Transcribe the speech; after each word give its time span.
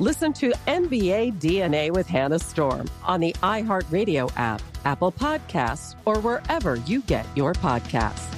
Listen 0.00 0.32
to 0.34 0.50
NBA 0.66 1.34
DNA 1.34 1.92
with 1.92 2.08
Hannah 2.08 2.40
Storm 2.40 2.90
on 3.04 3.20
the 3.20 3.32
iHeartRadio 3.44 4.32
app, 4.36 4.60
Apple 4.84 5.12
Podcasts, 5.12 5.94
or 6.04 6.18
wherever 6.18 6.74
you 6.76 7.00
get 7.02 7.24
your 7.36 7.52
podcasts. 7.52 8.28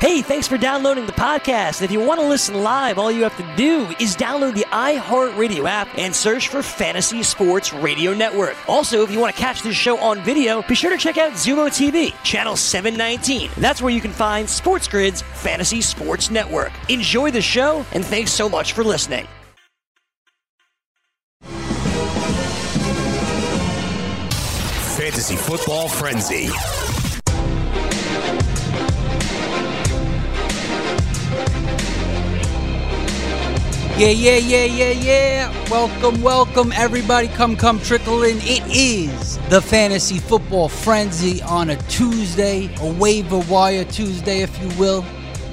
Hey, 0.00 0.22
thanks 0.22 0.48
for 0.48 0.58
downloading 0.58 1.06
the 1.06 1.12
podcast. 1.12 1.82
If 1.82 1.92
you 1.92 2.00
want 2.00 2.20
to 2.20 2.26
listen 2.26 2.62
live, 2.62 2.98
all 2.98 3.12
you 3.12 3.22
have 3.22 3.36
to 3.36 3.56
do 3.56 3.86
is 4.00 4.16
download 4.16 4.54
the 4.54 4.64
iHeartRadio 4.64 5.66
app 5.66 5.88
and 5.96 6.14
search 6.14 6.48
for 6.48 6.62
Fantasy 6.62 7.22
Sports 7.22 7.72
Radio 7.72 8.12
Network. 8.12 8.56
Also, 8.68 9.02
if 9.04 9.10
you 9.12 9.20
want 9.20 9.36
to 9.36 9.40
catch 9.40 9.62
this 9.62 9.76
show 9.76 9.96
on 9.98 10.20
video, 10.22 10.62
be 10.62 10.74
sure 10.74 10.90
to 10.90 10.98
check 10.98 11.16
out 11.16 11.32
Xumo 11.32 11.68
TV, 11.68 12.12
channel 12.24 12.56
719. 12.56 13.50
That's 13.56 13.80
where 13.80 13.92
you 13.92 14.00
can 14.00 14.12
find 14.12 14.50
Sports 14.50 14.88
Grid's 14.88 15.22
Fantasy 15.22 15.80
Sports 15.80 16.28
Network. 16.28 16.72
Enjoy 16.88 17.30
the 17.30 17.40
show, 17.40 17.86
and 17.92 18.04
thanks 18.04 18.32
so 18.32 18.48
much 18.48 18.72
for 18.72 18.82
listening. 18.82 19.26
Fantasy 25.06 25.36
Football 25.36 25.88
Frenzy. 25.88 26.48
Yeah, 33.96 34.08
yeah, 34.08 34.36
yeah, 34.36 34.64
yeah, 34.64 34.90
yeah. 34.90 35.70
Welcome, 35.70 36.22
welcome, 36.22 36.72
everybody. 36.72 37.28
Come, 37.28 37.54
come, 37.54 37.78
trickle 37.78 38.24
in. 38.24 38.38
It 38.40 38.64
is 38.66 39.38
the 39.48 39.62
Fantasy 39.62 40.18
Football 40.18 40.68
Frenzy 40.68 41.40
on 41.40 41.70
a 41.70 41.76
Tuesday, 41.82 42.68
a 42.80 42.92
waiver 42.94 43.38
wire 43.38 43.84
Tuesday, 43.84 44.40
if 44.40 44.60
you 44.60 44.68
will. 44.76 45.04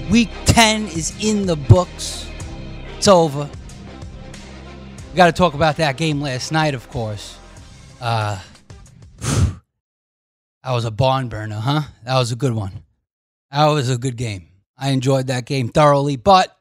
Week 0.10 0.32
10 0.46 0.88
is 0.88 1.14
in 1.24 1.46
the 1.46 1.58
books. 1.58 2.28
It's 2.98 3.08
over. 3.08 3.48
We 5.12 5.16
got 5.16 5.28
to 5.28 5.32
talk 5.32 5.54
about 5.54 5.78
that 5.78 5.96
game 5.96 6.22
last 6.22 6.52
night, 6.52 6.74
of 6.74 6.90
course. 6.90 7.38
Uh, 8.02 8.40
was 10.72 10.86
a 10.86 10.92
barn 10.92 11.28
burner, 11.28 11.60
huh? 11.60 11.82
That 12.06 12.18
was 12.18 12.32
a 12.32 12.36
good 12.36 12.54
one. 12.54 12.84
That 13.52 13.68
was 13.68 13.90
a 13.90 13.98
good 13.98 14.16
game. 14.16 14.48
I 14.78 14.90
enjoyed 14.90 15.28
that 15.28 15.46
game 15.46 15.70
thoroughly. 15.70 16.16
But 16.16 16.58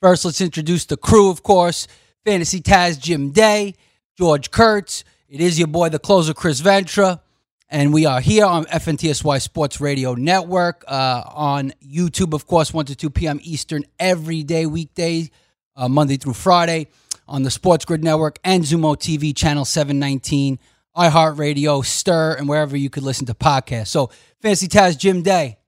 first, 0.00 0.24
let's 0.24 0.40
introduce 0.40 0.86
the 0.86 0.96
crew, 0.96 1.30
of 1.30 1.42
course. 1.42 1.86
Fantasy 2.24 2.60
Taz 2.60 2.98
Jim 2.98 3.30
Day, 3.30 3.74
George 4.16 4.50
Kurtz. 4.50 5.04
It 5.28 5.40
is 5.40 5.58
your 5.58 5.68
boy, 5.68 5.90
the 5.90 5.98
closer, 5.98 6.32
Chris 6.32 6.60
Ventra. 6.62 7.20
And 7.68 7.92
we 7.92 8.06
are 8.06 8.20
here 8.20 8.46
on 8.46 8.64
FNTSY 8.66 9.42
Sports 9.42 9.80
Radio 9.80 10.14
Network 10.14 10.84
uh, 10.86 11.22
on 11.26 11.72
YouTube, 11.84 12.32
of 12.32 12.46
course, 12.46 12.72
1 12.72 12.86
to 12.86 12.94
2 12.94 13.10
p.m. 13.10 13.40
Eastern 13.42 13.84
every 13.98 14.42
day, 14.42 14.64
weekday, 14.64 15.30
uh, 15.76 15.88
Monday 15.88 16.16
through 16.16 16.34
Friday 16.34 16.88
on 17.26 17.42
the 17.42 17.50
Sports 17.50 17.84
Grid 17.84 18.04
Network 18.04 18.38
and 18.44 18.64
Xumo 18.64 18.96
TV, 18.96 19.34
channel 19.34 19.64
719, 19.64 20.58
iHeartRadio, 20.96 21.84
Stir, 21.84 22.34
and 22.34 22.48
wherever 22.48 22.76
you 22.76 22.90
could 22.90 23.02
listen 23.02 23.26
to 23.26 23.34
podcasts. 23.34 23.88
So, 23.88 24.10
Fantasy 24.40 24.68
Taz 24.68 24.96
Jim 24.98 25.22
Day, 25.22 25.58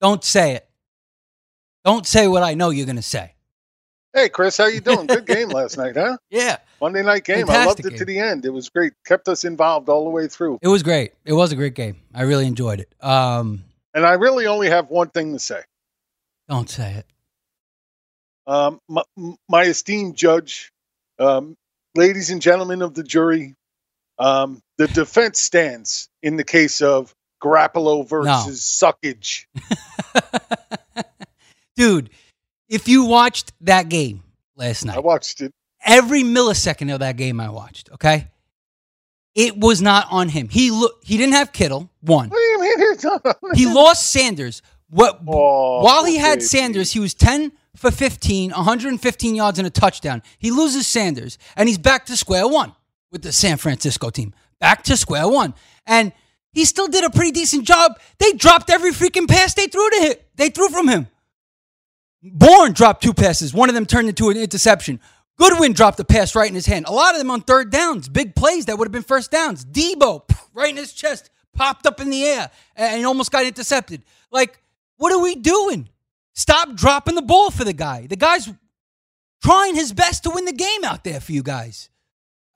don't 0.00 0.22
say 0.22 0.52
it. 0.52 0.68
Don't 1.84 2.06
say 2.06 2.26
what 2.28 2.42
I 2.42 2.54
know 2.54 2.70
you're 2.70 2.86
going 2.86 2.96
to 2.96 3.02
say. 3.02 3.34
Hey, 4.12 4.28
Chris, 4.28 4.56
how 4.56 4.66
you 4.66 4.80
doing? 4.80 5.06
Good 5.06 5.26
game 5.26 5.48
last 5.50 5.76
night, 5.76 5.94
huh? 5.96 6.16
Yeah. 6.30 6.56
Monday 6.80 7.02
night 7.02 7.24
game. 7.24 7.48
I 7.50 7.64
loved 7.64 7.78
Fantastic 7.78 7.92
it 7.92 7.96
to 7.98 8.04
the 8.04 8.18
end. 8.18 8.44
It 8.44 8.50
was 8.50 8.68
great. 8.68 8.92
Kept 9.06 9.28
us 9.28 9.44
involved 9.44 9.88
all 9.88 10.04
the 10.04 10.10
way 10.10 10.26
through. 10.26 10.58
It 10.62 10.68
was 10.68 10.82
great. 10.82 11.12
It 11.24 11.32
was 11.34 11.52
a 11.52 11.56
great 11.56 11.74
game. 11.74 12.00
I 12.14 12.22
really 12.22 12.46
enjoyed 12.46 12.80
it. 12.80 12.92
Um, 13.04 13.64
And 13.94 14.04
I 14.06 14.14
really 14.14 14.46
only 14.46 14.68
have 14.68 14.88
one 14.90 15.10
thing 15.10 15.32
to 15.32 15.38
say. 15.38 15.60
don't 16.48 16.68
say 16.68 16.92
it. 16.94 17.06
Um, 18.46 18.80
my, 18.88 19.02
my 19.48 19.62
esteemed 19.64 20.16
judge, 20.16 20.72
um, 21.18 21.56
ladies 21.94 22.30
and 22.30 22.40
gentlemen 22.40 22.80
of 22.82 22.94
the 22.94 23.02
jury, 23.02 23.54
um, 24.18 24.60
the 24.78 24.88
defense 24.88 25.40
stands 25.40 26.08
in 26.22 26.36
the 26.36 26.44
case 26.44 26.80
of 26.82 27.14
Garoppolo 27.42 28.06
versus 28.08 28.60
suckage. 28.60 29.44
Dude, 31.76 32.10
if 32.68 32.88
you 32.88 33.04
watched 33.04 33.52
that 33.60 33.88
game 33.88 34.22
last 34.56 34.84
night, 34.84 34.96
I 34.96 35.00
watched 35.00 35.40
it. 35.40 35.52
every 35.84 36.22
millisecond 36.22 36.92
of 36.92 37.00
that 37.00 37.16
game 37.16 37.40
I 37.40 37.50
watched, 37.50 37.90
okay? 37.92 38.28
It 39.34 39.58
was 39.58 39.82
not 39.82 40.06
on 40.10 40.30
him. 40.30 40.48
He 40.48 40.70
look 40.70 41.02
he 41.04 41.18
didn't 41.18 41.34
have 41.34 41.52
Kittle, 41.52 41.90
one. 42.00 42.30
What 42.30 42.38
do 42.38 42.42
you 42.42 42.60
mean 42.60 42.92
it's 42.92 43.04
not 43.04 43.24
on 43.26 43.54
He 43.54 43.66
lost 43.66 44.10
Sanders. 44.10 44.62
What 44.88 45.20
Oh, 45.28 45.82
while 45.84 46.04
he 46.04 46.16
had 46.16 46.36
baby. 46.38 46.44
Sanders, 46.44 46.92
he 46.92 47.00
was 47.00 47.12
10 47.12 47.52
for 47.74 47.90
15, 47.90 48.52
115 48.52 49.34
yards 49.34 49.58
and 49.58 49.66
a 49.66 49.70
touchdown. 49.70 50.22
He 50.38 50.50
loses 50.50 50.86
Sanders 50.86 51.36
and 51.54 51.68
he's 51.68 51.76
back 51.76 52.06
to 52.06 52.16
square 52.16 52.48
one 52.48 52.72
with 53.10 53.22
the 53.22 53.32
San 53.32 53.56
Francisco 53.56 54.10
team. 54.10 54.34
Back 54.60 54.82
to 54.84 54.96
square 54.96 55.28
one. 55.28 55.54
And 55.86 56.12
he 56.52 56.64
still 56.64 56.88
did 56.88 57.04
a 57.04 57.10
pretty 57.10 57.32
decent 57.32 57.64
job. 57.64 57.98
They 58.18 58.32
dropped 58.32 58.70
every 58.70 58.90
freaking 58.90 59.28
pass 59.28 59.54
they 59.54 59.66
threw 59.66 59.88
to 59.90 59.96
him. 60.00 60.14
They 60.36 60.48
threw 60.48 60.68
from 60.68 60.88
him. 60.88 61.08
Bourne 62.22 62.72
dropped 62.72 63.02
two 63.02 63.14
passes. 63.14 63.52
One 63.52 63.68
of 63.68 63.74
them 63.74 63.86
turned 63.86 64.08
into 64.08 64.30
an 64.30 64.36
interception. 64.36 65.00
Goodwin 65.38 65.74
dropped 65.74 66.00
a 66.00 66.04
pass 66.04 66.34
right 66.34 66.48
in 66.48 66.54
his 66.54 66.66
hand. 66.66 66.86
A 66.88 66.92
lot 66.92 67.14
of 67.14 67.18
them 67.18 67.30
on 67.30 67.42
third 67.42 67.70
downs, 67.70 68.08
big 68.08 68.34
plays 68.34 68.66
that 68.66 68.78
would 68.78 68.86
have 68.86 68.92
been 68.92 69.02
first 69.02 69.30
downs. 69.30 69.64
Deebo, 69.64 70.22
right 70.54 70.70
in 70.70 70.76
his 70.76 70.92
chest, 70.92 71.30
popped 71.52 71.86
up 71.86 72.00
in 72.00 72.10
the 72.10 72.24
air 72.24 72.50
and 72.74 73.04
almost 73.04 73.30
got 73.30 73.44
intercepted. 73.44 74.02
Like, 74.30 74.58
what 74.96 75.12
are 75.12 75.20
we 75.20 75.34
doing? 75.34 75.90
Stop 76.34 76.74
dropping 76.74 77.14
the 77.14 77.22
ball 77.22 77.50
for 77.50 77.64
the 77.64 77.72
guy. 77.72 78.06
The 78.06 78.16
guy's 78.16 78.50
trying 79.42 79.74
his 79.74 79.92
best 79.92 80.24
to 80.24 80.30
win 80.30 80.46
the 80.46 80.52
game 80.52 80.84
out 80.84 81.04
there 81.04 81.20
for 81.20 81.32
you 81.32 81.42
guys. 81.42 81.90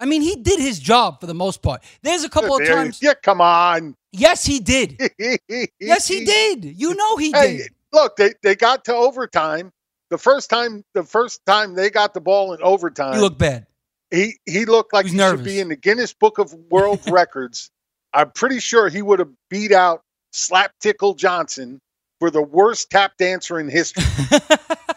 I 0.01 0.07
mean, 0.07 0.23
he 0.23 0.37
did 0.37 0.59
his 0.59 0.79
job 0.79 1.21
for 1.21 1.27
the 1.27 1.35
most 1.35 1.61
part. 1.63 1.83
There's 2.03 2.25
a 2.25 2.29
couple 2.31 2.57
of 2.57 2.65
times. 2.67 3.01
Yeah, 3.03 3.15
come 3.23 3.41
on. 3.41 3.95
Yes, 4.13 4.45
he 4.45 4.59
did. 4.59 4.99
Yes, 5.79 6.09
he 6.09 6.25
did. 6.25 6.65
You 6.65 6.95
know 6.95 7.17
he 7.19 7.33
Hey, 7.33 7.59
did. 7.59 7.69
look, 7.93 8.17
they, 8.17 8.33
they 8.43 8.55
got 8.55 8.85
to 8.87 8.95
overtime. 8.95 9.73
The 10.11 10.19
first 10.19 10.49
time, 10.51 10.85
the 10.95 11.05
first 11.05 11.45
time 11.47 11.75
they 11.75 11.91
got 11.91 12.15
the 12.15 12.21
ball 12.21 12.53
in 12.55 12.63
overtime, 12.63 13.15
He 13.15 13.21
looked 13.21 13.39
bad. 13.39 13.67
he 14.11 14.39
he 14.47 14.65
looked 14.65 14.93
like 14.93 15.07
He 15.07 15.13
he, 15.13 15.19
should 15.19 15.45
be 15.45 15.61
in 15.61 15.69
the 15.69 15.77
Guinness 15.77 16.13
Book 16.13 16.39
of 16.39 16.53
World 16.71 17.01
Records. 17.07 17.71
I'm 18.13 18.31
pretty 18.33 18.59
sure 18.59 18.89
he 18.89 19.03
would 19.03 19.19
have 19.21 19.31
beat 19.51 19.71
out 19.71 20.03
Slap 20.33 20.73
Tickle 20.81 21.15
Johnson 21.15 21.79
for 22.19 22.31
the 22.31 22.43
worst 22.43 22.91
tap 22.91 23.13
dancer 23.19 23.61
in 23.61 23.69
history. 23.69 24.03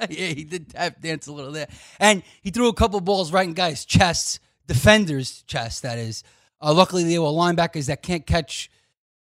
yeah, 0.10 0.26
he 0.28 0.44
did 0.44 0.70
tap 0.70 1.00
dance 1.00 1.26
a 1.26 1.32
little 1.32 1.52
there. 1.52 1.68
And 1.98 2.22
he 2.42 2.50
threw 2.50 2.68
a 2.68 2.74
couple 2.74 3.00
balls 3.00 3.32
right 3.32 3.46
in 3.46 3.54
guys' 3.54 3.84
chests, 3.84 4.40
defenders' 4.66 5.42
chests, 5.46 5.80
that 5.80 5.98
is. 5.98 6.22
Uh, 6.60 6.72
luckily, 6.72 7.04
they 7.04 7.18
were 7.18 7.26
linebackers 7.26 7.86
that 7.86 8.02
can't 8.02 8.26
catch 8.26 8.70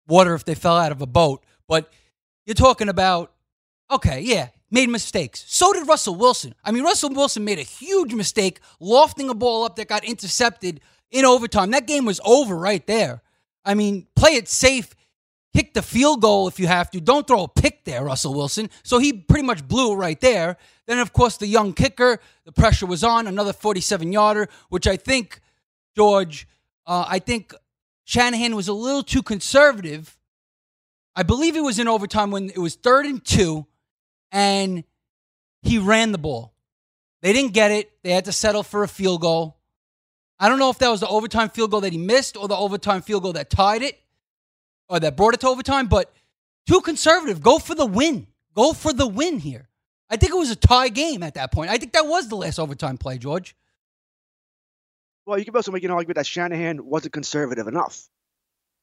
water 0.07 0.33
if 0.33 0.45
they 0.45 0.55
fell 0.55 0.77
out 0.77 0.91
of 0.91 1.01
a 1.01 1.05
boat. 1.07 1.43
But 1.67 1.91
you're 2.45 2.55
talking 2.55 2.89
about, 2.89 3.33
okay, 3.91 4.21
yeah, 4.21 4.49
made 4.71 4.89
mistakes. 4.89 5.43
So 5.47 5.73
did 5.73 5.87
Russell 5.87 6.15
Wilson. 6.15 6.55
I 6.63 6.71
mean, 6.71 6.83
Russell 6.83 7.09
Wilson 7.09 7.43
made 7.43 7.59
a 7.59 7.63
huge 7.63 8.13
mistake 8.13 8.59
lofting 8.79 9.29
a 9.29 9.33
ball 9.33 9.63
up 9.63 9.75
that 9.75 9.87
got 9.87 10.03
intercepted 10.03 10.81
in 11.11 11.25
overtime. 11.25 11.71
That 11.71 11.87
game 11.87 12.05
was 12.05 12.19
over 12.25 12.55
right 12.55 12.85
there. 12.87 13.21
I 13.63 13.73
mean, 13.73 14.07
play 14.15 14.31
it 14.31 14.47
safe 14.47 14.95
kick 15.57 15.73
the 15.73 15.81
field 15.81 16.21
goal 16.21 16.47
if 16.47 16.59
you 16.59 16.67
have 16.67 16.91
to. 16.91 17.01
Don't 17.01 17.25
throw 17.25 17.43
a 17.43 17.47
pick 17.47 17.83
there, 17.83 18.03
Russell 18.03 18.35
Wilson. 18.35 18.69
So 18.83 18.99
he 18.99 19.11
pretty 19.11 19.43
much 19.43 19.67
blew 19.67 19.95
right 19.95 20.19
there. 20.21 20.57
Then, 20.85 20.99
of 20.99 21.13
course, 21.13 21.37
the 21.37 21.47
young 21.47 21.73
kicker, 21.73 22.19
the 22.45 22.51
pressure 22.51 22.85
was 22.85 23.03
on, 23.03 23.25
another 23.25 23.53
47 23.53 24.11
yarder, 24.11 24.49
which 24.69 24.85
I 24.85 24.97
think, 24.97 25.41
George, 25.95 26.47
uh, 26.85 27.05
I 27.07 27.17
think 27.17 27.55
Shanahan 28.03 28.55
was 28.55 28.67
a 28.67 28.73
little 28.73 29.01
too 29.01 29.23
conservative. 29.23 30.15
I 31.15 31.23
believe 31.23 31.55
it 31.55 31.63
was 31.63 31.79
in 31.79 31.87
overtime 31.87 32.29
when 32.29 32.51
it 32.51 32.59
was 32.59 32.75
third 32.75 33.07
and 33.07 33.25
two, 33.25 33.65
and 34.31 34.83
he 35.63 35.79
ran 35.79 36.11
the 36.11 36.19
ball. 36.19 36.53
They 37.23 37.33
didn't 37.33 37.53
get 37.53 37.71
it. 37.71 37.91
They 38.03 38.11
had 38.11 38.25
to 38.25 38.31
settle 38.31 38.61
for 38.61 38.83
a 38.83 38.87
field 38.87 39.21
goal. 39.21 39.57
I 40.39 40.49
don't 40.49 40.59
know 40.59 40.69
if 40.69 40.77
that 40.77 40.89
was 40.89 40.99
the 40.99 41.07
overtime 41.07 41.49
field 41.49 41.71
goal 41.71 41.81
that 41.81 41.93
he 41.93 41.97
missed 41.97 42.37
or 42.37 42.47
the 42.47 42.55
overtime 42.55 43.01
field 43.01 43.23
goal 43.23 43.33
that 43.33 43.49
tied 43.49 43.81
it 43.81 43.99
or 44.89 44.99
that 44.99 45.17
brought 45.17 45.33
it 45.33 45.41
to 45.41 45.47
overtime, 45.47 45.87
but 45.87 46.13
too 46.67 46.81
conservative. 46.81 47.41
Go 47.41 47.59
for 47.59 47.75
the 47.75 47.85
win. 47.85 48.27
Go 48.55 48.73
for 48.73 48.93
the 48.93 49.07
win 49.07 49.39
here. 49.39 49.69
I 50.09 50.17
think 50.17 50.31
it 50.31 50.37
was 50.37 50.51
a 50.51 50.55
tie 50.55 50.89
game 50.89 51.23
at 51.23 51.33
that 51.35 51.51
point. 51.51 51.69
I 51.69 51.77
think 51.77 51.93
that 51.93 52.05
was 52.05 52.29
the 52.29 52.37
last 52.37 52.59
overtime 52.59 52.97
play, 52.97 53.17
George. 53.17 53.55
Well, 55.25 55.37
you 55.37 55.43
can 55.43 55.55
also 55.55 55.71
make 55.71 55.83
an 55.83 55.91
argument 55.91 56.15
that 56.15 56.25
Shanahan 56.25 56.85
wasn't 56.85 57.13
conservative 57.13 57.67
enough 57.67 58.07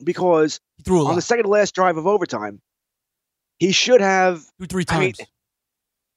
because 0.02 0.60
on 0.86 1.14
the 1.14 1.22
second 1.22 1.44
to 1.44 1.50
last 1.50 1.74
drive 1.74 1.96
of 1.96 2.06
overtime, 2.06 2.60
he 3.58 3.72
should 3.72 4.02
have 4.02 4.44
threw 4.58 4.66
three 4.66 4.84
times. 4.84 5.00
I 5.00 5.22
mean, 5.22 5.28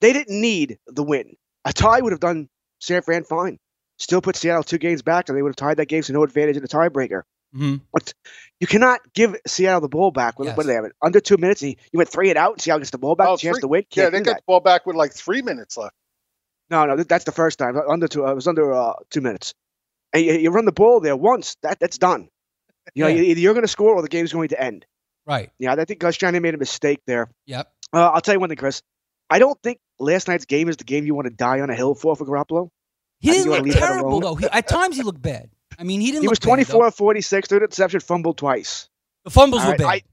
they 0.01 0.13
didn't 0.13 0.42
need 0.42 0.80
the 0.88 1.04
win. 1.04 1.38
A 1.63 1.72
tie 1.72 2.01
would 2.01 2.12
have 2.12 2.19
done 2.19 2.50
San 2.80 3.01
Fran 3.01 3.24
fine. 3.24 3.57
Still 4.00 4.22
put 4.22 4.36
Seattle 4.36 4.63
two 4.63 4.78
games 4.78 5.01
back, 5.01 5.30
and 5.30 5.38
they 5.38 5.42
would 5.42 5.50
have 5.50 5.56
tied 5.56 5.78
that 5.78 5.88
game, 5.88 6.04
so 6.04 6.13
no 6.13 6.24
advantage 6.24 6.56
in 6.56 6.62
the 6.62 6.68
tiebreaker. 6.68 7.24
Mm-hmm. 7.56 7.78
But 7.92 8.13
you 8.59 8.68
cannot 8.68 9.00
give 9.13 9.36
Seattle 9.45 9.81
the 9.81 9.89
ball 9.89 10.12
back. 10.12 10.39
What, 10.39 10.45
Yes. 10.45 10.57
what 10.57 10.63
do 10.63 10.68
they 10.68 10.74
have? 10.75 10.86
it? 10.86 10.94
Under 11.01 11.19
two 11.19 11.38
minutes, 11.38 11.62
he, 11.62 11.77
you 11.92 11.98
went 11.98 12.09
three 12.09 12.30
and 12.30 12.38
out. 12.38 12.59
Seattle 12.62 12.80
gets 12.80 12.92
the 12.92 12.98
ball 12.98 13.15
back, 13.15 13.27
Oh, 13.30 13.33
a 13.36 13.38
chance 13.38 13.57
three- 13.57 13.62
to 13.62 13.68
win. 13.68 13.83
Yeah, 13.92 14.04
Can't 14.04 14.13
they 14.13 14.19
do 14.19 14.24
got 14.25 14.31
that. 14.31 14.38
the 14.38 14.44
ball 14.48 14.59
back 14.59 14.86
with 14.86 14.95
like 14.95 15.13
three 15.13 15.42
minutes 15.42 15.77
left. 15.77 15.94
No, 16.69 16.86
no, 16.86 16.95
that's 17.04 17.24
the 17.25 17.31
first 17.31 17.59
time. 17.59 17.77
Under 17.77 18.07
two, 18.07 18.25
uh, 18.25 18.31
it 18.31 18.36
was 18.36 18.48
under 18.48 18.74
uh, 18.74 18.94
two 19.09 19.21
minutes. 19.21 19.54
And 20.13 20.24
you, 20.25 20.33
you 20.33 20.50
run 20.51 20.65
the 20.65 20.71
ball 20.71 21.00
there 21.00 21.15
once, 21.15 21.56
that 21.63 21.80
that's 21.80 21.98
done. 21.98 22.30
You 22.95 23.04
know, 23.04 23.09
Yeah. 23.09 23.21
either 23.21 23.39
you're 23.39 23.54
going 23.54 23.63
to 23.63 23.68
score 23.69 23.94
or 23.95 24.01
the 24.01 24.07
game's 24.09 24.33
going 24.33 24.50
to 24.50 24.62
end. 24.62 24.86
Right. 25.25 25.50
Yeah, 25.59 25.74
I 25.74 25.86
think 25.86 26.00
Gus 26.00 26.15
Shanahan 26.15 26.42
made 26.42 26.54
a 26.56 26.57
mistake 26.57 27.01
there. 27.06 27.30
Yep. 27.45 27.71
Uh, 27.94 28.09
I'll 28.09 28.21
tell 28.21 28.33
you 28.33 28.39
one 28.39 28.50
thing, 28.50 28.57
Chris. 28.57 28.81
I 29.30 29.39
don't 29.39 29.62
think 29.62 29.80
last 30.00 30.27
night's 30.27 30.45
game 30.45 30.69
is 30.69 30.77
the 30.77 30.83
game 30.86 31.06
you 31.06 31.13
want 31.15 31.27
to 31.27 31.33
die 31.33 31.59
on 31.59 31.69
a 31.69 31.75
hill 31.75 31.95
for 31.95 32.15
for 32.15 32.25
Garoppolo. 32.25 32.69
He 33.19 33.31
didn't 33.31 33.50
look 33.51 33.65
terrible 33.75 34.19
though. 34.21 34.36
He, 34.36 34.45
at 34.45 34.68
times 34.68 34.95
he 34.95 35.04
looked 35.04 35.21
bad. 35.21 35.50
I 35.77 35.83
mean, 35.83 36.01
he 36.01 36.07
didn't. 36.07 36.24
He 36.24 36.27
look 36.27 36.31
was 36.31 36.39
bad, 36.39 36.65
though. 36.68 36.79
24 36.79 36.91
46, 36.91 37.47
third 37.47 37.63
interception, 37.63 38.00
fumbled 38.00 38.38
twice. 38.38 38.89
The 39.24 39.31
fumbles 39.31 39.62
All 39.62 39.68
were 39.68 39.77
right, 39.77 40.03
bad. 40.03 40.12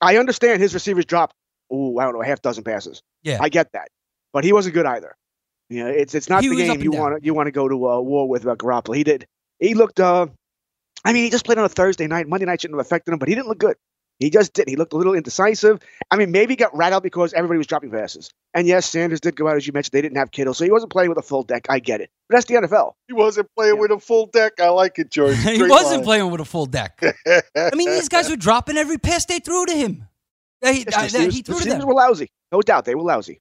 I 0.00 0.16
understand 0.18 0.60
his 0.60 0.74
receivers 0.74 1.04
dropped, 1.04 1.34
oh, 1.70 1.98
I 1.98 2.04
don't 2.04 2.14
know, 2.14 2.22
a 2.22 2.26
half 2.26 2.42
dozen 2.42 2.64
passes. 2.64 3.02
Yeah. 3.22 3.38
I 3.40 3.48
get 3.48 3.72
that. 3.72 3.88
But 4.32 4.44
he 4.44 4.52
wasn't 4.52 4.74
good 4.74 4.86
either. 4.86 5.14
You 5.68 5.84
know, 5.84 5.90
it's 5.90 6.14
it's 6.14 6.28
not 6.28 6.42
He 6.42 6.48
the 6.48 6.56
game 6.56 6.82
you 6.82 6.90
want 6.90 7.18
to 7.18 7.24
you 7.24 7.32
want 7.32 7.46
to 7.46 7.52
go 7.52 7.68
to 7.68 7.88
uh, 7.88 8.00
war 8.00 8.28
with 8.28 8.46
uh, 8.46 8.54
Garoppolo. 8.54 8.96
He 8.96 9.04
did. 9.04 9.26
He 9.60 9.74
looked. 9.74 10.00
Uh, 10.00 10.26
I 11.04 11.12
mean, 11.12 11.24
he 11.24 11.30
just 11.30 11.44
played 11.44 11.58
on 11.58 11.64
a 11.64 11.68
Thursday 11.68 12.06
night. 12.06 12.28
Monday 12.28 12.46
night 12.46 12.60
shouldn't 12.60 12.78
have 12.78 12.86
affected 12.86 13.12
him, 13.12 13.18
but 13.18 13.28
he 13.28 13.34
didn't 13.34 13.48
look 13.48 13.58
good. 13.58 13.76
He 14.20 14.30
just 14.30 14.52
did. 14.52 14.68
He 14.68 14.76
looked 14.76 14.92
a 14.92 14.96
little 14.96 15.14
indecisive. 15.14 15.80
I 16.10 16.16
mean, 16.16 16.30
maybe 16.30 16.52
he 16.52 16.56
got 16.56 16.74
rattled 16.76 17.02
because 17.02 17.32
everybody 17.32 17.58
was 17.58 17.66
dropping 17.66 17.90
passes. 17.90 18.30
And 18.54 18.66
yes, 18.66 18.86
Sanders 18.86 19.20
did 19.20 19.34
go 19.34 19.48
out 19.48 19.56
as 19.56 19.66
you 19.66 19.72
mentioned. 19.72 19.90
They 19.92 20.02
didn't 20.02 20.18
have 20.18 20.30
Kittle, 20.30 20.54
so 20.54 20.64
he 20.64 20.70
wasn't 20.70 20.92
playing 20.92 21.08
with 21.08 21.18
a 21.18 21.22
full 21.22 21.42
deck. 21.42 21.66
I 21.68 21.80
get 21.80 22.00
it, 22.00 22.10
but 22.28 22.36
that's 22.36 22.46
the 22.46 22.54
NFL. 22.54 22.92
He 23.08 23.12
wasn't 23.12 23.48
playing 23.56 23.74
Yeah. 23.74 23.80
with 23.80 23.90
a 23.90 23.98
full 23.98 24.26
deck. 24.26 24.60
I 24.60 24.68
like 24.68 24.98
it, 25.00 25.10
George. 25.10 25.36
he 25.42 25.62
wasn't 25.62 25.96
line. 25.98 26.04
playing 26.04 26.30
with 26.30 26.40
a 26.40 26.44
full 26.44 26.66
deck. 26.66 27.02
I 27.56 27.74
mean, 27.74 27.90
these 27.90 28.08
guys 28.08 28.30
were 28.30 28.36
dropping 28.36 28.76
every 28.76 28.98
pass 28.98 29.24
they 29.26 29.40
threw 29.40 29.66
to 29.66 29.72
him. 29.72 30.06
That 30.62 30.74
he, 30.74 30.84
Yes, 30.84 30.86
uh, 30.88 30.90
the 30.90 30.94
that 30.96 31.02
receivers- 31.04 31.34
he 31.34 31.42
the 31.42 31.46
threw 31.46 31.54
to 31.54 31.58
receivers 31.58 31.78
them. 31.80 31.88
were 31.88 31.94
lousy, 31.94 32.30
no 32.52 32.60
doubt. 32.62 32.84
They 32.84 32.94
were 32.94 33.02
lousy. 33.02 33.40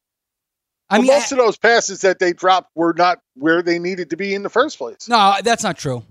I 0.89 0.95
Well, 0.97 1.01
mean, 1.07 1.13
most 1.13 1.31
I- 1.31 1.35
of 1.37 1.45
those 1.45 1.57
passes 1.57 2.01
that 2.01 2.17
they 2.19 2.33
dropped 2.33 2.71
were 2.75 2.93
not 2.97 3.19
where 3.35 3.61
they 3.61 3.77
needed 3.77 4.09
to 4.09 4.17
be 4.17 4.33
in 4.33 4.41
the 4.43 4.49
first 4.49 4.79
place. 4.79 5.07
no, 5.07 5.35
that's 5.43 5.63
not 5.63 5.77
true. 5.77 6.03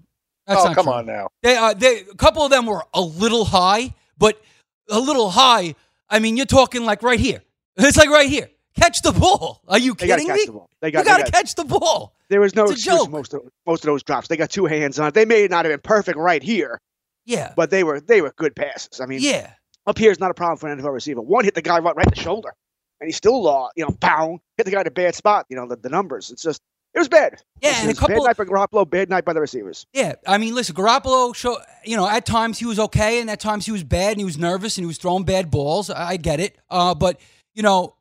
That's 0.47 0.61
oh, 0.63 0.65
not 0.67 0.75
come 0.77 0.85
true. 0.85 0.93
on 0.95 1.07
now. 1.07 1.29
They, 1.43 1.57
uh, 1.57 1.75
they, 1.75 2.01
a 2.01 2.15
couple 2.15 2.43
of 2.45 2.51
them 2.51 2.67
were 2.67 2.85
a 2.95 3.01
little 3.01 3.45
high, 3.45 3.95
but 4.19 4.41
a 4.91 4.99
little 5.01 5.31
high. 5.31 5.75
I 6.09 6.19
mean, 6.19 6.37
you're 6.37 6.47
talking 6.47 6.85
like 6.85 7.03
right 7.03 7.21
here. 7.21 7.43
It's 7.77 7.97
like 7.97 8.11
right 8.11 8.29
here. 8.29 8.49
Catch 8.79 9.03
the 9.03 9.13
ball. 9.13 9.61
Are 9.69 9.79
you 9.79 9.95
They 9.95 10.07
got 10.07 10.15
kidding 10.19 10.29
catch 10.29 10.39
me? 10.41 10.47
the 10.47 10.53
ball. 10.53 10.71
They 10.81 10.89
you 10.89 10.93
got. 10.93 11.05
got 11.05 11.19
they 11.19 11.25
to 11.25 11.31
catch 11.31 11.55
the 11.55 11.65
ball. 11.65 12.15
There 12.29 12.41
was 12.41 12.55
no 12.55 12.65
excuse 12.65 13.09
most 13.09 13.35
of 13.35 13.43
most 13.67 13.85
of 13.85 13.87
those 13.87 14.03
drops. 14.03 14.29
They 14.29 14.37
got 14.37 14.51
two 14.51 14.65
hands 14.67 14.99
on 14.99 15.09
it. 15.09 15.15
They 15.15 15.25
may 15.27 15.47
not 15.47 15.65
have 15.67 15.73
been 15.73 15.81
perfect 15.81 16.17
right 16.17 16.43
here, 16.43 16.81
Yeah. 17.27 17.53
but 17.57 17.71
they 17.71 17.85
were 17.85 18.01
they 18.01 18.23
were 18.23 18.33
good 18.37 18.57
passes. 18.57 19.01
I 19.01 19.07
mean, 19.07 19.19
yeah. 19.21 19.51
up 19.87 19.99
here 19.99 20.11
is 20.11 20.19
not 20.21 20.31
a 20.31 20.35
problem 20.35 20.57
for 20.57 20.69
an 20.71 20.79
NFL 20.81 20.93
receiver. 20.95 21.21
One 21.21 21.45
hit 21.45 21.55
the 21.55 21.61
guy 21.63 21.79
right, 21.81 21.95
right 21.95 22.07
in 22.07 22.15
the 22.15 22.21
shoulder, 22.21 22.55
and 23.01 23.09
he 23.09 23.13
still 23.13 23.47
uh, 23.47 23.69
you 23.77 23.85
know, 23.85 23.91
pound 24.01 24.41
hit 24.57 24.65
the 24.65 24.73
guy 24.73 24.81
in 24.81 24.87
a 24.87 24.91
bad 24.91 25.15
spot. 25.15 25.45
You 25.51 25.57
know, 25.57 25.67
the, 25.69 25.77
the 25.77 25.91
numbers. 25.91 26.31
It's 26.31 26.43
just 26.43 26.63
it 26.95 26.99
was 26.99 27.09
bad. 27.09 27.43
Yeah, 27.63 27.71
and 27.81 27.91
a 27.91 27.93
just 27.93 28.01
bad 28.01 28.09
couple- 28.11 28.27
night 28.27 28.37
by 28.37 28.45
Garoppolo, 28.45 28.89
bad 28.89 29.09
night 29.09 29.25
by 29.25 29.33
the 29.33 29.41
receivers. 29.41 29.87
Yeah, 29.93 30.15
I 30.27 30.39
mean, 30.39 30.55
listen, 30.55 30.75
Garoppolo, 30.75 31.35
show, 31.35 31.59
you 31.85 31.97
know, 31.97 32.09
at 32.09 32.27
times 32.27 32.59
he 32.59 32.67
was 32.67 32.79
okay, 32.79 33.21
and 33.21 33.31
at 33.31 33.41
times 33.41 33.65
he 33.67 33.73
was 33.73 33.85
bad, 33.85 34.13
and 34.13 34.19
he 34.21 34.25
was 34.25 34.39
nervous, 34.39 34.77
and 34.77 34.85
he 34.85 34.87
was 34.87 34.99
throwing 34.99 35.25
bad 35.25 35.51
balls. 35.51 35.91
I, 35.91 36.11
I 36.11 36.17
get 36.17 36.41
it, 36.41 36.59
uh, 36.71 36.95
but 36.95 37.21
you 37.55 37.63
know, 37.63 37.95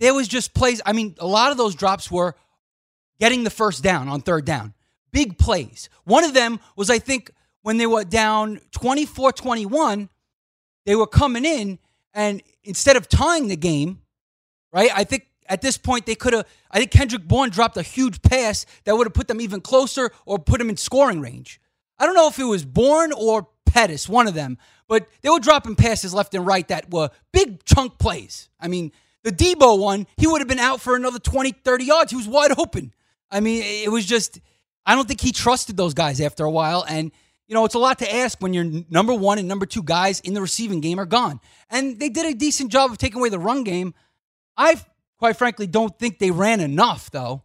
there 0.00 0.14
was 0.14 0.28
just 0.28 0.54
plays. 0.54 0.80
I 0.84 0.92
mean, 0.92 1.14
a 1.18 1.26
lot 1.26 1.50
of 1.52 1.56
those 1.56 1.74
drops 1.74 2.10
were 2.10 2.34
getting 3.20 3.44
the 3.44 3.50
first 3.50 3.82
down 3.82 4.08
on 4.08 4.20
third 4.20 4.44
down, 4.44 4.74
big 5.12 5.38
plays. 5.38 5.88
One 6.04 6.24
of 6.24 6.34
them 6.34 6.58
was, 6.76 6.90
I 6.90 6.98
think, 6.98 7.30
when 7.62 7.78
they 7.78 7.86
were 7.86 8.04
down 8.04 8.60
24-21, 8.72 10.08
they 10.84 10.96
were 10.96 11.06
coming 11.06 11.44
in, 11.44 11.78
and 12.12 12.42
instead 12.64 12.96
of 12.96 13.08
tying 13.08 13.48
the 13.48 13.56
game, 13.56 14.00
right? 14.72 14.90
I 14.94 15.04
think 15.04 15.28
at 15.46 15.62
this 15.62 15.76
point 15.76 16.06
they 16.06 16.14
could 16.14 16.32
have. 16.32 16.46
I 16.70 16.78
think 16.78 16.90
Kendrick 16.90 17.26
Bourne 17.26 17.50
dropped 17.50 17.76
a 17.76 17.82
huge 17.82 18.22
pass 18.22 18.66
that 18.84 18.96
would 18.96 19.06
have 19.06 19.14
put 19.14 19.28
them 19.28 19.40
even 19.40 19.60
closer 19.60 20.10
or 20.26 20.38
put 20.38 20.58
them 20.58 20.68
in 20.68 20.76
scoring 20.76 21.20
range. 21.20 21.60
I 21.98 22.06
don't 22.06 22.14
know 22.14 22.28
if 22.28 22.38
it 22.38 22.44
was 22.44 22.64
Bourne 22.64 23.12
or 23.12 23.48
Pettis, 23.66 24.08
one 24.08 24.26
of 24.26 24.34
them, 24.34 24.58
but 24.88 25.08
they 25.22 25.30
were 25.30 25.40
dropping 25.40 25.76
passes 25.76 26.14
left 26.14 26.34
and 26.34 26.46
right 26.46 26.66
that 26.68 26.90
were 26.90 27.10
big 27.32 27.64
chunk 27.64 27.98
plays. 27.98 28.48
I 28.60 28.68
mean, 28.68 28.92
the 29.24 29.32
Deebo 29.32 29.78
one, 29.78 30.06
he 30.16 30.26
would 30.26 30.40
have 30.40 30.48
been 30.48 30.58
out 30.58 30.80
for 30.80 30.94
another 30.94 31.18
20, 31.18 31.52
30 31.52 31.84
yards. 31.84 32.10
He 32.10 32.16
was 32.16 32.28
wide 32.28 32.58
open. 32.58 32.92
I 33.30 33.40
mean, 33.40 33.62
it 33.64 33.90
was 33.90 34.04
just, 34.06 34.38
I 34.86 34.94
don't 34.94 35.08
think 35.08 35.20
he 35.20 35.32
trusted 35.32 35.76
those 35.76 35.94
guys 35.94 36.20
after 36.20 36.44
a 36.44 36.50
while. 36.50 36.84
And, 36.88 37.10
you 37.48 37.54
know, 37.54 37.64
it's 37.64 37.74
a 37.74 37.78
lot 37.78 37.98
to 38.00 38.14
ask 38.14 38.40
when 38.40 38.52
your 38.52 38.64
number 38.90 39.14
one 39.14 39.38
and 39.38 39.48
number 39.48 39.66
two 39.66 39.82
guys 39.82 40.20
in 40.20 40.34
the 40.34 40.40
receiving 40.40 40.80
game 40.80 41.00
are 41.00 41.06
gone. 41.06 41.40
And 41.70 41.98
they 41.98 42.10
did 42.10 42.26
a 42.26 42.34
decent 42.34 42.70
job 42.70 42.90
of 42.90 42.98
taking 42.98 43.18
away 43.18 43.30
the 43.30 43.38
run 43.38 43.64
game. 43.64 43.94
I, 44.56 44.80
quite 45.24 45.38
frankly, 45.38 45.66
don't 45.66 45.98
think 45.98 46.18
they 46.18 46.30
ran 46.30 46.60
enough, 46.60 47.10
though, 47.10 47.42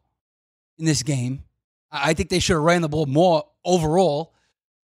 in 0.78 0.84
this 0.84 1.02
game. 1.02 1.46
I 1.90 2.14
think 2.14 2.28
they 2.30 2.40
should 2.40 2.56
have 2.56 2.62
ran 2.62 2.82
the 2.82 2.90
ball 2.90 3.06
more 3.06 3.46
overall. 3.64 4.34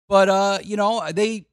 But, 0.09 0.27
uh, 0.27 0.59
you 0.61 0.75
know, 0.75 1.01
they. 1.13 1.45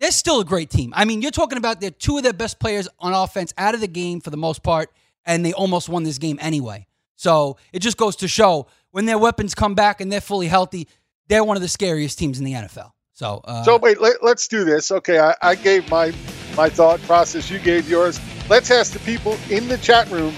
They're 0.00 0.10
still 0.10 0.40
a 0.40 0.44
great 0.44 0.70
team. 0.70 0.94
I 0.96 1.04
mean, 1.04 1.20
you're 1.20 1.32
talking 1.32 1.58
about 1.58 1.80
they're 1.82 1.90
two 1.90 2.16
of 2.16 2.22
their 2.22 2.32
best 2.32 2.60
players 2.60 2.88
on 3.00 3.12
offense 3.12 3.52
out 3.58 3.74
of 3.74 3.80
the 3.80 3.88
game 3.88 4.20
for 4.20 4.30
the 4.30 4.36
most 4.36 4.62
part, 4.62 4.90
and 5.26 5.44
they 5.44 5.52
almost 5.52 5.88
won 5.88 6.04
this 6.04 6.18
game 6.18 6.38
anyway. 6.40 6.86
So 7.16 7.58
it 7.72 7.80
just 7.80 7.96
goes 7.96 8.14
to 8.16 8.28
show 8.28 8.68
when 8.92 9.06
their 9.06 9.18
weapons 9.18 9.56
come 9.56 9.74
back 9.74 10.00
and 10.00 10.10
they're 10.10 10.20
fully 10.20 10.46
healthy, 10.46 10.86
they're 11.26 11.42
one 11.44 11.56
of 11.56 11.62
the 11.62 11.68
scariest 11.68 12.16
teams 12.16 12.38
in 12.38 12.44
the 12.44 12.52
NFL. 12.52 12.92
So, 13.12 13.42
uh, 13.44 13.64
So 13.64 13.76
wait, 13.76 14.00
let, 14.00 14.22
let's 14.22 14.46
do 14.46 14.64
this. 14.64 14.92
Okay, 14.92 15.18
I, 15.18 15.34
I 15.42 15.56
gave 15.56 15.90
my 15.90 16.14
my 16.56 16.70
thought 16.70 17.02
process. 17.02 17.50
You 17.50 17.58
gave 17.58 17.90
yours. 17.90 18.20
Let's 18.48 18.70
ask 18.70 18.92
the 18.92 18.98
people 19.00 19.36
in 19.50 19.68
the 19.68 19.78
chat 19.78 20.10
room: 20.10 20.34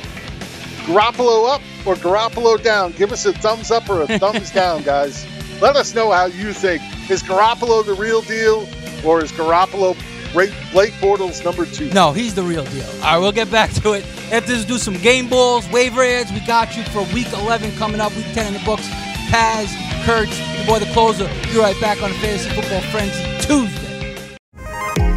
Garoppolo 0.86 1.54
up 1.54 1.62
or 1.86 1.94
Garoppolo 1.94 2.62
down? 2.62 2.92
Give 2.92 3.12
us 3.12 3.24
a 3.26 3.32
thumbs 3.32 3.70
up 3.70 3.88
or 3.88 4.02
a 4.02 4.18
thumbs 4.18 4.50
down, 4.60 4.82
guys. 4.82 5.26
Let 5.60 5.76
us 5.76 5.94
know 5.94 6.10
how 6.10 6.26
you 6.26 6.52
think. 6.52 6.82
Is 7.10 7.22
Garoppolo 7.22 7.84
the 7.84 7.94
real 7.94 8.22
deal, 8.22 8.66
or 9.04 9.22
is 9.22 9.30
Garoppolo 9.32 9.96
Blake, 10.32 10.52
Blake 10.72 10.92
Bortles 10.94 11.44
number 11.44 11.66
two? 11.66 11.90
No, 11.90 12.12
he's 12.12 12.34
the 12.34 12.42
real 12.42 12.64
deal. 12.66 12.86
All 12.96 13.00
right, 13.00 13.18
we'll 13.18 13.32
get 13.32 13.50
back 13.50 13.70
to 13.82 13.92
it. 13.92 14.04
After 14.32 14.52
this, 14.52 14.64
do 14.64 14.78
some 14.78 14.94
game 14.94 15.28
balls, 15.28 15.68
waiver 15.70 16.02
adds. 16.02 16.32
We 16.32 16.40
got 16.40 16.76
you 16.76 16.82
for 16.84 17.02
week 17.14 17.32
11 17.32 17.76
coming 17.76 18.00
up, 18.00 18.14
week 18.16 18.26
10 18.32 18.46
in 18.46 18.52
the 18.54 18.64
books. 18.64 18.86
Taz, 19.28 19.68
Kurtz, 20.04 20.38
your 20.56 20.66
boy 20.66 20.78
the 20.78 20.90
closer. 20.92 21.28
Be 21.52 21.58
right 21.58 21.78
back 21.80 22.02
on 22.02 22.10
Fantasy 22.14 22.48
Football 22.50 22.80
Frenzy 22.90 23.22
Tuesday. 23.46 23.90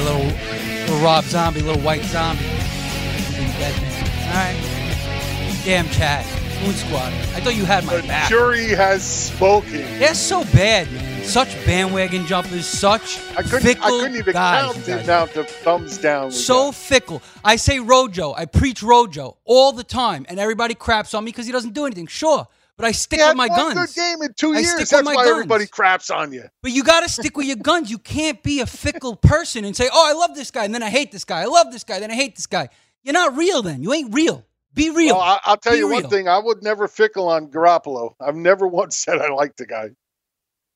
A 0.00 0.04
little, 0.04 0.24
little 0.24 1.04
Rob 1.04 1.24
Zombie, 1.24 1.60
a 1.60 1.64
little 1.64 1.82
white 1.82 2.02
zombie. 2.04 2.44
All 2.44 4.36
right. 4.36 5.60
Damn, 5.64 5.88
Chad. 5.90 6.24
Moon 6.64 6.74
Squad. 6.74 7.12
I 7.34 7.40
thought 7.40 7.56
you 7.56 7.64
had 7.64 7.84
my 7.86 7.96
The 7.96 8.06
back. 8.06 8.28
jury 8.28 8.68
has 8.68 9.02
spoken. 9.02 9.80
They're 9.98 10.14
so 10.14 10.44
bad, 10.44 10.90
man. 10.92 11.24
Such 11.24 11.48
bandwagon 11.64 12.26
jumpers. 12.26 12.66
Such 12.66 13.18
I 13.36 13.42
couldn't, 13.42 13.60
fickle 13.62 13.84
I 13.84 13.88
couldn't 14.00 14.16
even 14.16 14.32
guys. 14.34 14.72
count 14.74 14.84
the 14.84 15.00
amount 15.02 15.36
of 15.36 15.48
thumbs 15.48 15.96
down. 15.98 16.30
so 16.30 16.66
got. 16.66 16.74
fickle. 16.74 17.22
I 17.42 17.56
say 17.56 17.80
Rojo. 17.80 18.34
I 18.34 18.44
preach 18.44 18.82
Rojo 18.82 19.36
all 19.46 19.72
the 19.72 19.84
time, 19.84 20.26
and 20.28 20.38
everybody 20.38 20.74
craps 20.74 21.14
on 21.14 21.24
me 21.24 21.30
because 21.30 21.46
he 21.46 21.52
doesn't 21.52 21.72
do 21.72 21.86
anything. 21.86 22.06
Sure, 22.06 22.46
but 22.80 22.86
I 22.86 22.92
stick 22.92 23.20
with 23.20 23.36
my 23.36 23.46
one 23.46 23.74
guns. 23.74 23.94
good 23.94 24.00
game 24.00 24.22
in 24.22 24.32
two 24.32 24.54
I 24.54 24.60
years. 24.60 24.90
That's 24.90 25.04
why 25.04 25.14
guns. 25.14 25.28
everybody 25.28 25.66
craps 25.66 26.08
on 26.08 26.32
you. 26.32 26.44
But 26.62 26.72
you 26.72 26.82
got 26.82 27.00
to 27.00 27.10
stick 27.10 27.36
with 27.36 27.46
your 27.46 27.56
guns. 27.62 27.90
You 27.90 27.98
can't 27.98 28.42
be 28.42 28.60
a 28.60 28.66
fickle 28.66 29.16
person 29.16 29.66
and 29.66 29.76
say, 29.76 29.90
"Oh, 29.92 30.08
I 30.08 30.14
love 30.14 30.34
this 30.34 30.50
guy," 30.50 30.64
and 30.64 30.74
then 30.74 30.82
I 30.82 30.88
hate 30.88 31.12
this 31.12 31.24
guy. 31.24 31.42
I 31.42 31.44
love 31.44 31.70
this 31.72 31.84
guy, 31.84 32.00
then 32.00 32.10
I 32.10 32.14
hate 32.14 32.36
this 32.36 32.46
guy. 32.46 32.70
You're 33.02 33.12
not 33.12 33.36
real. 33.36 33.60
Then 33.60 33.82
you 33.82 33.92
ain't 33.92 34.14
real. 34.14 34.46
Be 34.72 34.88
real. 34.88 35.16
Well, 35.16 35.22
I, 35.22 35.40
I'll 35.44 35.56
tell 35.58 35.74
Be 35.74 35.80
you 35.80 35.88
one 35.90 36.08
thing. 36.08 36.26
I 36.26 36.38
would 36.38 36.62
never 36.62 36.88
fickle 36.88 37.28
on 37.28 37.48
Garoppolo. 37.48 38.14
I've 38.18 38.36
never 38.36 38.66
once 38.68 38.96
said 38.96 39.18
I 39.18 39.28
like 39.28 39.56
the 39.56 39.66
guy. 39.66 39.90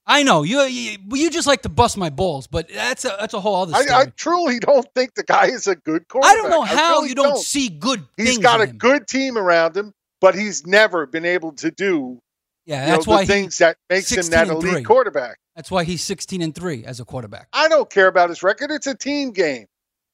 I 0.06 0.22
know 0.22 0.42
you, 0.42 0.60
you. 0.64 0.98
You 1.12 1.30
just 1.30 1.46
like 1.46 1.62
to 1.62 1.70
bust 1.70 1.96
my 1.96 2.10
balls, 2.10 2.46
but 2.46 2.68
that's 2.68 3.06
a 3.06 3.16
that's 3.18 3.32
a 3.32 3.40
whole 3.40 3.62
other 3.62 3.72
I. 3.74 4.00
I 4.00 4.04
truly 4.04 4.58
don't 4.58 4.86
think 4.94 5.14
the 5.14 5.22
guy 5.22 5.46
is 5.46 5.66
a 5.66 5.76
good 5.76 6.06
quarterback. 6.08 6.32
I, 6.32 6.36
don't 6.36 6.50
know 6.50 6.62
how 6.62 6.96
really 6.96 7.08
you 7.08 7.14
don't, 7.14 7.38
see 7.38 7.70
good 7.70 8.04
He's 8.18 8.36
got 8.36 8.60
a 8.60 8.66
him. 8.66 8.76
good 8.76 9.08
team 9.08 9.38
around 9.38 9.74
him, 9.74 9.94
but 10.24 10.34
he's 10.34 10.66
never 10.66 11.04
been 11.04 11.26
able 11.26 11.52
to 11.52 11.70
do 11.70 12.18
Yeah, 12.64 12.80
you 12.80 12.86
know, 12.86 12.92
that's 12.92 13.04
the 13.04 13.10
why 13.10 13.20
he, 13.20 13.26
things 13.26 13.58
that 13.58 13.76
makes 13.90 14.10
him 14.10 14.22
16 14.22 14.30
that 14.30 14.48
elite 14.48 14.72
three. 14.72 14.82
quarterback. 14.82 15.36
That's 15.54 15.70
why 15.70 15.84
he's 15.84 16.02
16 16.02 16.40
and 16.40 16.54
three 16.54 16.82
as 16.86 16.98
a 16.98 17.04
quarterback. 17.04 17.48
I 17.52 17.68
don't 17.68 17.90
care 17.90 18.06
about 18.06 18.30
his 18.30 18.42
record. 18.42 18.70
It's 18.70 18.86
a 18.86 18.94
team 18.94 19.32
game. 19.32 19.66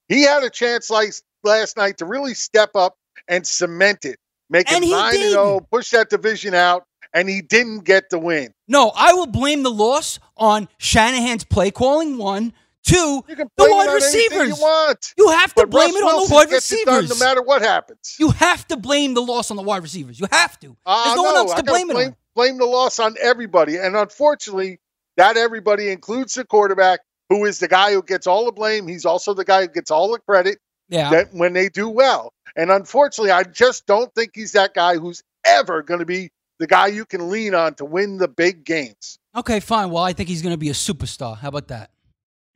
He 0.08 0.24
had 0.24 0.42
a 0.42 0.50
chance 0.50 0.90
like 0.90 1.12
last 1.44 1.76
night 1.76 1.98
to 1.98 2.06
really 2.06 2.34
step 2.34 2.70
up 2.74 2.96
and 3.28 3.46
cement 3.46 4.04
it, 4.04 4.18
make 4.50 4.68
And 4.72 4.82
it 4.82 4.90
nine 4.90 5.14
and 5.14 5.30
zero, 5.30 5.42
oh, 5.42 5.60
push 5.70 5.90
that 5.90 6.10
division 6.10 6.54
out, 6.54 6.86
and 7.14 7.28
he 7.28 7.40
didn't 7.40 7.84
get 7.84 8.10
the 8.10 8.18
win. 8.18 8.52
No, 8.66 8.90
I 8.96 9.12
will 9.12 9.28
blame 9.28 9.62
the 9.62 9.70
loss 9.70 10.18
on 10.36 10.68
Shanahan's 10.76 11.44
play 11.44 11.70
calling. 11.70 12.18
One, 12.18 12.52
two, 12.84 13.22
the 13.28 13.48
wide 13.58 13.92
receivers. 13.94 14.48
you 14.48 14.54
want, 14.54 15.14
You 15.16 15.28
have 15.30 15.54
to 15.54 15.62
but 15.62 15.70
blame 15.70 15.90
Russ 15.90 15.96
it 16.00 16.04
on 16.04 16.14
Wilson 16.14 16.28
the 16.28 16.34
wide 16.34 16.50
receivers. 16.52 17.20
no 17.20 17.24
matter 17.26 17.42
what 17.42 17.62
happens. 17.62 18.16
you 18.18 18.30
have 18.30 18.66
to 18.68 18.76
blame 18.76 19.14
the 19.14 19.20
loss 19.22 19.50
on 19.50 19.56
the 19.56 19.62
wide 19.62 19.82
receivers. 19.82 20.18
You 20.18 20.26
have 20.30 20.58
to. 20.60 20.76
Uh, 20.86 21.04
There's 21.04 21.16
no, 21.16 21.22
one 21.22 21.34
else 21.36 21.50
to 21.54 21.62
gotta 21.62 21.70
blame 21.72 21.90
it 21.90 21.96
on. 22.08 22.16
blame 22.34 22.58
the 22.58 22.66
loss 22.66 22.98
on 22.98 23.14
everybody, 23.20 23.76
and 23.76 23.96
unfortunately, 23.96 24.80
that 25.16 25.36
everybody 25.36 25.90
includes 25.90 26.34
the 26.34 26.44
quarterback, 26.44 27.00
who 27.28 27.44
is 27.44 27.58
the 27.58 27.68
guy 27.68 27.92
who 27.92 28.02
gets 28.02 28.26
all 28.26 28.44
the 28.46 28.52
blame. 28.52 28.86
He's 28.88 29.04
also 29.04 29.34
the 29.34 29.44
guy 29.44 29.62
who 29.62 29.68
gets 29.68 29.90
all 29.90 30.10
the 30.12 30.18
credit. 30.18 30.58
Yeah. 30.88 31.10
that 31.10 31.32
when 31.32 31.52
they 31.52 31.68
do 31.68 31.88
well. 31.88 32.32
And 32.56 32.72
unfortunately, 32.72 33.30
I 33.30 33.44
just 33.44 33.86
don't 33.86 34.12
think 34.12 34.32
he's 34.34 34.50
that 34.52 34.74
guy 34.74 34.96
who's 34.96 35.22
ever 35.46 35.84
going 35.84 36.00
to 36.00 36.04
be 36.06 36.32
the 36.58 36.66
guy 36.66 36.88
you 36.88 37.04
can 37.04 37.30
lean 37.30 37.54
on 37.54 37.74
to 37.74 37.84
win 37.84 38.18
the 38.18 38.26
big 38.26 38.64
games. 38.64 39.16
Okay, 39.36 39.60
fine. 39.60 39.90
Well, 39.90 40.02
I 40.02 40.12
think 40.12 40.28
he's 40.28 40.42
going 40.42 40.52
to 40.52 40.58
be 40.58 40.68
a 40.68 40.72
superstar. 40.72 41.38
How 41.38 41.46
about 41.48 41.68
that? 41.68 41.90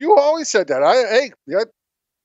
You 0.05 0.15
always 0.15 0.47
said 0.49 0.67
that. 0.67 0.83
I 0.83 0.95
hey, 0.95 1.31
yeah, 1.47 1.63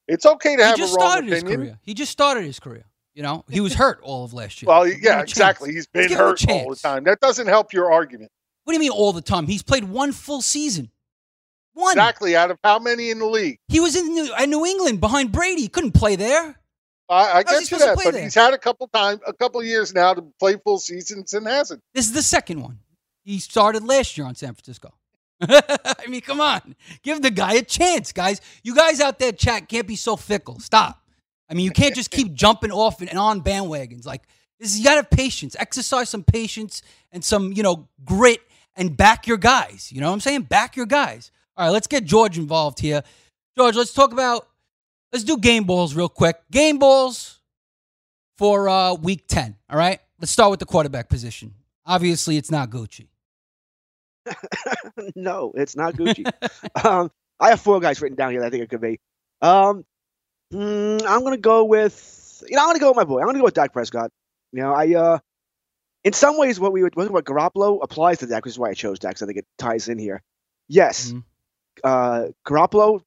it's 0.06 0.26
okay 0.26 0.56
to 0.56 0.62
He 0.62 0.68
have 0.68 0.76
just 0.76 0.94
a 0.94 1.00
wrong 1.00 1.10
started 1.10 1.30
his 1.30 1.42
opinion. 1.42 1.60
career. 1.60 1.78
He 1.82 1.94
just 1.94 2.12
started 2.12 2.44
his 2.44 2.60
career. 2.60 2.84
You 3.14 3.22
know, 3.22 3.44
he 3.48 3.60
was 3.60 3.72
hurt 3.72 4.00
all 4.02 4.24
of 4.24 4.34
last 4.34 4.60
year. 4.60 4.68
Well, 4.68 4.86
yeah, 4.86 5.22
exactly. 5.22 5.72
He's 5.72 5.86
been 5.86 6.08
give 6.08 6.18
him 6.18 6.18
a 6.18 6.28
hurt 6.28 6.48
all 6.50 6.70
the 6.70 6.76
time. 6.76 7.04
That 7.04 7.20
doesn't 7.20 7.46
help 7.46 7.72
your 7.72 7.90
argument. 7.90 8.30
What 8.64 8.72
do 8.72 8.74
you 8.74 8.80
mean 8.80 8.90
all 8.90 9.14
the 9.14 9.22
time? 9.22 9.46
He's 9.46 9.62
played 9.62 9.84
one 9.84 10.12
full 10.12 10.42
season. 10.42 10.90
One. 11.72 11.92
Exactly. 11.92 12.36
Out 12.36 12.50
of 12.50 12.58
how 12.62 12.78
many 12.78 13.10
in 13.10 13.18
the 13.18 13.26
league? 13.26 13.58
He 13.68 13.80
was 13.80 13.96
in 13.96 14.12
New, 14.12 14.30
in 14.36 14.50
New 14.50 14.66
England 14.66 15.00
behind 15.00 15.32
Brady. 15.32 15.62
He 15.62 15.68
couldn't 15.68 15.92
play 15.92 16.16
there. 16.16 16.60
I, 17.08 17.38
I 17.38 17.42
get 17.42 17.70
you 17.70 17.78
that, 17.78 17.96
but 17.96 18.12
there? 18.12 18.22
he's 18.22 18.34
had 18.34 18.52
a 18.52 18.58
couple 18.58 18.88
times, 18.88 19.20
a 19.26 19.32
couple 19.32 19.62
years 19.64 19.94
now 19.94 20.12
to 20.14 20.22
play 20.38 20.56
full 20.62 20.78
seasons 20.78 21.32
and 21.32 21.46
hasn't. 21.46 21.80
This 21.94 22.06
is 22.06 22.12
the 22.12 22.22
second 22.22 22.60
one. 22.60 22.78
He 23.24 23.38
started 23.38 23.82
last 23.84 24.18
year 24.18 24.26
on 24.26 24.34
San 24.34 24.54
Francisco. 24.54 24.92
I 25.48 26.06
mean, 26.08 26.20
come 26.20 26.40
on. 26.40 26.76
Give 27.02 27.20
the 27.22 27.30
guy 27.30 27.54
a 27.54 27.62
chance, 27.62 28.12
guys. 28.12 28.40
You 28.62 28.74
guys 28.74 29.00
out 29.00 29.18
there, 29.18 29.32
chat, 29.32 29.68
can't 29.68 29.86
be 29.86 29.96
so 29.96 30.16
fickle. 30.16 30.60
Stop. 30.60 31.02
I 31.48 31.54
mean, 31.54 31.64
you 31.64 31.70
can't 31.70 31.94
just 31.94 32.10
keep 32.10 32.32
jumping 32.32 32.70
off 32.70 33.00
and, 33.00 33.10
on 33.10 33.42
bandwagons. 33.42 34.06
Like, 34.06 34.22
this, 34.58 34.78
you 34.78 34.84
got 34.84 34.90
to 34.90 34.96
have 34.96 35.10
patience. 35.10 35.56
Exercise 35.58 36.08
some 36.10 36.22
patience 36.22 36.82
and 37.10 37.24
some, 37.24 37.52
you 37.52 37.62
know, 37.62 37.88
grit 38.04 38.40
and 38.76 38.96
back 38.96 39.26
your 39.26 39.38
guys. 39.38 39.90
You 39.92 40.00
know 40.00 40.08
what 40.08 40.14
I'm 40.14 40.20
saying? 40.20 40.42
Back 40.42 40.76
your 40.76 40.86
guys. 40.86 41.32
All 41.56 41.66
right, 41.66 41.72
let's 41.72 41.86
get 41.86 42.04
George 42.04 42.38
involved 42.38 42.78
here. 42.78 43.02
George, 43.56 43.76
let's 43.76 43.92
talk 43.92 44.12
about, 44.12 44.46
let's 45.12 45.24
do 45.24 45.36
game 45.36 45.64
balls 45.64 45.94
real 45.94 46.08
quick. 46.08 46.36
Game 46.50 46.78
balls 46.78 47.40
for 48.38 48.68
uh, 48.68 48.94
week 48.94 49.26
10. 49.26 49.56
All 49.68 49.78
right, 49.78 50.00
let's 50.20 50.30
start 50.30 50.50
with 50.50 50.60
the 50.60 50.66
quarterback 50.66 51.08
position. 51.08 51.54
Obviously, 51.84 52.36
it's 52.36 52.50
not 52.50 52.70
Gucci. 52.70 53.08
no, 55.16 55.52
it's 55.54 55.76
not 55.76 55.94
Gucci. 55.96 56.30
um, 56.84 57.10
I 57.38 57.50
have 57.50 57.60
four 57.60 57.80
guys 57.80 58.00
written 58.00 58.16
down 58.16 58.30
here 58.32 58.40
that 58.40 58.46
I 58.46 58.50
think 58.50 58.64
it 58.64 58.70
could 58.70 58.80
be. 58.80 59.00
Um, 59.42 59.84
mm, 60.52 61.02
I'm 61.06 61.22
gonna 61.24 61.36
go 61.38 61.64
with 61.64 62.42
you 62.48 62.56
know 62.56 62.62
I'm 62.62 62.68
gonna 62.68 62.78
go 62.80 62.88
with 62.90 62.96
my 62.96 63.04
boy. 63.04 63.20
I'm 63.20 63.26
gonna 63.26 63.38
go 63.38 63.44
with 63.44 63.54
Dak 63.54 63.72
Prescott. 63.72 64.10
You 64.52 64.62
know, 64.62 64.72
I 64.74 64.94
uh, 64.94 65.18
in 66.04 66.12
some 66.12 66.38
ways 66.38 66.58
what 66.60 66.72
we 66.72 66.82
were 66.82 66.90
talking 66.90 67.10
about 67.10 67.24
Garoppolo 67.24 67.80
applies 67.82 68.18
to 68.18 68.26
Dak, 68.26 68.44
which 68.44 68.52
is 68.54 68.58
why 68.58 68.70
I 68.70 68.74
chose 68.74 68.98
Dak. 68.98 69.20
I 69.22 69.26
think 69.26 69.38
it 69.38 69.46
ties 69.58 69.88
in 69.88 69.98
here. 69.98 70.22
Yes, 70.68 71.12
Mhm. 71.12 71.24
uh, 71.84 72.26
Garoppolo 72.46 73.02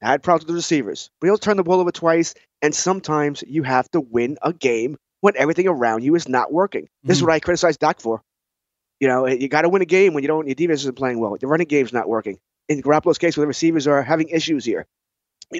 had 0.00 0.22
problems 0.22 0.44
with 0.44 0.48
the 0.48 0.54
receivers, 0.54 1.10
but 1.20 1.26
he'll 1.26 1.38
turn 1.38 1.56
the 1.56 1.64
ball 1.64 1.80
over 1.80 1.90
twice, 1.90 2.34
and 2.62 2.74
sometimes 2.74 3.42
you 3.46 3.62
have 3.64 3.90
to 3.90 4.00
win 4.00 4.38
a 4.42 4.52
game 4.52 4.96
when 5.20 5.34
everything 5.36 5.66
around 5.66 6.04
you 6.04 6.14
is 6.14 6.28
not 6.28 6.52
working. 6.52 6.88
This 7.02 7.16
is 7.16 7.22
Mhm. 7.22 7.26
what 7.26 7.32
I 7.34 7.40
criticize 7.40 7.76
Dak 7.76 8.00
for. 8.00 8.22
You 9.00 9.08
know, 9.08 9.26
you 9.26 9.48
got 9.48 9.62
to 9.62 9.68
win 9.68 9.82
a 9.82 9.86
game 9.86 10.14
when 10.14 10.22
you 10.24 10.28
don't. 10.28 10.46
Your 10.46 10.54
defense 10.54 10.80
isn't 10.80 10.96
playing 10.96 11.20
well. 11.20 11.36
The 11.40 11.46
running 11.46 11.66
game's 11.68 11.92
not 11.92 12.08
working. 12.08 12.38
In 12.68 12.82
Garoppolo's 12.82 13.18
case, 13.18 13.36
where 13.36 13.42
the 13.44 13.48
receivers 13.48 13.86
are 13.86 14.02
having 14.02 14.28
issues 14.28 14.64
here, 14.64 14.86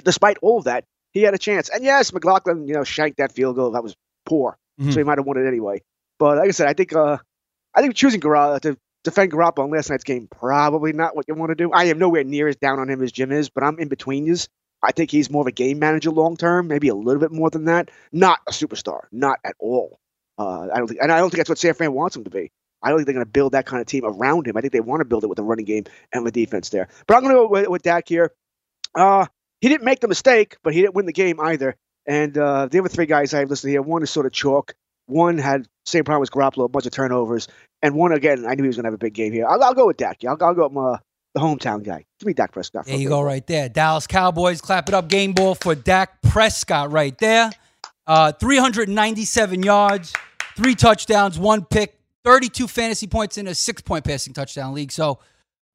despite 0.03 0.37
all 0.41 0.59
of 0.59 0.65
that, 0.65 0.83
he 1.11 1.21
had 1.21 1.33
a 1.33 1.37
chance. 1.39 1.69
And 1.69 1.83
yes, 1.83 2.13
McLaughlin, 2.13 2.67
you 2.67 2.73
know, 2.73 2.83
shanked 2.83 3.17
that 3.17 3.31
field 3.31 3.55
goal. 3.55 3.71
That 3.71 3.83
was 3.83 3.95
poor, 4.25 4.57
Mhm. 4.79 4.93
so 4.93 4.99
he 4.99 5.03
might 5.03 5.17
have 5.17 5.25
won 5.25 5.37
it 5.37 5.47
anyway. 5.47 5.81
But 6.19 6.37
like 6.37 6.49
I 6.49 6.51
said, 6.51 6.67
I 6.67 6.73
think 6.73 6.93
uh, 6.93 7.17
I 7.73 7.81
think 7.81 7.95
choosing 7.95 8.21
Garoppolo 8.21 8.59
to 8.61 8.77
defend 9.03 9.31
Garoppolo 9.31 9.65
in 9.65 9.71
last 9.71 9.89
night's 9.89 10.03
game 10.03 10.27
probably 10.29 10.91
not 10.93 11.15
what 11.15 11.25
you 11.27 11.33
want 11.35 11.49
to 11.49 11.55
do. 11.55 11.71
I 11.71 11.85
am 11.85 11.97
nowhere 11.97 12.23
near 12.23 12.47
as 12.47 12.57
down 12.57 12.79
on 12.79 12.89
him 12.89 13.01
as 13.01 13.11
Jim 13.11 13.31
is, 13.31 13.49
but 13.49 13.63
I'm 13.63 13.79
in 13.79 13.87
between 13.87 14.25
you. 14.25 14.35
I 14.83 14.91
think 14.91 15.11
he's 15.11 15.29
more 15.29 15.41
of 15.41 15.47
a 15.47 15.51
game 15.51 15.79
manager 15.79 16.11
long 16.11 16.37
term, 16.37 16.67
maybe 16.67 16.89
a 16.89 16.95
little 16.95 17.19
bit 17.19 17.31
more 17.31 17.49
than 17.49 17.65
that. 17.65 17.89
Not 18.11 18.39
a 18.47 18.51
superstar, 18.51 19.01
not 19.11 19.39
at 19.43 19.55
all. 19.59 19.99
Uh, 20.37 20.67
I 20.73 20.77
don't 20.77 20.87
think, 20.87 20.99
and 21.01 21.11
I 21.11 21.17
don't 21.19 21.29
think 21.29 21.37
that's 21.39 21.49
what 21.49 21.57
San 21.57 21.73
Fran 21.73 21.93
wants 21.93 22.15
him 22.15 22.23
to 22.25 22.29
be. 22.29 22.51
I 22.81 22.89
don't 22.89 22.99
think 22.99 23.07
they're 23.07 23.13
going 23.13 23.25
to 23.25 23.31
build 23.31 23.53
that 23.53 23.65
kind 23.65 23.81
of 23.81 23.87
team 23.87 24.03
around 24.05 24.47
him. 24.47 24.55
I 24.57 24.61
think 24.61 24.73
they 24.73 24.79
want 24.79 25.01
to 25.01 25.05
build 25.05 25.23
it 25.23 25.27
with 25.27 25.37
the 25.37 25.43
running 25.43 25.65
game 25.65 25.85
and 26.13 26.25
the 26.25 26.31
defense 26.31 26.69
there. 26.69 26.87
But 27.07 27.15
I'm 27.15 27.23
going 27.23 27.35
to 27.35 27.41
go 27.41 27.47
with, 27.47 27.67
with 27.67 27.81
Dak 27.83 28.07
here. 28.07 28.31
Uh, 28.95 29.25
he 29.61 29.69
didn't 29.69 29.83
make 29.83 29.99
the 29.99 30.07
mistake, 30.07 30.57
but 30.63 30.73
he 30.73 30.81
didn't 30.81 30.95
win 30.95 31.05
the 31.05 31.13
game 31.13 31.39
either. 31.39 31.75
And 32.05 32.37
uh, 32.37 32.67
the 32.67 32.79
other 32.79 32.89
three 32.89 33.05
guys 33.05 33.33
I 33.33 33.39
have 33.39 33.49
listed 33.49 33.69
here, 33.69 33.81
one 33.81 34.01
is 34.03 34.09
sort 34.09 34.25
of 34.25 34.31
chalk. 34.31 34.73
One 35.05 35.37
had 35.37 35.67
same 35.85 36.03
problem 36.03 36.21
as 36.21 36.29
Garoppolo, 36.29 36.65
a 36.65 36.67
bunch 36.67 36.85
of 36.85 36.91
turnovers, 36.91 37.47
and 37.81 37.95
one 37.95 38.11
again, 38.11 38.45
I 38.45 38.53
knew 38.53 38.63
he 38.63 38.67
was 38.67 38.75
going 38.75 38.83
to 38.83 38.87
have 38.87 38.93
a 38.93 38.99
big 38.99 39.13
game 39.13 39.33
here. 39.33 39.47
I'll, 39.47 39.61
I'll 39.63 39.73
go 39.73 39.87
with 39.87 39.97
Dak. 39.97 40.23
I'll, 40.23 40.37
I'll 40.39 40.53
go 40.53 40.63
with 40.63 40.71
my, 40.73 40.99
the 41.33 41.39
hometown 41.39 41.83
guy. 41.83 42.05
Give 42.19 42.27
me 42.27 42.33
Dak 42.33 42.51
Prescott. 42.51 42.85
There 42.85 42.95
you 42.95 43.09
go, 43.09 43.21
right 43.21 43.45
there. 43.47 43.69
Dallas 43.69 44.05
Cowboys, 44.05 44.61
clap 44.61 44.87
it 44.87 44.93
up. 44.93 45.07
Game 45.07 45.33
ball 45.33 45.55
for 45.55 45.73
Dak 45.73 46.21
Prescott 46.21 46.91
right 46.91 47.17
there. 47.17 47.49
Uh, 48.05 48.31
397 48.31 49.63
yards, 49.63 50.13
three 50.55 50.75
touchdowns, 50.75 51.37
one 51.37 51.65
pick, 51.65 51.98
32 52.23 52.67
fantasy 52.67 53.07
points 53.07 53.37
in 53.37 53.47
a 53.47 53.55
six 53.55 53.81
point 53.81 54.05
passing 54.05 54.33
touchdown 54.33 54.73
league. 54.73 54.91
So, 54.91 55.19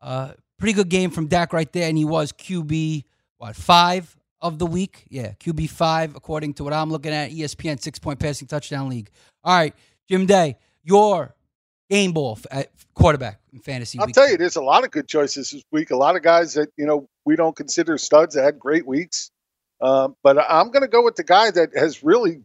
uh, 0.01 0.33
pretty 0.59 0.75
good 0.75 0.89
game 0.89 1.11
from 1.11 1.27
Dak 1.27 1.53
right 1.53 1.71
there. 1.73 1.89
And 1.89 1.97
he 1.97 2.05
was 2.05 2.33
QB, 2.33 3.05
what, 3.39 3.57
five 3.57 4.15
of 4.41 4.59
the 4.59 4.67
week? 4.67 5.05
Yeah, 5.09 5.33
QB 5.41 5.71
five, 5.71 6.15
according 6.15 6.55
to 6.55 6.65
what 6.65 6.73
I'm 6.73 6.91
looking 6.91 7.13
at. 7.13 7.31
ESPN 7.31 7.81
six 7.81 7.99
point 7.99 8.19
passing 8.21 8.47
touchdown 8.47 8.89
league. 8.89 9.11
All 9.43 9.57
right, 9.57 9.75
Jim 10.09 10.27
Day, 10.27 10.57
your 10.83 11.35
game 11.91 12.13
ball 12.13 12.39
at 12.51 12.71
quarterback 12.95 13.41
in 13.53 13.59
fantasy 13.59 13.99
I'll 13.99 14.07
week. 14.07 14.15
tell 14.15 14.29
you, 14.29 14.37
there's 14.37 14.57
a 14.57 14.63
lot 14.63 14.85
of 14.85 14.91
good 14.91 15.09
choices 15.09 15.51
this 15.51 15.63
week. 15.73 15.91
A 15.91 15.97
lot 15.97 16.17
of 16.17 16.23
guys 16.23 16.55
that 16.55 16.71
you 16.77 16.87
know 16.87 17.09
we 17.25 17.37
don't 17.37 17.57
consider 17.57 17.99
studs 17.99 18.35
that 18.35 18.45
had 18.45 18.59
great 18.59 18.87
weeks. 18.87 19.31
Um, 19.81 20.17
but 20.23 20.39
I'm 20.39 20.71
going 20.71 20.83
to 20.83 20.89
go 20.89 21.03
with 21.03 21.17
the 21.17 21.25
guy 21.25 21.51
that 21.51 21.77
has 21.77 22.03
really 22.03 22.43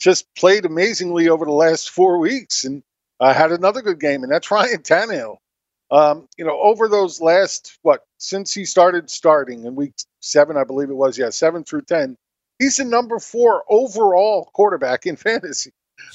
just 0.00 0.26
played 0.34 0.64
amazingly 0.64 1.28
over 1.28 1.44
the 1.44 1.52
last 1.52 1.90
four 1.90 2.18
weeks 2.18 2.64
and 2.64 2.82
uh, 3.20 3.34
had 3.34 3.52
another 3.52 3.82
good 3.82 4.00
game, 4.00 4.22
and 4.22 4.32
that's 4.32 4.50
Ryan 4.50 4.82
Tannehill. 4.82 5.36
Um, 5.92 6.28
you 6.38 6.44
know, 6.44 6.58
over 6.60 6.88
those 6.88 7.20
last 7.20 7.78
what 7.82 8.02
since 8.18 8.54
he 8.54 8.64
started 8.64 9.10
starting 9.10 9.64
in 9.64 9.74
week 9.74 9.94
seven, 10.20 10.56
I 10.56 10.64
believe 10.64 10.88
it 10.88 10.94
was, 10.94 11.18
yeah, 11.18 11.30
seven 11.30 11.64
through 11.64 11.82
ten, 11.82 12.16
he's 12.58 12.76
the 12.76 12.84
number 12.84 13.18
four 13.18 13.64
overall 13.68 14.50
quarterback 14.54 15.06
in 15.06 15.16
fantasy. 15.16 15.72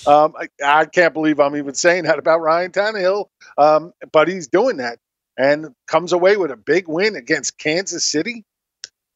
Um, 0.08 0.34
I, 0.40 0.48
I 0.64 0.86
can't 0.86 1.14
believe 1.14 1.40
I'm 1.40 1.56
even 1.56 1.76
saying 1.76 2.06
that 2.06 2.20
about 2.20 2.42
Ryan 2.42 2.72
Tannehill, 2.72 3.28
um, 3.58 3.94
but 4.12 4.28
he's 4.28 4.48
doing 4.48 4.78
that 4.78 4.98
and 5.38 5.74
comes 5.88 6.14
away 6.14 6.38
with 6.38 6.52
a 6.52 6.58
big 6.58 6.88
win 6.88 7.16
against 7.16 7.58
Kansas 7.58 8.06
City. 8.06 8.44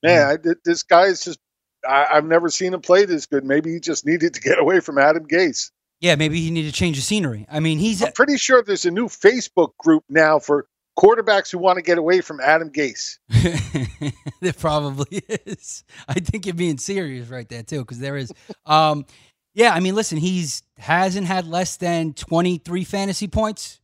Man, 0.03 0.27
I, 0.27 0.53
this 0.63 0.83
guy 0.83 1.05
is 1.05 1.23
just, 1.23 1.39
I, 1.87 2.07
I've 2.11 2.25
never 2.25 2.49
seen 2.49 2.73
him 2.73 2.81
play 2.81 3.05
this 3.05 3.25
good. 3.25 3.43
Maybe 3.43 3.73
he 3.73 3.79
just 3.79 4.05
needed 4.05 4.33
to 4.35 4.41
get 4.41 4.59
away 4.59 4.79
from 4.79 4.97
Adam 4.97 5.25
Gase. 5.25 5.71
Yeah, 5.99 6.15
maybe 6.15 6.39
he 6.39 6.49
needed 6.49 6.73
to 6.73 6.73
change 6.73 6.95
the 6.95 7.01
scenery. 7.01 7.45
I 7.51 7.59
mean, 7.59 7.77
he's 7.77 8.01
I'm 8.01 8.13
pretty 8.13 8.37
sure 8.37 8.63
there's 8.63 8.85
a 8.85 8.91
new 8.91 9.07
Facebook 9.07 9.75
group 9.77 10.03
now 10.09 10.39
for 10.39 10.65
quarterbacks 10.97 11.51
who 11.51 11.57
want 11.57 11.77
to 11.77 11.81
get 11.81 11.97
away 11.97 12.21
from 12.21 12.39
Adam 12.39 12.71
Gase. 12.71 13.17
there 14.41 14.53
probably 14.53 15.21
is. 15.45 15.83
I 16.07 16.15
think 16.15 16.45
you're 16.45 16.55
being 16.55 16.77
serious 16.77 17.27
right 17.27 17.47
there 17.47 17.63
too, 17.63 17.79
because 17.79 17.99
there 17.99 18.15
is. 18.17 18.31
Um, 18.65 19.05
yeah, 19.53 19.73
I 19.73 19.79
mean, 19.81 19.95
listen, 19.95 20.17
he's 20.17 20.63
hasn't 20.77 21.27
had 21.27 21.47
less 21.47 21.77
than 21.77 22.13
23 22.13 22.83
fantasy 22.85 23.27
points 23.27 23.81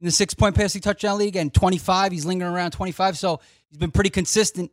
in 0.00 0.06
the 0.06 0.12
six 0.12 0.34
point 0.34 0.54
passing 0.54 0.80
touchdown 0.80 1.18
league, 1.18 1.36
and 1.36 1.52
25. 1.52 2.12
He's 2.12 2.24
lingering 2.24 2.52
around 2.52 2.72
25, 2.72 3.18
so 3.18 3.40
he's 3.68 3.78
been 3.78 3.90
pretty 3.90 4.10
consistent 4.10 4.70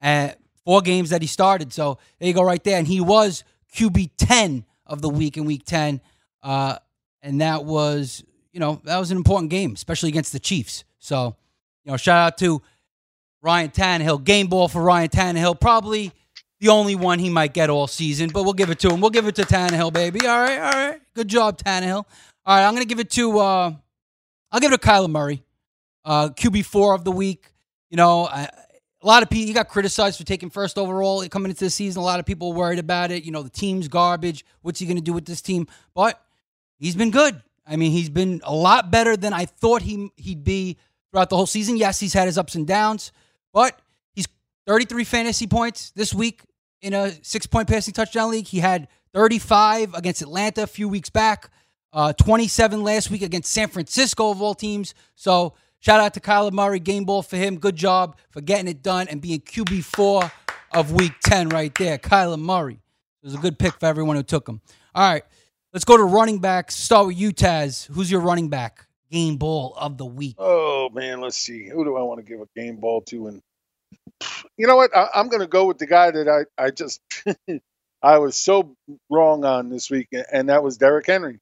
at 0.00 0.38
four 0.64 0.80
games 0.80 1.10
that 1.10 1.22
he 1.22 1.28
started. 1.28 1.72
So 1.72 1.98
there 2.18 2.28
you 2.28 2.34
go, 2.34 2.42
right 2.42 2.62
there, 2.62 2.78
and 2.78 2.86
he 2.86 3.00
was 3.00 3.44
QB 3.74 4.10
10 4.16 4.64
of 4.86 5.02
the 5.02 5.08
week 5.08 5.36
in 5.36 5.44
week 5.44 5.64
10, 5.64 6.00
uh, 6.42 6.76
and 7.22 7.40
that 7.40 7.64
was 7.64 8.22
you 8.52 8.60
know 8.60 8.80
that 8.84 8.98
was 8.98 9.10
an 9.10 9.16
important 9.16 9.50
game, 9.50 9.72
especially 9.72 10.08
against 10.08 10.32
the 10.32 10.38
Chiefs. 10.38 10.84
So 10.98 11.36
you 11.84 11.90
know, 11.90 11.96
shout 11.96 12.18
out 12.18 12.38
to 12.38 12.62
Ryan 13.42 13.70
Tannehill. 13.70 14.24
Game 14.24 14.46
ball 14.46 14.68
for 14.68 14.82
Ryan 14.82 15.08
Tannehill. 15.08 15.60
Probably 15.60 16.12
the 16.60 16.68
only 16.68 16.94
one 16.94 17.18
he 17.18 17.28
might 17.30 17.52
get 17.52 17.68
all 17.68 17.86
season, 17.86 18.30
but 18.32 18.44
we'll 18.44 18.52
give 18.52 18.70
it 18.70 18.78
to 18.80 18.88
him. 18.88 19.00
We'll 19.00 19.10
give 19.10 19.26
it 19.26 19.34
to 19.36 19.42
Tannehill, 19.42 19.92
baby. 19.92 20.26
All 20.26 20.40
right, 20.40 20.58
all 20.58 20.72
right. 20.72 21.00
Good 21.14 21.28
job, 21.28 21.58
Tannehill. 21.58 22.04
All 22.46 22.56
right, 22.56 22.66
I'm 22.66 22.74
gonna 22.74 22.84
give 22.84 23.00
it 23.00 23.10
to 23.10 23.38
uh 23.38 23.72
I'll 24.52 24.60
give 24.60 24.72
it 24.72 24.80
to 24.80 24.86
Kyler 24.86 25.10
Murray. 25.10 25.42
Uh 26.04 26.28
QB 26.28 26.64
four 26.64 26.94
of 26.94 27.04
the 27.04 27.12
week. 27.12 27.50
You 27.90 27.96
know, 27.96 28.26
I, 28.26 28.48
a 29.04 29.06
lot 29.06 29.22
of 29.22 29.28
people 29.28 29.46
he 29.46 29.52
got 29.52 29.68
criticized 29.68 30.16
for 30.16 30.24
taking 30.24 30.48
first 30.48 30.78
overall 30.78 31.26
coming 31.28 31.50
into 31.50 31.64
the 31.64 31.70
season. 31.70 32.00
A 32.00 32.04
lot 32.04 32.20
of 32.20 32.26
people 32.26 32.54
worried 32.54 32.78
about 32.78 33.10
it. 33.10 33.24
You 33.24 33.32
know, 33.32 33.42
the 33.42 33.50
team's 33.50 33.86
garbage. 33.86 34.46
What's 34.62 34.80
he 34.80 34.86
gonna 34.86 35.02
do 35.02 35.12
with 35.12 35.26
this 35.26 35.42
team? 35.42 35.66
But 35.94 36.20
he's 36.78 36.96
been 36.96 37.10
good. 37.10 37.42
I 37.66 37.76
mean, 37.76 37.92
he's 37.92 38.08
been 38.08 38.40
a 38.44 38.54
lot 38.54 38.90
better 38.90 39.16
than 39.16 39.34
I 39.34 39.44
thought 39.44 39.82
he 39.82 40.10
he'd 40.16 40.42
be 40.42 40.78
throughout 41.10 41.28
the 41.28 41.36
whole 41.36 41.46
season. 41.46 41.76
Yes, 41.76 42.00
he's 42.00 42.14
had 42.14 42.26
his 42.26 42.38
ups 42.38 42.54
and 42.54 42.66
downs, 42.66 43.12
but 43.52 43.78
he's 44.14 44.26
33 44.66 45.04
fantasy 45.04 45.46
points 45.46 45.90
this 45.90 46.14
week 46.14 46.42
in 46.80 46.94
a 46.94 47.12
six 47.22 47.46
point 47.46 47.68
passing 47.68 47.92
touchdown 47.92 48.30
league. 48.30 48.46
He 48.46 48.60
had 48.60 48.88
35 49.12 49.92
against 49.94 50.22
Atlanta 50.22 50.62
a 50.62 50.66
few 50.66 50.88
weeks 50.88 51.10
back, 51.10 51.50
uh, 51.92 52.14
27 52.14 52.82
last 52.82 53.10
week 53.10 53.22
against 53.22 53.52
San 53.52 53.68
Francisco 53.68 54.30
of 54.30 54.40
all 54.40 54.54
teams. 54.54 54.94
So 55.14 55.54
shout 55.84 56.00
out 56.00 56.14
to 56.14 56.20
Kyler 56.20 56.52
Murray, 56.52 56.80
game 56.80 57.04
ball 57.04 57.22
for 57.22 57.36
him. 57.36 57.58
Good 57.58 57.76
job 57.76 58.16
for 58.30 58.40
getting 58.40 58.68
it 58.68 58.82
done 58.82 59.06
and 59.08 59.20
being 59.20 59.40
QB4 59.40 60.30
of 60.72 60.92
week 60.92 61.12
10 61.24 61.50
right 61.50 61.74
there, 61.74 61.98
Kyler 61.98 62.40
Murray. 62.40 62.80
It 63.22 63.26
was 63.26 63.34
a 63.34 63.38
good 63.38 63.58
pick 63.58 63.78
for 63.78 63.86
everyone 63.86 64.16
who 64.16 64.22
took 64.22 64.48
him. 64.48 64.60
All 64.94 65.12
right, 65.12 65.24
let's 65.72 65.84
go 65.84 65.96
to 65.96 66.04
running 66.04 66.38
backs. 66.38 66.74
Start 66.74 67.08
with 67.08 67.18
you, 67.18 67.32
Taz. 67.32 67.86
Who's 67.86 68.10
your 68.10 68.20
running 68.20 68.48
back 68.48 68.86
game 69.10 69.36
ball 69.36 69.74
of 69.76 69.98
the 69.98 70.06
week? 70.06 70.36
Oh 70.38 70.88
man, 70.90 71.20
let's 71.20 71.36
see. 71.36 71.68
Who 71.68 71.84
do 71.84 71.96
I 71.96 72.02
want 72.02 72.20
to 72.20 72.26
give 72.26 72.40
a 72.40 72.48
game 72.56 72.76
ball 72.76 73.02
to? 73.02 73.28
And 73.28 73.42
you 74.56 74.66
know 74.66 74.76
what? 74.76 74.96
I, 74.96 75.08
I'm 75.14 75.28
going 75.28 75.40
to 75.40 75.46
go 75.46 75.66
with 75.66 75.78
the 75.78 75.86
guy 75.86 76.10
that 76.10 76.28
I 76.28 76.62
I 76.62 76.70
just 76.70 77.00
I 78.02 78.18
was 78.18 78.36
so 78.36 78.74
wrong 79.10 79.44
on 79.44 79.68
this 79.70 79.90
week, 79.90 80.08
and 80.32 80.48
that 80.48 80.62
was 80.62 80.78
Derrick 80.78 81.06
Henry. 81.06 81.40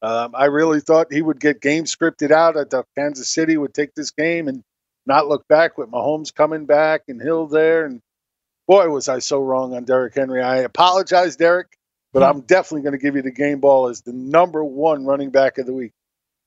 Um, 0.00 0.32
I 0.34 0.46
really 0.46 0.80
thought 0.80 1.12
he 1.12 1.22
would 1.22 1.40
get 1.40 1.60
game 1.60 1.84
scripted 1.84 2.30
out. 2.30 2.56
I 2.56 2.64
thought 2.64 2.86
Kansas 2.96 3.28
City 3.28 3.56
would 3.56 3.74
take 3.74 3.94
this 3.94 4.10
game 4.12 4.48
and 4.48 4.62
not 5.06 5.26
look 5.26 5.48
back 5.48 5.76
with 5.76 5.90
Mahomes 5.90 6.32
coming 6.32 6.66
back 6.66 7.02
and 7.08 7.20
Hill 7.20 7.46
there. 7.48 7.84
And 7.84 8.00
boy, 8.66 8.88
was 8.90 9.08
I 9.08 9.18
so 9.18 9.40
wrong 9.40 9.74
on 9.74 9.84
Derrick 9.84 10.14
Henry. 10.14 10.42
I 10.42 10.58
apologize, 10.58 11.36
Derrick, 11.36 11.76
but 12.12 12.22
I'm 12.22 12.42
definitely 12.42 12.82
going 12.82 12.92
to 12.92 13.04
give 13.04 13.16
you 13.16 13.22
the 13.22 13.32
game 13.32 13.60
ball 13.60 13.88
as 13.88 14.02
the 14.02 14.12
number 14.12 14.62
one 14.62 15.04
running 15.04 15.30
back 15.30 15.58
of 15.58 15.66
the 15.66 15.72
week. 15.72 15.92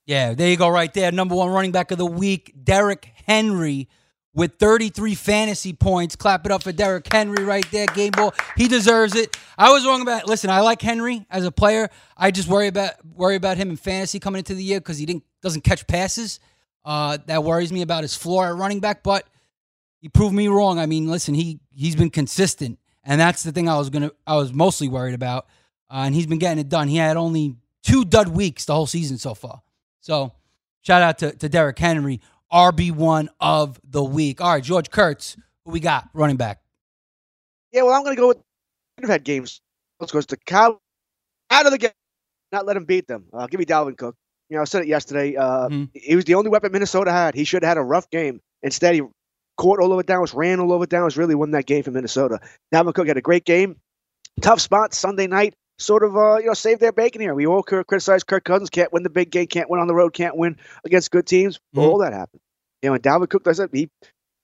Yeah, 0.05 0.33
there 0.33 0.49
you 0.49 0.57
go, 0.57 0.69
right 0.69 0.93
there. 0.93 1.11
Number 1.11 1.35
one 1.35 1.49
running 1.49 1.71
back 1.71 1.91
of 1.91 1.97
the 1.97 2.05
week, 2.05 2.53
Derrick 2.63 3.11
Henry 3.25 3.89
with 4.33 4.55
33 4.59 5.15
fantasy 5.15 5.73
points. 5.73 6.15
Clap 6.15 6.45
it 6.45 6.51
up 6.51 6.63
for 6.63 6.71
Derrick 6.71 7.11
Henry 7.11 7.43
right 7.43 7.69
there. 7.71 7.85
Game 7.87 8.11
ball. 8.11 8.33
He 8.55 8.67
deserves 8.67 9.15
it. 9.15 9.37
I 9.57 9.71
was 9.71 9.85
wrong 9.85 10.01
about 10.01 10.27
listen, 10.27 10.49
I 10.49 10.61
like 10.61 10.81
Henry 10.81 11.25
as 11.29 11.45
a 11.45 11.51
player. 11.51 11.89
I 12.17 12.31
just 12.31 12.47
worry 12.47 12.67
about 12.67 12.93
worry 13.05 13.35
about 13.35 13.57
him 13.57 13.69
in 13.69 13.75
fantasy 13.75 14.19
coming 14.19 14.39
into 14.39 14.55
the 14.55 14.63
year 14.63 14.79
because 14.79 14.97
he 14.97 15.05
didn't 15.05 15.23
doesn't 15.41 15.61
catch 15.61 15.87
passes. 15.87 16.39
Uh, 16.83 17.17
that 17.27 17.43
worries 17.43 17.71
me 17.71 17.81
about 17.81 18.03
his 18.03 18.15
floor 18.15 18.47
at 18.47 18.55
running 18.55 18.79
back, 18.79 19.03
but 19.03 19.27
he 19.99 20.09
proved 20.09 20.33
me 20.33 20.47
wrong. 20.47 20.79
I 20.79 20.85
mean, 20.85 21.07
listen, 21.07 21.33
he 21.33 21.59
he's 21.71 21.95
been 21.95 22.09
consistent, 22.09 22.79
and 23.03 23.21
that's 23.21 23.43
the 23.43 23.51
thing 23.51 23.69
I 23.69 23.77
was 23.77 23.89
gonna 23.89 24.11
I 24.25 24.35
was 24.35 24.53
mostly 24.53 24.87
worried 24.87 25.13
about. 25.13 25.47
Uh, 25.89 26.03
and 26.05 26.15
he's 26.15 26.25
been 26.25 26.39
getting 26.39 26.59
it 26.59 26.69
done. 26.69 26.87
He 26.87 26.95
had 26.95 27.17
only 27.17 27.57
two 27.83 28.05
dud 28.05 28.29
weeks 28.29 28.65
the 28.65 28.73
whole 28.73 28.87
season 28.87 29.17
so 29.17 29.33
far. 29.33 29.61
So 29.99 30.31
shout 30.81 31.01
out 31.01 31.17
to, 31.19 31.35
to 31.35 31.49
Derrick 31.49 31.77
Henry. 31.77 32.21
RB1 32.51 33.29
of 33.39 33.79
the 33.83 34.03
week. 34.03 34.41
All 34.41 34.53
right, 34.53 34.63
George 34.63 34.89
Kurtz, 34.89 35.37
who 35.65 35.71
we 35.71 35.79
got 35.79 36.09
running 36.13 36.37
back? 36.37 36.59
Yeah, 37.71 37.83
well, 37.83 37.93
I'm 37.93 38.03
going 38.03 38.15
to 38.15 38.19
go 38.19 38.27
with 38.29 38.37
have 39.01 39.09
had 39.09 39.23
games. 39.23 39.61
Let's 39.99 40.11
go 40.11 40.21
to 40.21 40.37
Cow 40.37 40.79
out 41.49 41.65
of 41.65 41.71
the 41.71 41.77
game. 41.77 41.91
Not 42.51 42.65
let 42.65 42.77
him 42.77 42.85
beat 42.85 43.07
them. 43.07 43.25
Uh, 43.33 43.47
give 43.47 43.59
me 43.59 43.65
Dalvin 43.65 43.97
Cook. 43.97 44.15
You 44.49 44.57
know, 44.57 44.61
I 44.61 44.65
said 44.65 44.83
it 44.83 44.87
yesterday. 44.87 45.35
Uh, 45.35 45.69
mm-hmm. 45.69 45.83
He 45.93 46.15
was 46.15 46.25
the 46.25 46.35
only 46.35 46.49
weapon 46.49 46.71
Minnesota 46.71 47.11
had. 47.11 47.35
He 47.35 47.45
should 47.45 47.63
have 47.63 47.69
had 47.69 47.77
a 47.77 47.83
rough 47.83 48.09
game. 48.09 48.41
Instead, 48.61 48.95
he 48.95 49.01
caught 49.57 49.79
all 49.79 49.93
over 49.93 50.03
Dallas, 50.03 50.33
ran 50.33 50.59
all 50.59 50.73
over 50.73 50.85
Dallas, 50.85 51.15
really 51.15 51.35
won 51.35 51.51
that 51.51 51.65
game 51.65 51.83
for 51.83 51.91
Minnesota. 51.91 52.39
Dalvin 52.73 52.93
Cook 52.93 53.07
had 53.07 53.17
a 53.17 53.21
great 53.21 53.45
game. 53.45 53.77
Tough 54.41 54.59
spot 54.59 54.93
Sunday 54.93 55.27
night. 55.27 55.53
Sort 55.81 56.03
of, 56.03 56.15
uh, 56.15 56.37
you 56.37 56.45
know, 56.45 56.53
save 56.53 56.79
their 56.79 56.91
bacon 56.91 57.21
here. 57.21 57.33
We 57.33 57.47
all 57.47 57.63
criticize 57.63 58.23
Kirk 58.23 58.43
Cousins. 58.43 58.69
Can't 58.69 58.93
win 58.93 59.03
the 59.03 59.09
big 59.09 59.31
game. 59.31 59.47
Can't 59.47 59.69
win 59.69 59.79
on 59.79 59.87
the 59.87 59.95
road. 59.95 60.13
Can't 60.13 60.37
win 60.37 60.57
against 60.85 61.11
good 61.11 61.25
teams. 61.25 61.57
Mm-hmm. 61.57 61.79
All 61.79 61.97
that 61.99 62.13
happened. 62.13 62.41
You 62.81 62.89
know, 62.89 62.93
and 62.95 63.03
Dalvin 63.03 63.29
Cook, 63.29 63.47
I 63.47 63.51
said, 63.53 63.69
he 63.73 63.89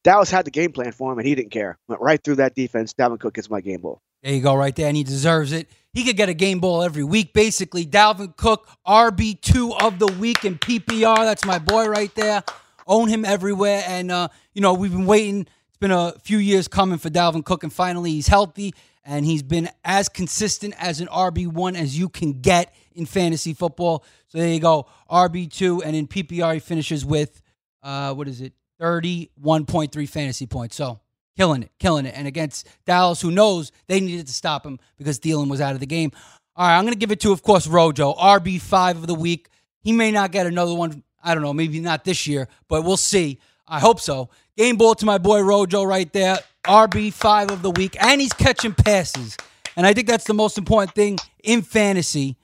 Dallas 0.04 0.30
had 0.30 0.46
the 0.46 0.52
game 0.52 0.72
plan 0.72 0.92
for 0.92 1.12
him, 1.12 1.20
and 1.20 1.28
he 1.28 1.36
didn't 1.36 1.52
care. 1.52 1.78
Went 1.88 2.02
right 2.02 2.24
through 2.24 2.36
that 2.36 2.56
defense. 2.56 2.94
Dalvin 2.94 3.20
Cook 3.20 3.34
gets 3.34 3.50
my 3.50 3.62
game 3.62 3.82
ball. 3.82 4.02
There 4.24 4.34
you 4.34 4.42
go, 4.42 4.56
right 4.56 4.76
there, 4.76 4.88
and 4.88 4.98
he 4.98 5.04
deserves 5.04 5.52
it. 5.52 5.70
He 5.94 6.04
could 6.04 6.18
get 6.18 6.30
a 6.30 6.34
game 6.34 6.60
ball 6.60 6.84
every 6.84 7.04
week, 7.04 7.34
basically. 7.34 7.86
Dalvin 7.86 8.36
Cook, 8.36 8.68
RB 8.88 9.40
two 9.42 9.74
of 9.76 10.00
the 10.00 10.08
week 10.08 10.46
in 10.46 10.58
PPR. 10.58 11.18
That's 11.18 11.46
my 11.46 11.60
boy 11.60 11.88
right 11.88 12.14
there. 12.16 12.44
Own 12.88 13.10
him 13.10 13.26
everywhere, 13.26 13.84
and 13.88 14.12
uh, 14.12 14.30
you 14.54 14.62
know 14.62 14.74
we've 14.74 14.92
been 14.92 15.06
waiting. 15.06 15.42
It's 15.68 15.78
been 15.78 15.92
a 15.92 16.14
few 16.24 16.38
years 16.38 16.68
coming 16.68 16.98
for 16.98 17.10
Dalvin 17.10 17.44
Cook, 17.44 17.64
and 17.64 17.74
finally 17.74 18.12
he's 18.12 18.28
healthy, 18.28 18.74
and 19.08 19.26
he's 19.26 19.42
been 19.42 19.70
as 19.86 20.10
consistent 20.10 20.76
as 20.78 21.00
an 21.00 21.08
RB 21.08 21.48
one 21.48 21.76
as 21.76 21.98
you 21.98 22.10
can 22.10 22.42
get 22.42 22.76
in 22.94 23.06
fantasy 23.06 23.54
football. 23.54 24.04
So 24.28 24.38
there 24.38 24.50
you 24.50 24.60
go, 24.60 24.88
RB 25.10 25.50
two, 25.52 25.82
and 25.82 25.96
in 25.96 26.08
PPR 26.08 26.56
he 26.56 26.60
finishes 26.60 27.06
with 27.06 27.42
uh, 27.82 28.14
what 28.14 28.28
is 28.28 28.42
it? 28.42 28.54
31.3 28.82 30.10
fantasy 30.10 30.46
points. 30.46 30.76
So 30.76 31.00
killing 31.38 31.64
it, 31.64 31.72
killing 31.80 32.06
it. 32.06 32.14
And 32.18 32.28
against 32.28 32.68
Dallas, 32.86 33.22
who 33.22 33.32
knows 33.32 33.72
they 33.88 34.02
needed 34.02 34.28
to 34.28 34.34
stop 34.34 34.66
him 34.66 34.78
because 34.98 35.20
Thielen 35.20 35.50
was 35.50 35.62
out 35.62 35.74
of 35.74 35.80
the 35.80 35.86
game. 35.86 36.12
All 36.56 36.68
right, 36.68 36.78
I'm 36.78 36.84
going 36.84 36.94
to 36.94 37.00
give 37.00 37.12
it 37.12 37.22
to, 37.22 37.32
of 37.32 37.44
course, 37.44 37.66
Rojo, 37.66 38.14
RB5 38.14 38.92
of 38.92 39.08
the 39.08 39.14
week. 39.16 39.50
He 39.80 39.94
may 39.94 40.12
not 40.12 40.32
get 40.32 40.48
another 40.48 40.74
one. 40.74 41.04
I 41.24 41.34
don't 41.34 41.44
know, 41.44 41.54
maybe 41.54 41.80
not 41.80 42.04
this 42.04 42.28
year, 42.28 42.48
but 42.68 42.84
we'll 42.84 42.98
see. 42.98 43.40
I 43.68 43.80
hope 43.80 44.00
so. 44.00 44.30
Game 44.56 44.78
ball 44.78 44.96
to 44.96 45.06
my 45.06 45.18
boy 45.18 45.42
Rojo 45.42 45.84
right 45.84 46.12
there. 46.14 46.40
RB5 46.64 47.52
of 47.52 47.62
the 47.62 47.72
week. 47.72 47.96
And 48.02 48.22
he's 48.22 48.34
catching 48.34 48.74
passes. 48.74 49.38
And 49.76 49.86
I 49.86 49.94
think 49.94 50.08
that's 50.08 50.26
the 50.26 50.34
most 50.34 50.58
important 50.58 50.96
thing 50.96 51.18
in 51.44 51.62
fantasy. 51.62 52.38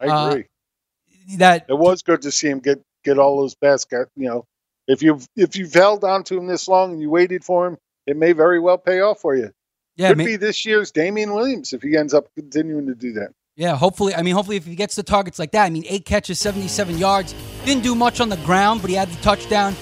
I 0.00 0.28
agree. 0.28 0.42
Uh, 0.42 1.36
that 1.38 1.66
it 1.68 1.78
was 1.78 2.02
good 2.02 2.22
to 2.22 2.32
see 2.32 2.48
him 2.48 2.58
get 2.58 2.82
get 3.04 3.18
all 3.18 3.38
those 3.38 3.54
baskets, 3.54 4.10
you 4.16 4.28
know, 4.28 4.44
if 4.88 5.02
you've 5.02 5.26
if 5.36 5.56
you've 5.56 5.72
held 5.72 6.04
on 6.04 6.24
to 6.24 6.38
him 6.38 6.46
this 6.46 6.68
long 6.68 6.92
and 6.92 7.00
you 7.00 7.10
waited 7.10 7.44
for 7.44 7.66
him, 7.66 7.78
it 8.06 8.16
may 8.16 8.32
very 8.32 8.58
well 8.58 8.78
pay 8.78 9.00
off 9.00 9.20
for 9.20 9.36
you. 9.36 9.50
Yeah, 9.96 10.08
could 10.08 10.18
be 10.18 10.36
this 10.36 10.64
year's 10.64 10.90
Damien 10.90 11.34
Williams 11.34 11.72
if 11.72 11.82
he 11.82 11.96
ends 11.96 12.14
up 12.14 12.26
continuing 12.34 12.86
to 12.86 12.94
do 12.94 13.12
that. 13.14 13.32
Yeah, 13.56 13.76
hopefully. 13.76 14.14
I 14.14 14.22
mean, 14.22 14.34
hopefully, 14.34 14.56
if 14.56 14.64
he 14.64 14.74
gets 14.74 14.94
the 14.94 15.02
targets 15.02 15.38
like 15.38 15.52
that. 15.52 15.66
I 15.66 15.70
mean, 15.70 15.84
eight 15.86 16.06
catches, 16.06 16.40
77 16.40 16.96
yards. 16.96 17.34
Didn't 17.66 17.82
do 17.82 17.94
much 17.94 18.20
on 18.20 18.30
the 18.30 18.38
ground, 18.38 18.80
but 18.80 18.88
he 18.88 18.96
had 18.96 19.10
the 19.10 19.22
touchdown. 19.22 19.76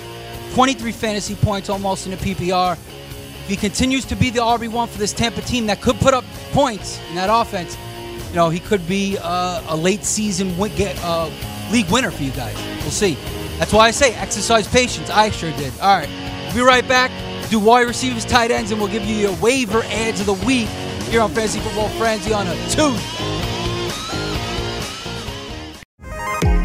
23 0.54 0.92
fantasy 0.92 1.34
points 1.34 1.68
almost 1.68 2.06
in 2.06 2.12
a 2.12 2.16
PPR. 2.16 2.72
If 2.72 3.46
he 3.48 3.56
continues 3.56 4.04
to 4.06 4.16
be 4.16 4.30
the 4.30 4.40
RB1 4.40 4.88
for 4.88 4.98
this 4.98 5.12
Tampa 5.12 5.40
team 5.42 5.66
that 5.66 5.80
could 5.80 5.96
put 5.96 6.14
up 6.14 6.24
points 6.52 7.00
in 7.08 7.14
that 7.16 7.30
offense, 7.30 7.76
you 8.28 8.36
know, 8.36 8.48
he 8.48 8.60
could 8.60 8.86
be 8.86 9.18
uh, 9.20 9.62
a 9.68 9.76
late 9.76 10.04
season 10.04 10.56
win- 10.56 10.72
uh, 11.02 11.30
league 11.70 11.90
winner 11.90 12.10
for 12.10 12.22
you 12.22 12.30
guys. 12.32 12.54
We'll 12.82 12.90
see. 12.90 13.14
That's 13.58 13.72
why 13.72 13.88
I 13.88 13.90
say 13.90 14.14
exercise 14.14 14.66
patience. 14.68 15.10
I 15.10 15.30
sure 15.30 15.50
did. 15.52 15.72
All 15.80 15.96
right. 15.96 16.08
We'll 16.46 16.54
be 16.54 16.60
right 16.62 16.86
back. 16.86 17.10
Do 17.50 17.58
wide 17.58 17.86
receivers, 17.86 18.24
tight 18.24 18.50
ends, 18.50 18.70
and 18.70 18.80
we'll 18.80 18.90
give 18.90 19.04
you 19.04 19.16
your 19.16 19.36
waiver 19.40 19.82
adds 19.84 20.20
of 20.20 20.26
the 20.26 20.46
week 20.46 20.68
here 21.08 21.20
on 21.20 21.30
Fantasy 21.30 21.58
Football 21.60 21.88
Frenzy 21.90 22.32
on 22.32 22.46
a 22.46 22.54
Tuesday. 22.68 23.49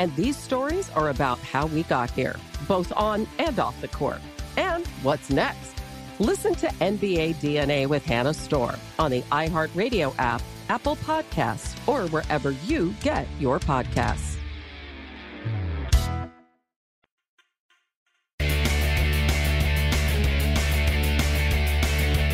And 0.00 0.16
these 0.16 0.34
stories 0.34 0.88
are 0.92 1.10
about 1.10 1.38
how 1.40 1.66
we 1.66 1.82
got 1.82 2.10
here, 2.12 2.34
both 2.66 2.90
on 2.96 3.26
and 3.38 3.58
off 3.58 3.78
the 3.82 3.88
court. 3.88 4.22
And 4.56 4.86
what's 5.02 5.28
next? 5.28 5.74
Listen 6.18 6.54
to 6.54 6.68
NBA 6.68 7.34
DNA 7.34 7.86
with 7.86 8.02
Hannah 8.06 8.32
Storm 8.32 8.76
on 8.98 9.10
the 9.10 9.20
iHeartRadio 9.30 10.14
app, 10.16 10.40
Apple 10.70 10.96
Podcasts, 10.96 11.76
or 11.86 12.08
wherever 12.08 12.52
you 12.64 12.94
get 13.02 13.26
your 13.38 13.60
podcasts. 13.60 14.38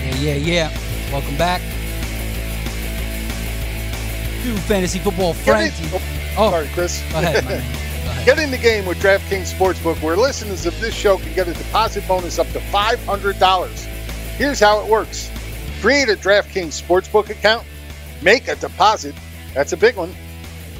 Yeah, 0.04 0.14
yeah, 0.20 0.34
yeah. 0.34 0.70
Welcome 1.10 1.36
back 1.36 1.60
to 4.44 4.56
Fantasy 4.68 5.00
Football 5.00 5.34
Frenzy. 5.34 6.25
Oh, 6.38 6.50
sorry, 6.50 6.68
Chris. 6.74 7.02
Go 7.12 7.18
ahead. 7.18 7.44
Go 7.48 7.54
ahead. 7.54 8.26
Get 8.26 8.38
in 8.38 8.50
the 8.50 8.58
game 8.58 8.84
with 8.86 8.98
DraftKings 8.98 9.54
Sportsbook, 9.54 10.02
where 10.02 10.16
listeners 10.16 10.66
of 10.66 10.78
this 10.80 10.94
show 10.94 11.16
can 11.16 11.32
get 11.32 11.48
a 11.48 11.54
deposit 11.54 12.06
bonus 12.06 12.38
up 12.38 12.46
to 12.48 12.58
$500. 12.58 13.76
Here's 14.36 14.60
how 14.60 14.80
it 14.80 14.90
works 14.90 15.30
create 15.80 16.08
a 16.08 16.16
DraftKings 16.16 16.82
Sportsbook 16.82 17.30
account, 17.30 17.64
make 18.22 18.48
a 18.48 18.56
deposit. 18.56 19.14
That's 19.54 19.72
a 19.72 19.76
big 19.76 19.96
one. 19.96 20.12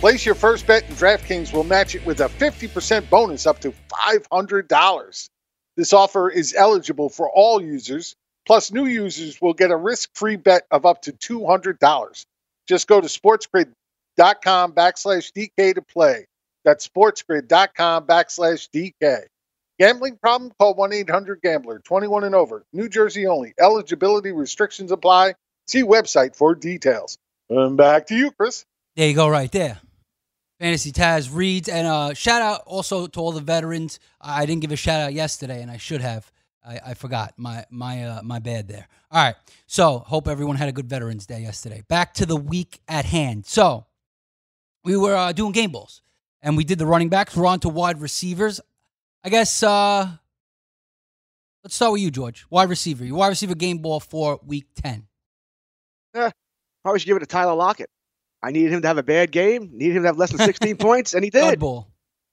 Place 0.01 0.27
your 0.27 0.35
first 0.35 0.67
bet, 0.67 0.85
and 0.89 0.97
DraftKings 0.97 1.53
will 1.53 1.65
match 1.65 1.95
it 1.95 2.05
with 2.05 2.21
a 2.21 2.29
50% 2.29 3.09
bonus 3.09 3.47
up 3.47 3.61
to 3.61 3.73
$500. 3.89 5.29
This 5.77 5.93
offer 5.93 6.29
is 6.29 6.55
eligible 6.55 7.09
for 7.09 7.31
all 7.31 7.63
users, 7.63 8.15
plus, 8.45 8.73
new 8.73 8.87
users 8.87 9.41
will 9.41 9.55
get 9.55 9.71
a 9.71 9.77
risk 9.77 10.11
free 10.15 10.37
bet 10.37 10.65
of 10.71 10.85
up 10.85 11.03
to 11.03 11.13
$200. 11.13 12.25
Just 12.67 12.89
go 12.89 13.01
to 13.01 13.07
sportsgrid.com 13.07 13.73
backslash 14.19 15.33
DK 15.33 15.75
to 15.75 15.83
play. 15.83 16.27
That's 16.65 16.89
sportsgrid.com 16.89 18.07
backslash 18.07 18.69
DK. 18.75 19.21
Gambling 19.79 20.17
problem? 20.17 20.53
Call 20.59 20.75
1 20.75 20.93
800 20.93 21.43
Gambler, 21.43 21.81
21 21.81 22.25
and 22.25 22.35
over. 22.35 22.65
New 22.73 22.89
Jersey 22.89 23.27
only. 23.27 23.53
Eligibility 23.61 24.33
restrictions 24.33 24.91
apply. 24.91 25.35
See 25.67 25.83
website 25.83 26.35
for 26.35 26.55
details. 26.55 27.19
And 27.51 27.77
back 27.77 28.07
to 28.07 28.17
you, 28.17 28.31
Chris. 28.31 28.65
There 28.97 29.07
you 29.07 29.15
go, 29.15 29.29
right 29.29 29.53
there. 29.53 29.79
Fantasy 30.59 30.91
Taz 30.91 31.29
reads, 31.33 31.69
and 31.69 31.87
uh, 31.87 32.15
shout 32.15 32.41
out 32.41 32.63
also 32.65 33.07
to 33.07 33.21
all 33.21 33.33
the 33.33 33.43
veterans. 33.43 34.01
I 34.21 34.47
didn't 34.47 34.63
give 34.63 34.73
a 34.73 34.77
shout 34.77 35.03
out 35.03 35.13
yesterday, 35.13 35.61
and 35.61 35.71
I 35.71 35.77
should 35.77 36.01
have. 36.01 36.33
I, 36.67 36.81
I 36.87 36.95
forgot 36.95 37.35
my 37.37 37.67
my 37.71 38.05
uh, 38.05 38.23
my 38.23 38.39
bad 38.39 38.67
there. 38.67 38.89
All 39.11 39.23
right, 39.23 39.35
so 39.67 39.99
hope 39.99 40.27
everyone 40.27 40.57
had 40.57 40.71
a 40.71 40.73
good 40.73 40.89
Veterans 40.89 41.27
Day 41.27 41.43
yesterday. 41.43 41.83
Back 41.89 42.15
to 42.15 42.27
the 42.27 42.37
week 42.37 42.81
at 42.89 43.05
hand. 43.05 43.45
So 43.45 43.85
we 44.87 44.97
were 44.97 45.15
uh, 45.15 45.33
doing 45.33 45.53
game 45.53 45.73
balls, 45.73 46.01
and 46.41 46.57
we 46.57 46.63
did 46.63 46.79
the 46.79 46.87
running 46.87 47.09
backs. 47.09 47.37
We're 47.37 47.47
on 47.47 47.59
to 47.61 47.69
wide 47.69 48.01
receivers. 48.01 48.61
I 49.25 49.29
guess 49.29 49.63
uh, 49.65 50.09
let's 51.65 51.75
start 51.75 51.93
with 51.93 52.03
you, 52.03 52.13
George. 52.13 52.47
Wide 52.49 52.71
receiver. 52.71 53.05
Your 53.05 53.17
wide 53.17 53.29
receiver 53.29 53.57
game 53.57 53.79
ball 53.79 53.99
for 53.99 54.41
week 54.47 54.67
ten. 54.77 55.09
Eh, 56.15 56.31
probably 56.85 57.01
should 57.01 57.07
give 57.07 57.17
it 57.17 57.21
to 57.21 57.27
Tyler 57.27 57.55
Lockett. 57.55 57.91
I 58.43 58.53
needed 58.53 58.73
him 58.73 58.83
to 58.83 58.89
have 58.89 58.97
a 58.97 59.03
bad 59.03 59.33
game. 59.33 59.71
Needed 59.73 59.97
him 59.97 60.03
to 60.05 60.09
have 60.09 60.19
less 60.19 60.31
than 60.31 60.39
16 60.39 60.77
points, 60.79 61.15
and 61.15 61.25
he 61.25 61.31
did. 61.31 61.59
Ball. 61.59 61.89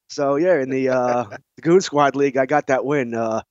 So 0.09 0.35
yeah, 0.35 0.61
in 0.61 0.69
the 0.69 0.89
uh, 0.89 1.23
the 1.55 1.61
Goon 1.63 1.81
Squad 1.81 2.15
League, 2.15 2.37
I 2.37 2.45
got 2.45 2.67
that 2.67 2.85
win. 2.85 3.15
Uh, 3.15 3.41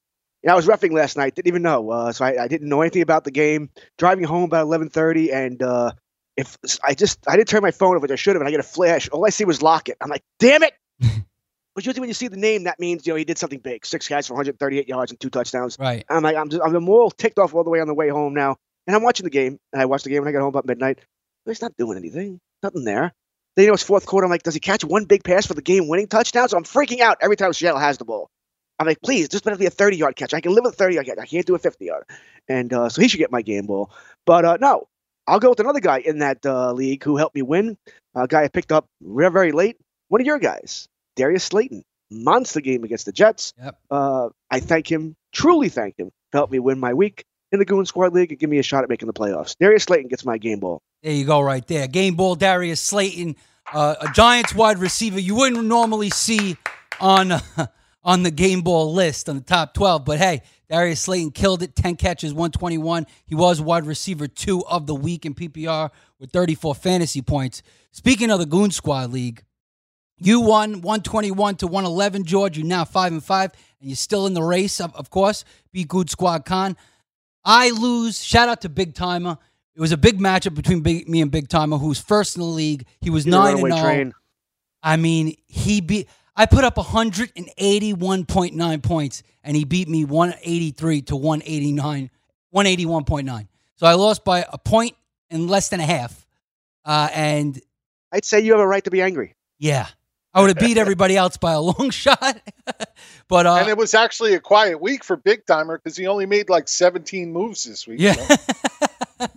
yeah, 0.44 0.52
I 0.52 0.56
was 0.56 0.68
roughing 0.68 0.92
last 0.92 1.16
night. 1.16 1.34
Didn't 1.34 1.48
even 1.48 1.62
know. 1.62 1.90
Uh, 1.90 2.12
so 2.12 2.24
I, 2.24 2.44
I, 2.44 2.48
didn't 2.48 2.68
know 2.68 2.82
anything 2.82 3.02
about 3.02 3.24
the 3.24 3.30
game. 3.32 3.70
Driving 3.98 4.24
home 4.24 4.44
about 4.44 4.68
11:30, 4.68 5.34
and 5.34 5.60
uh, 5.60 5.92
if 6.36 6.56
I 6.82 6.94
just 6.94 7.18
I 7.28 7.36
didn't 7.36 7.48
turn 7.48 7.62
my 7.62 7.70
phone 7.70 7.96
off, 7.96 8.02
which 8.02 8.10
I 8.10 8.16
should 8.16 8.34
have, 8.36 8.40
and 8.40 8.48
I 8.48 8.50
get 8.50 8.60
a 8.60 8.64
flash. 8.64 9.08
All 9.10 9.26
I 9.26 9.30
see 9.30 9.44
was 9.44 9.62
Lockett. 9.62 9.96
I'm 10.00 10.08
like, 10.08 10.22
damn 10.38 10.62
it! 10.62 10.74
but 11.00 11.84
usually 11.84 12.00
when 12.00 12.08
you 12.08 12.14
see 12.14 12.28
the 12.28 12.36
name, 12.36 12.64
that 12.64 12.80
means 12.80 13.06
you 13.06 13.12
know 13.12 13.16
he 13.16 13.24
did 13.24 13.38
something 13.38 13.58
big. 13.58 13.84
Six 13.84 14.08
guys 14.08 14.26
for 14.26 14.34
138 14.34 14.88
yards 14.88 15.12
and 15.12 15.20
two 15.20 15.30
touchdowns. 15.30 15.78
Right. 15.78 16.04
I'm 16.08 16.22
like, 16.22 16.36
I'm 16.36 16.48
just, 16.48 16.62
I'm 16.64 16.88
all 16.88 17.10
ticked 17.10 17.38
off 17.38 17.54
all 17.54 17.64
the 17.64 17.70
way 17.70 17.80
on 17.80 17.86
the 17.86 17.94
way 17.94 18.08
home 18.08 18.34
now, 18.34 18.56
and 18.86 18.96
I'm 18.96 19.02
watching 19.02 19.24
the 19.24 19.30
game. 19.30 19.58
And 19.72 19.82
I 19.82 19.86
watched 19.86 20.04
the 20.04 20.10
game 20.10 20.20
when 20.20 20.28
I 20.28 20.32
got 20.32 20.40
home 20.40 20.48
about 20.48 20.66
midnight. 20.66 21.00
He's 21.46 21.62
not 21.62 21.76
doing 21.76 21.98
anything. 21.98 22.40
Nothing 22.62 22.84
there. 22.84 23.12
Then 23.56 23.64
you 23.64 23.68
know 23.68 23.74
it's 23.74 23.82
fourth 23.82 24.06
quarter. 24.06 24.24
I'm 24.24 24.30
like, 24.30 24.44
does 24.44 24.54
he 24.54 24.60
catch 24.60 24.84
one 24.84 25.04
big 25.04 25.24
pass 25.24 25.46
for 25.46 25.54
the 25.54 25.62
game-winning 25.62 26.06
touchdown? 26.06 26.48
So 26.48 26.56
I'm 26.56 26.64
freaking 26.64 27.00
out 27.00 27.18
every 27.20 27.36
time 27.36 27.52
Seattle 27.52 27.80
has 27.80 27.98
the 27.98 28.04
ball. 28.04 28.30
I'm 28.78 28.86
like, 28.86 29.02
please, 29.02 29.28
just 29.28 29.46
it 29.46 29.58
be 29.58 29.66
a 29.66 29.70
30 29.70 29.96
yard 29.96 30.16
catch. 30.16 30.34
I 30.34 30.40
can 30.40 30.52
live 30.52 30.64
with 30.64 30.74
a 30.74 30.76
30 30.76 30.94
yard 30.94 31.06
catch. 31.06 31.18
I 31.18 31.26
can't 31.26 31.46
do 31.46 31.54
a 31.54 31.58
50 31.58 31.84
yard. 31.84 32.04
And 32.48 32.72
uh, 32.72 32.88
so 32.88 33.02
he 33.02 33.08
should 33.08 33.18
get 33.18 33.30
my 33.30 33.42
game 33.42 33.66
ball. 33.66 33.90
But 34.26 34.44
uh, 34.44 34.58
no, 34.60 34.88
I'll 35.26 35.40
go 35.40 35.50
with 35.50 35.60
another 35.60 35.80
guy 35.80 35.98
in 35.98 36.18
that 36.18 36.44
uh, 36.44 36.72
league 36.72 37.04
who 37.04 37.16
helped 37.16 37.34
me 37.34 37.42
win. 37.42 37.76
A 38.14 38.26
guy 38.26 38.44
I 38.44 38.48
picked 38.48 38.72
up 38.72 38.86
very, 39.00 39.30
very 39.30 39.52
late. 39.52 39.76
One 40.08 40.20
of 40.20 40.26
your 40.26 40.38
guys, 40.38 40.88
Darius 41.16 41.44
Slayton. 41.44 41.82
Monster 42.10 42.60
game 42.60 42.84
against 42.84 43.06
the 43.06 43.12
Jets. 43.12 43.54
Yep. 43.58 43.78
Uh, 43.90 44.28
I 44.50 44.60
thank 44.60 44.90
him, 44.90 45.16
truly 45.32 45.70
thank 45.70 45.98
him, 45.98 46.10
for 46.30 46.38
helping 46.38 46.52
me 46.52 46.58
win 46.58 46.78
my 46.78 46.92
week 46.92 47.24
in 47.52 47.58
the 47.58 47.64
Goon 47.64 47.86
Squad 47.86 48.12
League 48.12 48.30
and 48.30 48.38
give 48.38 48.50
me 48.50 48.58
a 48.58 48.62
shot 48.62 48.82
at 48.82 48.90
making 48.90 49.06
the 49.06 49.14
playoffs. 49.14 49.56
Darius 49.58 49.84
Slayton 49.84 50.08
gets 50.08 50.24
my 50.24 50.36
game 50.36 50.60
ball. 50.60 50.82
There 51.02 51.12
you 51.12 51.24
go, 51.24 51.40
right 51.40 51.66
there. 51.66 51.86
Game 51.88 52.14
ball, 52.14 52.34
Darius 52.34 52.82
Slayton, 52.82 53.36
uh, 53.72 53.94
a 54.00 54.08
Giants 54.12 54.54
wide 54.54 54.78
receiver 54.78 55.18
you 55.18 55.36
wouldn't 55.36 55.64
normally 55.64 56.10
see 56.10 56.58
on 57.00 57.32
on 58.04 58.22
the 58.22 58.30
game 58.30 58.62
ball 58.62 58.92
list 58.92 59.28
on 59.28 59.36
the 59.36 59.42
top 59.42 59.74
12. 59.74 60.04
But 60.04 60.18
hey, 60.18 60.42
Darius 60.68 61.00
Slayton 61.00 61.30
killed 61.30 61.62
it 61.62 61.76
10 61.76 61.96
catches, 61.96 62.32
121. 62.32 63.06
He 63.26 63.34
was 63.34 63.60
wide 63.60 63.86
receiver 63.86 64.26
two 64.26 64.64
of 64.66 64.86
the 64.86 64.94
week 64.94 65.24
in 65.24 65.34
PPR 65.34 65.90
with 66.18 66.30
34 66.30 66.74
fantasy 66.74 67.22
points. 67.22 67.62
Speaking 67.90 68.30
of 68.30 68.38
the 68.38 68.46
Goon 68.46 68.70
Squad 68.70 69.12
League, 69.12 69.44
you 70.18 70.40
won 70.40 70.80
121 70.82 71.56
to 71.56 71.66
111, 71.66 72.24
George. 72.24 72.56
You're 72.56 72.66
now 72.66 72.84
5 72.84 73.12
and 73.12 73.24
5, 73.24 73.50
and 73.80 73.90
you're 73.90 73.96
still 73.96 74.26
in 74.26 74.34
the 74.34 74.42
race, 74.42 74.80
of, 74.80 74.94
of 74.94 75.10
course. 75.10 75.44
Be 75.72 75.84
Good 75.84 76.10
Squad 76.10 76.44
Con. 76.44 76.76
I 77.44 77.70
lose. 77.70 78.22
Shout 78.22 78.48
out 78.48 78.60
to 78.60 78.68
Big 78.68 78.94
Timer. 78.94 79.36
It 79.74 79.80
was 79.80 79.90
a 79.90 79.96
big 79.96 80.18
matchup 80.20 80.54
between 80.54 80.80
big, 80.80 81.08
me 81.08 81.22
and 81.22 81.30
Big 81.30 81.48
Timer, 81.48 81.78
who's 81.78 81.98
first 81.98 82.36
in 82.36 82.40
the 82.42 82.46
league. 82.46 82.86
He 83.00 83.10
was 83.10 83.26
You're 83.26 83.36
9 83.36 83.54
and 83.54 83.62
runaway 83.62 83.80
0. 83.80 83.82
train. 83.82 84.12
I 84.82 84.96
mean, 84.96 85.36
he 85.46 85.80
beat. 85.80 86.08
I 86.34 86.46
put 86.46 86.64
up 86.64 86.76
181.9 86.76 88.82
points, 88.82 89.22
and 89.44 89.56
he 89.56 89.64
beat 89.64 89.88
me 89.88 90.04
183 90.04 91.02
to 91.02 91.16
189, 91.16 92.10
181.9. 92.54 93.48
So 93.76 93.86
I 93.86 93.94
lost 93.94 94.24
by 94.24 94.44
a 94.50 94.58
point 94.58 94.96
and 95.30 95.50
less 95.50 95.68
than 95.68 95.80
a 95.80 95.86
half. 95.86 96.26
Uh, 96.84 97.08
and 97.12 97.60
I'd 98.10 98.24
say 98.24 98.40
you 98.40 98.52
have 98.52 98.60
a 98.60 98.66
right 98.66 98.82
to 98.84 98.90
be 98.90 99.02
angry. 99.02 99.34
yeah, 99.58 99.86
I 100.34 100.40
would 100.40 100.48
have 100.48 100.58
beat 100.58 100.78
everybody 100.78 101.16
else 101.16 101.36
by 101.36 101.52
a 101.52 101.60
long 101.60 101.90
shot. 101.90 102.40
but 103.28 103.46
uh, 103.46 103.56
and 103.56 103.68
it 103.68 103.76
was 103.76 103.94
actually 103.94 104.34
a 104.34 104.40
quiet 104.40 104.80
week 104.80 105.04
for 105.04 105.16
Big 105.16 105.46
Timer 105.46 105.78
because 105.78 105.96
he 105.96 106.06
only 106.06 106.26
made 106.26 106.48
like 106.48 106.68
17 106.68 107.32
moves 107.32 107.64
this 107.64 107.86
week. 107.86 108.00
Yeah. 108.00 108.14
so. 108.14 108.36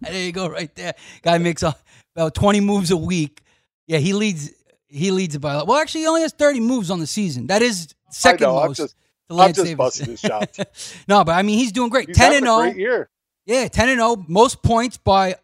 there 0.00 0.24
you 0.24 0.32
go, 0.32 0.48
right 0.48 0.74
there. 0.74 0.94
Guy 1.22 1.38
makes 1.38 1.62
a, 1.62 1.74
about 2.14 2.34
20 2.34 2.60
moves 2.60 2.90
a 2.90 2.96
week. 2.96 3.42
Yeah, 3.86 3.98
he 3.98 4.12
leads. 4.12 4.50
He 4.92 5.10
leads 5.10 5.34
it 5.34 5.38
by. 5.40 5.54
a 5.54 5.56
lot. 5.58 5.66
Well, 5.66 5.78
actually, 5.78 6.02
he 6.02 6.06
only 6.06 6.20
has 6.22 6.32
30 6.32 6.60
moves 6.60 6.90
on 6.90 7.00
the 7.00 7.06
season. 7.06 7.46
That 7.46 7.62
is 7.62 7.94
second 8.10 8.46
I 8.46 8.48
know, 8.50 8.54
most. 8.56 8.80
I'm 8.80 8.84
just, 8.86 8.96
to 9.30 9.36
I'm 9.38 9.52
just 9.52 9.76
busting 9.76 10.06
his 10.10 10.20
chops. 10.20 10.58
no, 11.08 11.24
but 11.24 11.32
I 11.32 11.42
mean, 11.42 11.58
he's 11.58 11.72
doing 11.72 11.88
great. 11.88 12.08
He's 12.08 12.16
10 12.16 12.24
having 12.32 12.36
and 12.38 12.46
0. 12.46 12.56
great 12.58 12.76
year. 12.76 13.08
Yeah, 13.46 13.68
10 13.68 13.88
and 13.88 13.98
0. 13.98 14.24
Most 14.28 14.62
points 14.62 14.98
by 14.98 15.36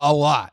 a 0.00 0.12
lot. 0.12 0.52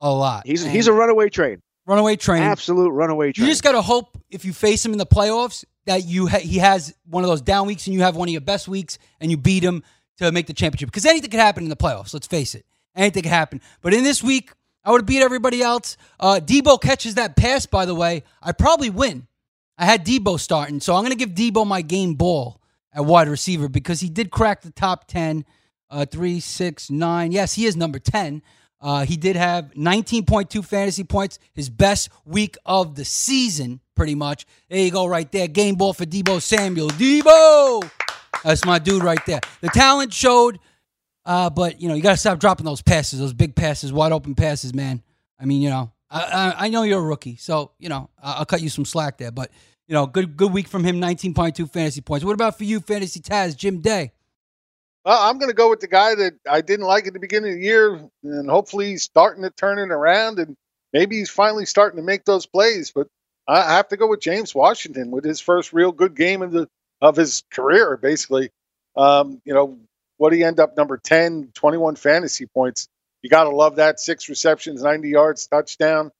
A 0.00 0.10
lot. 0.12 0.46
He's 0.46 0.62
And 0.62 0.70
he's 0.72 0.86
a 0.86 0.92
runaway 0.92 1.28
train. 1.30 1.60
runaway 1.86 2.16
train. 2.16 2.42
Absolute 2.42 2.90
runaway 2.90 3.32
train. 3.32 3.46
You 3.46 3.52
just 3.52 3.62
got 3.62 3.72
to 3.72 3.82
hope 3.82 4.16
if 4.30 4.44
you 4.44 4.52
face 4.52 4.84
him 4.84 4.92
in 4.92 4.98
the 4.98 5.06
playoffs 5.06 5.64
that 5.86 6.04
you 6.04 6.28
ha- 6.28 6.38
he 6.38 6.58
has 6.58 6.94
one 7.08 7.24
of 7.24 7.28
those 7.30 7.42
down 7.42 7.66
weeks 7.66 7.86
and 7.86 7.94
you 7.94 8.02
have 8.02 8.14
one 8.16 8.28
of 8.28 8.32
your 8.32 8.40
best 8.40 8.68
weeks 8.68 8.98
and 9.20 9.30
you 9.30 9.36
beat 9.36 9.62
him 9.62 9.82
to 10.18 10.30
make 10.30 10.46
the 10.46 10.52
championship. 10.52 10.88
Because 10.88 11.06
anything 11.06 11.30
could 11.30 11.40
happen 11.40 11.64
in 11.64 11.70
the 11.70 11.76
playoffs. 11.76 12.14
Let's 12.14 12.26
face 12.26 12.54
it, 12.54 12.64
anything 12.94 13.22
could 13.24 13.32
happen. 13.32 13.60
But 13.82 13.94
in 13.94 14.04
this 14.04 14.22
week, 14.22 14.52
I 14.84 14.90
would 14.90 15.02
have 15.02 15.06
beat 15.06 15.22
everybody 15.22 15.62
else. 15.62 15.96
Uh, 16.20 16.40
Deebo 16.42 16.80
catches 16.80 17.14
that 17.14 17.36
pass. 17.36 17.66
By 17.66 17.86
the 17.86 17.94
way, 17.94 18.22
I 18.42 18.52
probably 18.52 18.90
win. 18.90 19.26
I 19.78 19.86
had 19.86 20.04
Deebo 20.04 20.38
starting, 20.38 20.80
so 20.80 20.94
I'm 20.94 21.04
going 21.04 21.16
to 21.16 21.26
give 21.26 21.34
Deebo 21.34 21.66
my 21.66 21.82
game 21.82 22.14
ball 22.14 22.60
at 22.92 23.04
wide 23.04 23.28
receiver 23.28 23.68
because 23.68 24.00
he 24.00 24.08
did 24.08 24.30
crack 24.30 24.62
the 24.62 24.70
top 24.70 25.08
ten. 25.08 25.44
Uh, 25.90 26.04
three, 26.04 26.40
six, 26.40 26.90
nine. 26.90 27.30
Yes, 27.32 27.54
he 27.54 27.66
is 27.66 27.76
number 27.76 27.98
ten. 27.98 28.42
Uh, 28.80 29.04
he 29.06 29.16
did 29.16 29.34
have 29.34 29.72
19.2 29.74 30.62
fantasy 30.62 31.04
points, 31.04 31.38
his 31.54 31.70
best 31.70 32.10
week 32.26 32.58
of 32.66 32.96
the 32.96 33.04
season, 33.04 33.80
pretty 33.96 34.14
much. 34.14 34.44
There 34.68 34.78
you 34.78 34.90
go, 34.90 35.06
right 35.06 35.30
there. 35.32 35.48
Game 35.48 35.76
ball 35.76 35.94
for 35.94 36.04
Deebo 36.04 36.42
Samuel. 36.42 36.88
Deebo! 36.90 37.90
That's 38.44 38.62
my 38.66 38.78
dude 38.78 39.02
right 39.02 39.24
there. 39.24 39.40
The 39.62 39.68
talent 39.68 40.12
showed, 40.12 40.58
uh, 41.26 41.50
but, 41.50 41.80
you 41.80 41.88
know, 41.88 41.94
you 41.94 42.02
got 42.02 42.12
to 42.12 42.16
stop 42.16 42.38
dropping 42.38 42.66
those 42.66 42.82
passes, 42.82 43.18
those 43.18 43.32
big 43.32 43.54
passes, 43.54 43.92
wide 43.92 44.12
open 44.12 44.34
passes, 44.34 44.74
man. 44.74 45.02
I 45.38 45.46
mean, 45.46 45.62
you 45.62 45.70
know, 45.70 45.92
I, 46.10 46.20
I, 46.20 46.54
I 46.66 46.68
know 46.68 46.82
you're 46.82 47.00
a 47.00 47.02
rookie, 47.02 47.36
so, 47.36 47.72
you 47.78 47.88
know, 47.88 48.10
I'll, 48.22 48.34
I'll 48.40 48.44
cut 48.44 48.62
you 48.62 48.68
some 48.68 48.84
slack 48.84 49.18
there. 49.18 49.30
But, 49.30 49.50
you 49.86 49.94
know, 49.94 50.06
good 50.06 50.36
good 50.36 50.52
week 50.52 50.68
from 50.68 50.84
him, 50.84 51.00
19.2 51.00 51.70
fantasy 51.70 52.00
points. 52.00 52.24
What 52.24 52.32
about 52.34 52.56
for 52.56 52.64
you, 52.64 52.80
Fantasy 52.80 53.20
Taz, 53.20 53.56
Jim 53.56 53.80
Day? 53.80 54.12
Well, 55.04 55.18
I'm 55.20 55.38
going 55.38 55.50
to 55.50 55.56
go 55.56 55.68
with 55.68 55.80
the 55.80 55.86
guy 55.86 56.14
that 56.14 56.34
I 56.50 56.62
didn't 56.62 56.86
like 56.86 57.06
at 57.06 57.12
the 57.12 57.20
beginning 57.20 57.52
of 57.52 57.58
the 57.58 57.64
year, 57.64 58.00
and 58.22 58.48
hopefully 58.48 58.90
he's 58.90 59.02
starting 59.02 59.42
to 59.42 59.50
turn 59.50 59.78
it 59.78 59.92
around, 59.92 60.38
and 60.38 60.56
maybe 60.94 61.18
he's 61.18 61.28
finally 61.28 61.66
starting 61.66 61.98
to 61.98 62.02
make 62.02 62.24
those 62.24 62.46
plays. 62.46 62.90
But 62.90 63.08
I 63.46 63.74
have 63.74 63.88
to 63.88 63.98
go 63.98 64.08
with 64.08 64.20
James 64.20 64.54
Washington 64.54 65.10
with 65.10 65.24
his 65.24 65.40
first 65.40 65.74
real 65.74 65.92
good 65.92 66.14
game 66.14 66.40
of 66.40 66.52
the 66.52 66.68
of 67.02 67.16
his 67.16 67.42
career, 67.50 67.98
basically. 67.98 68.50
Um, 68.96 69.42
you 69.44 69.52
know, 69.52 69.78
what 70.16 70.32
he 70.32 70.44
end 70.44 70.60
up 70.60 70.76
number 70.76 70.96
10, 70.96 71.50
21 71.54 71.96
fantasy 71.96 72.46
points. 72.46 72.88
You 73.22 73.30
got 73.30 73.44
to 73.44 73.50
love 73.50 73.76
that. 73.76 74.00
Six 74.00 74.28
receptions, 74.28 74.82
90 74.82 75.08
yards, 75.08 75.46
touchdown. 75.46 76.10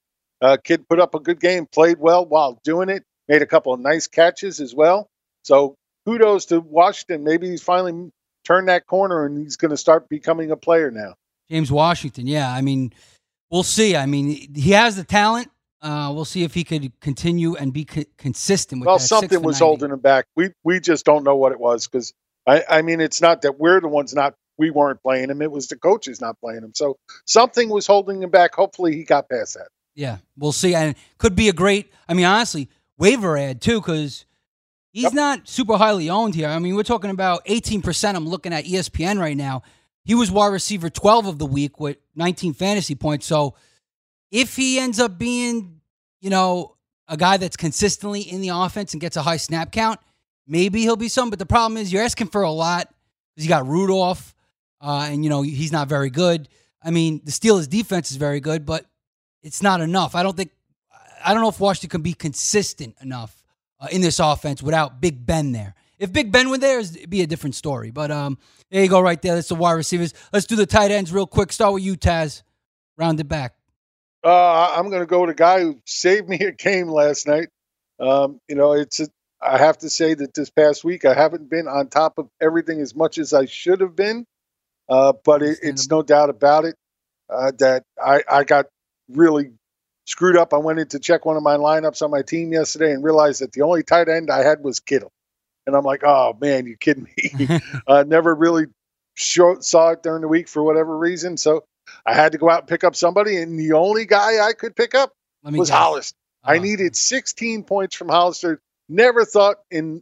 Uh, 0.41 0.57
kid 0.61 0.87
put 0.87 0.99
up 0.99 1.15
a 1.15 1.19
good 1.19 1.39
game, 1.39 1.65
played 1.65 1.97
well 1.99 2.25
while 2.25 2.59
doing 2.63 2.89
it, 2.89 3.03
made 3.27 3.41
a 3.41 3.45
couple 3.45 3.73
of 3.73 3.79
nice 3.79 4.07
catches 4.07 4.59
as 4.59 4.75
well. 4.75 5.07
So 5.43 5.75
kudos 6.05 6.45
to 6.47 6.59
Washington. 6.59 7.23
Maybe 7.23 7.49
he's 7.49 7.63
finally 7.63 8.11
turned 8.43 8.67
that 8.69 8.85
corner 8.85 9.25
and 9.25 9.37
he's 9.37 9.55
going 9.55 9.71
to 9.71 9.77
start 9.77 10.09
becoming 10.09 10.51
a 10.51 10.57
player 10.57 10.91
now. 10.91 11.15
James 11.49 11.71
Washington, 11.71 12.27
yeah. 12.27 12.51
I 12.51 12.61
mean, 12.61 12.91
we'll 13.49 13.63
see. 13.63 13.95
I 13.95 14.05
mean, 14.05 14.53
he 14.55 14.71
has 14.71 14.95
the 14.95 15.03
talent. 15.03 15.49
Uh, 15.81 16.11
we'll 16.13 16.25
see 16.25 16.43
if 16.43 16.53
he 16.53 16.63
could 16.63 16.99
continue 16.99 17.55
and 17.55 17.71
be 17.71 17.85
co- 17.85 18.03
consistent 18.17 18.81
with 18.81 18.87
well. 18.87 18.97
Something 18.97 19.43
was 19.43 19.59
holding 19.59 19.91
him 19.91 19.99
back. 19.99 20.25
We 20.35 20.49
we 20.63 20.79
just 20.79 21.05
don't 21.05 21.23
know 21.23 21.35
what 21.35 21.51
it 21.51 21.59
was 21.59 21.87
because 21.87 22.11
I, 22.47 22.63
I 22.69 22.81
mean 22.81 23.01
it's 23.01 23.21
not 23.21 23.41
that 23.41 23.59
we're 23.59 23.81
the 23.81 23.87
ones 23.87 24.13
not 24.13 24.35
we 24.57 24.69
weren't 24.69 25.01
playing 25.01 25.29
him. 25.29 25.41
It 25.41 25.51
was 25.51 25.67
the 25.67 25.75
coaches 25.75 26.21
not 26.21 26.39
playing 26.39 26.63
him. 26.63 26.71
So 26.73 26.97
something 27.25 27.69
was 27.69 27.87
holding 27.87 28.23
him 28.23 28.29
back. 28.29 28.55
Hopefully 28.55 28.95
he 28.95 29.03
got 29.03 29.29
past 29.29 29.55
that. 29.55 29.67
Yeah, 29.95 30.17
we'll 30.37 30.51
see. 30.51 30.75
And 30.75 30.95
could 31.17 31.35
be 31.35 31.49
a 31.49 31.53
great, 31.53 31.91
I 32.07 32.13
mean, 32.13 32.25
honestly, 32.25 32.69
waiver 32.97 33.37
add 33.37 33.61
too, 33.61 33.79
because 33.79 34.25
he's 34.91 35.13
not 35.13 35.47
super 35.47 35.77
highly 35.77 36.09
owned 36.09 36.35
here. 36.35 36.49
I 36.49 36.59
mean, 36.59 36.75
we're 36.75 36.83
talking 36.83 37.11
about 37.11 37.45
18%. 37.45 38.15
I'm 38.15 38.27
looking 38.27 38.53
at 38.53 38.65
ESPN 38.65 39.19
right 39.19 39.37
now. 39.37 39.63
He 40.03 40.15
was 40.15 40.29
wide 40.29 40.47
receiver 40.47 40.89
12 40.89 41.25
of 41.25 41.39
the 41.39 41.45
week 41.45 41.79
with 41.79 41.97
19 42.15 42.53
fantasy 42.53 42.95
points. 42.95 43.25
So 43.25 43.55
if 44.31 44.55
he 44.55 44.79
ends 44.79 44.99
up 44.99 45.17
being, 45.17 45.81
you 46.21 46.29
know, 46.29 46.75
a 47.07 47.17
guy 47.17 47.37
that's 47.37 47.57
consistently 47.57 48.21
in 48.21 48.41
the 48.41 48.49
offense 48.49 48.93
and 48.93 49.01
gets 49.01 49.15
a 49.15 49.21
high 49.21 49.37
snap 49.37 49.71
count, 49.71 49.99
maybe 50.47 50.81
he'll 50.81 50.95
be 50.95 51.09
some. 51.09 51.29
But 51.29 51.39
the 51.39 51.45
problem 51.45 51.77
is 51.77 51.91
you're 51.91 52.03
asking 52.03 52.27
for 52.27 52.41
a 52.41 52.51
lot 52.51 52.89
you 53.35 53.49
got 53.49 53.67
Rudolph, 53.67 54.33
uh, 54.81 55.07
and, 55.09 55.23
you 55.23 55.29
know, 55.29 55.41
he's 55.41 55.71
not 55.71 55.87
very 55.87 56.09
good. 56.09 56.47
I 56.81 56.91
mean, 56.91 57.21
the 57.23 57.31
Steelers' 57.31 57.67
defense 57.67 58.11
is 58.11 58.17
very 58.17 58.39
good, 58.39 58.65
but 58.65 58.85
it's 59.41 59.61
not 59.61 59.81
enough. 59.81 60.15
I 60.15 60.23
don't 60.23 60.37
think 60.37 60.51
I 61.23 61.33
don't 61.33 61.41
know 61.41 61.49
if 61.49 61.59
Washington 61.59 61.89
can 61.89 62.01
be 62.01 62.13
consistent 62.13 62.95
enough 63.01 63.43
uh, 63.79 63.87
in 63.91 64.01
this 64.01 64.19
offense 64.19 64.61
without 64.61 65.01
Big 65.01 65.25
Ben 65.25 65.53
there. 65.53 65.73
If 65.97 66.13
Big 66.13 66.31
Ben 66.31 66.49
were 66.49 66.57
there, 66.59 66.79
it'd 66.79 67.09
be 67.09 67.23
a 67.23 67.27
different 67.27 67.55
story. 67.55 67.89
But 67.89 68.11
um, 68.11 68.37
there 68.69 68.83
you 68.83 68.89
go, 68.89 68.99
right 68.99 69.19
there. 69.19 69.33
That's 69.33 69.47
the 69.47 69.55
wide 69.55 69.73
receivers. 69.73 70.13
Let's 70.31 70.45
do 70.45 70.55
the 70.55 70.67
tight 70.67 70.91
ends 70.91 71.11
real 71.11 71.25
quick. 71.25 71.51
Start 71.51 71.73
with 71.73 71.83
you, 71.83 71.95
Taz. 71.95 72.43
Round 72.97 73.19
it 73.19 73.27
back. 73.27 73.55
Uh, 74.23 74.73
I'm 74.75 74.89
going 74.89 75.01
to 75.01 75.07
go 75.07 75.21
with 75.21 75.31
a 75.31 75.35
guy 75.35 75.61
who 75.61 75.81
saved 75.85 76.29
me 76.29 76.37
a 76.41 76.51
game 76.63 76.89
last 76.89 77.27
night. 77.27 77.47
Um, 77.99 78.39
you 78.47 78.55
know, 78.55 78.73
it's 78.73 78.99
a, 78.99 79.07
I 79.45 79.57
have 79.57 79.77
to 79.79 79.89
say 79.89 80.13
that 80.13 80.33
this 80.33 80.49
past 80.49 80.83
week 80.83 81.05
I 81.05 81.13
haven't 81.13 81.49
been 81.49 81.67
on 81.67 81.87
top 81.87 82.17
of 82.17 82.29
everything 82.41 82.81
as 82.81 82.95
much 82.95 83.17
as 83.17 83.33
I 83.33 83.45
should 83.45 83.81
have 83.81 83.95
been. 83.95 84.25
Uh, 84.87 85.13
but 85.23 85.41
it, 85.41 85.59
it's 85.61 85.89
no 85.89 86.03
doubt 86.03 86.29
about 86.29 86.65
it 86.65 86.75
uh, 87.29 87.51
that 87.59 87.83
I, 88.03 88.23
I 88.29 88.43
got 88.43 88.67
really 89.09 89.51
screwed 90.05 90.37
up. 90.37 90.53
I 90.53 90.57
went 90.57 90.79
in 90.79 90.87
to 90.89 90.99
check 90.99 91.25
one 91.25 91.37
of 91.37 91.43
my 91.43 91.57
lineups 91.57 92.01
on 92.01 92.11
my 92.11 92.21
team 92.21 92.53
yesterday 92.53 92.91
and 92.91 93.03
realized 93.03 93.41
that 93.41 93.51
the 93.51 93.61
only 93.61 93.83
tight 93.83 94.09
end 94.09 94.29
I 94.29 94.43
had 94.43 94.63
was 94.63 94.79
Kittle. 94.79 95.11
And 95.65 95.75
I'm 95.75 95.83
like, 95.83 96.03
oh 96.03 96.37
man, 96.39 96.67
you 96.67 96.77
kidding 96.77 97.07
me? 97.17 97.59
uh, 97.87 98.03
never 98.07 98.33
really 98.33 98.65
show, 99.15 99.59
saw 99.59 99.91
it 99.91 100.03
during 100.03 100.21
the 100.21 100.27
week 100.27 100.47
for 100.47 100.61
whatever 100.61 100.95
reason. 100.95 101.37
So 101.37 101.65
I 102.05 102.13
had 102.13 102.33
to 102.33 102.37
go 102.37 102.49
out 102.49 102.61
and 102.61 102.67
pick 102.67 102.83
up 102.83 102.95
somebody, 102.95 103.37
and 103.37 103.59
the 103.59 103.73
only 103.73 104.05
guy 104.05 104.45
I 104.45 104.53
could 104.53 104.75
pick 104.75 104.93
up 104.93 105.11
was 105.43 105.69
guess. 105.69 105.77
Hollister. 105.77 106.17
I 106.43 106.59
needed 106.59 106.95
16 106.95 107.63
points 107.63 107.95
from 107.95 108.09
Hollister. 108.09 108.61
Never 108.89 109.25
thought 109.25 109.57
in 109.71 110.01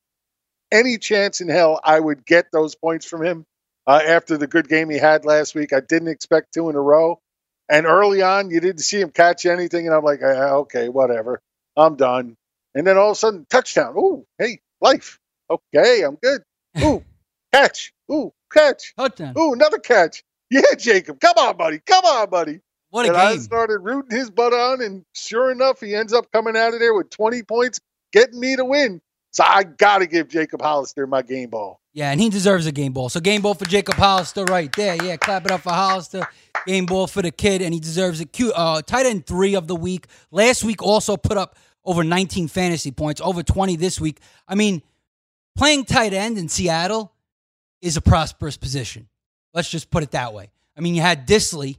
any 0.72 0.98
chance 0.98 1.42
in 1.42 1.48
hell 1.50 1.80
I 1.84 2.00
would 2.00 2.26
get 2.26 2.48
those 2.52 2.76
points 2.76 3.06
from 3.06 3.24
him 3.24 3.46
uh, 3.88 4.02
after 4.06 4.38
the 4.38 4.48
good 4.48 4.68
game 4.68 4.90
he 4.90 4.98
had 4.98 5.26
last 5.26 5.56
week. 5.56 5.72
I 5.74 5.80
didn't 5.80 6.10
expect 6.10 6.54
two 6.54 6.70
in 6.70 6.76
a 6.76 6.82
row. 6.82 7.20
And 7.70 7.86
early 7.86 8.22
on, 8.22 8.50
you 8.52 8.60
didn't 8.60 8.82
see 8.82 9.00
him 9.00 9.10
catch 9.10 9.46
anything, 9.46 9.88
and 9.88 9.96
I'm 9.96 10.04
like, 10.04 10.20
"Ah, 10.22 10.56
okay, 10.64 10.90
whatever, 10.90 11.42
I'm 11.78 11.96
done. 11.96 12.36
And 12.76 12.86
then 12.86 12.98
all 12.98 13.12
of 13.12 13.14
a 13.14 13.20
sudden, 13.20 13.46
touchdown. 13.50 13.96
Ooh, 13.98 14.26
hey, 14.38 14.60
life. 14.82 15.20
Okay, 15.50 16.02
I'm 16.04 16.16
good. 16.16 16.42
Ooh, 16.84 17.04
catch. 17.54 17.94
Ooh, 18.12 18.34
catch. 18.52 18.94
Touchdown. 18.98 19.34
Ooh, 19.38 19.54
another 19.54 19.80
catch. 19.80 20.24
Yeah, 20.50 20.76
Jacob, 20.78 21.20
come 21.20 21.36
on, 21.38 21.58
buddy. 21.58 21.80
Come 21.80 22.04
on, 22.06 22.30
buddy. 22.30 22.60
What 22.90 23.06
a 23.06 23.10
and 23.10 23.18
I 23.18 23.38
started 23.38 23.80
rooting 23.80 24.16
his 24.16 24.30
butt 24.30 24.54
on, 24.54 24.82
and 24.82 25.04
sure 25.14 25.52
enough, 25.52 25.80
he 25.80 25.96
ends 25.96 26.14
up 26.14 26.32
coming 26.32 26.56
out 26.58 26.74
of 26.74 26.80
there 26.80 26.94
with 26.94 27.10
20 27.10 27.44
points, 27.44 27.80
getting 28.14 28.40
me 28.40 28.56
to 28.56 28.64
win. 28.64 29.02
So 29.32 29.44
I 29.46 29.64
got 29.64 29.98
to 29.98 30.08
give 30.08 30.30
Jacob 30.30 30.62
Hollister 30.62 31.08
my 31.08 31.24
game 31.24 31.50
ball. 31.50 31.82
Yeah, 31.92 32.12
and 32.12 32.22
he 32.22 32.30
deserves 32.30 32.68
a 32.68 32.72
game 32.72 32.94
ball. 32.94 33.10
So 33.10 33.20
game 33.20 33.42
ball 33.42 33.56
for 33.56 33.66
Jacob 33.66 33.96
Hollister 33.96 34.46
right 34.46 34.72
there. 34.76 34.96
Yeah, 35.04 35.18
clap 35.18 35.46
it 35.46 35.52
up 35.52 35.62
for 35.62 35.72
Hollister. 35.72 36.28
Game 36.68 36.86
ball 36.86 37.08
for 37.08 37.22
the 37.22 37.32
kid, 37.32 37.62
and 37.62 37.74
he 37.74 37.80
deserves 37.80 38.22
it. 38.22 38.32
Cute. 38.32 38.54
Uh, 38.56 38.82
tight 38.84 39.08
end 39.08 39.26
three 39.26 39.56
of 39.56 39.68
the 39.68 39.76
week. 39.76 40.06
Last 40.32 40.64
week 40.64 40.82
also 40.82 41.18
put 41.18 41.38
up 41.38 41.58
over 41.84 42.04
19 42.04 42.48
fantasy 42.48 42.92
points, 42.92 43.22
over 43.22 43.44
20 43.44 43.76
this 43.76 44.00
week. 44.00 44.20
I 44.48 44.56
mean, 44.56 44.84
playing 45.58 45.86
tight 45.86 46.14
end 46.14 46.38
in 46.38 46.48
Seattle 46.48 47.12
is 47.82 47.98
a 47.98 48.02
prosperous 48.02 48.56
position. 48.56 49.08
Let's 49.54 49.70
just 49.70 49.90
put 49.90 50.04
it 50.04 50.12
that 50.12 50.34
way. 50.34 50.52
I 50.78 50.82
mean, 50.82 50.96
you 50.96 51.02
had 51.02 51.28
Dissly, 51.28 51.78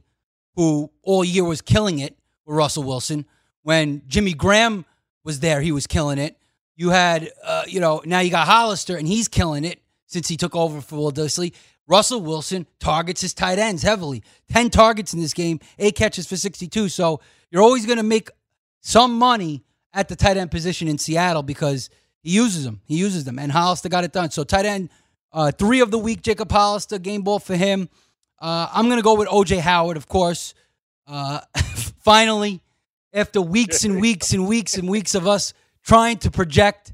who 0.55 0.91
all 1.03 1.23
year 1.23 1.43
was 1.43 1.61
killing 1.61 1.99
it 1.99 2.17
with 2.45 2.55
Russell 2.55 2.83
Wilson. 2.83 3.25
When 3.63 4.03
Jimmy 4.07 4.33
Graham 4.33 4.85
was 5.25 5.41
there, 5.41 5.59
he 5.59 5.73
was 5.73 5.87
killing 5.87 6.19
it. 6.19 6.37
You 6.77 6.91
had, 6.91 7.31
uh, 7.43 7.63
you 7.67 7.81
know, 7.81 8.01
now 8.05 8.19
you 8.19 8.31
got 8.31 8.47
Hollister, 8.47 8.95
and 8.95 9.07
he's 9.07 9.27
killing 9.27 9.65
it 9.65 9.81
since 10.05 10.29
he 10.29 10.37
took 10.37 10.55
over 10.55 10.79
for 10.79 10.95
Will 10.95 11.11
Dissly. 11.11 11.53
Russell 11.87 12.21
Wilson 12.21 12.65
targets 12.79 13.21
his 13.21 13.33
tight 13.33 13.59
ends 13.59 13.83
heavily. 13.83 14.23
10 14.51 14.69
targets 14.69 15.13
in 15.13 15.19
this 15.19 15.33
game, 15.33 15.59
eight 15.77 15.95
catches 15.95 16.25
for 16.27 16.35
62. 16.35 16.89
So 16.89 17.19
you're 17.51 17.61
always 17.61 17.85
going 17.85 17.97
to 17.97 18.03
make 18.03 18.29
some 18.81 19.17
money 19.17 19.63
at 19.93 20.07
the 20.07 20.15
tight 20.15 20.37
end 20.37 20.51
position 20.51 20.87
in 20.87 20.97
Seattle 20.97 21.43
because 21.43 21.89
he 22.21 22.31
uses 22.31 22.65
them. 22.65 22.81
He 22.85 22.97
uses 22.97 23.23
them. 23.23 23.37
And 23.37 23.51
Hollister 23.51 23.89
got 23.89 24.03
it 24.03 24.11
done. 24.11 24.31
So 24.31 24.43
tight 24.43 24.65
end, 24.65 24.89
uh, 25.31 25.51
three 25.51 25.79
of 25.79 25.91
the 25.91 25.99
week, 25.99 26.21
Jacob 26.21 26.51
Hollister, 26.51 26.97
game 26.97 27.21
ball 27.21 27.39
for 27.39 27.55
him. 27.55 27.89
Uh, 28.39 28.67
I'm 28.73 28.85
going 28.85 28.97
to 28.97 29.03
go 29.03 29.15
with 29.15 29.27
OJ 29.27 29.59
Howard, 29.59 29.97
of 29.97 30.07
course. 30.07 30.53
Uh, 31.07 31.41
finally, 32.03 32.61
after 33.15 33.41
weeks 33.41 33.85
and 33.85 33.99
weeks 33.99 34.33
and 34.33 34.47
weeks 34.47 34.77
and 34.77 34.89
weeks 34.89 35.15
of 35.15 35.25
us 35.25 35.53
trying 35.83 36.17
to 36.17 36.29
project, 36.29 36.93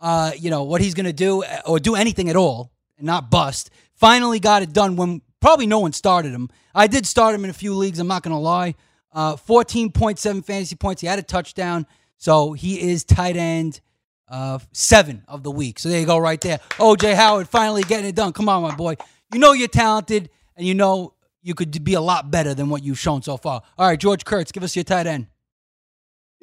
uh, 0.00 0.32
you 0.36 0.50
know, 0.50 0.64
what 0.64 0.80
he's 0.80 0.94
going 0.94 1.06
to 1.06 1.12
do 1.12 1.44
or 1.64 1.78
do 1.78 1.94
anything 1.94 2.28
at 2.28 2.36
all 2.36 2.72
and 2.98 3.06
not 3.06 3.30
bust, 3.30 3.70
finally 3.94 4.40
got 4.40 4.62
it 4.62 4.72
done 4.72 4.96
when 4.96 5.22
probably 5.40 5.66
no 5.66 5.78
one 5.78 5.92
started 5.92 6.32
him. 6.32 6.50
I 6.74 6.88
did 6.88 7.06
start 7.06 7.34
him 7.34 7.44
in 7.44 7.50
a 7.50 7.54
few 7.54 7.74
leagues. 7.74 8.00
I'm 8.00 8.08
not 8.08 8.22
going 8.22 8.34
to 8.34 8.40
lie. 8.40 8.74
Uh, 9.12 9.36
14.7 9.36 10.44
fantasy 10.44 10.76
points. 10.76 11.00
He 11.00 11.06
had 11.06 11.18
a 11.18 11.22
touchdown, 11.22 11.86
so 12.18 12.52
he 12.52 12.80
is 12.90 13.04
tight 13.04 13.36
end 13.36 13.80
uh, 14.28 14.58
seven 14.72 15.24
of 15.28 15.42
the 15.42 15.50
week. 15.50 15.78
So 15.78 15.88
there 15.88 16.00
you 16.00 16.06
go, 16.06 16.18
right 16.18 16.40
there. 16.40 16.58
OJ 16.78 17.14
Howard 17.14 17.48
finally 17.48 17.82
getting 17.82 18.06
it 18.06 18.14
done. 18.14 18.32
Come 18.32 18.48
on, 18.48 18.62
my 18.62 18.74
boy. 18.74 18.96
You 19.32 19.38
know 19.40 19.52
you're 19.52 19.68
talented, 19.68 20.30
and 20.56 20.66
you 20.66 20.74
know 20.74 21.14
you 21.42 21.54
could 21.54 21.82
be 21.82 21.94
a 21.94 22.00
lot 22.00 22.30
better 22.30 22.54
than 22.54 22.68
what 22.68 22.84
you've 22.84 22.98
shown 22.98 23.22
so 23.22 23.36
far. 23.36 23.62
All 23.76 23.88
right, 23.88 23.98
George 23.98 24.24
Kurtz, 24.24 24.52
give 24.52 24.62
us 24.62 24.76
your 24.76 24.84
tight 24.84 25.06
end. 25.06 25.26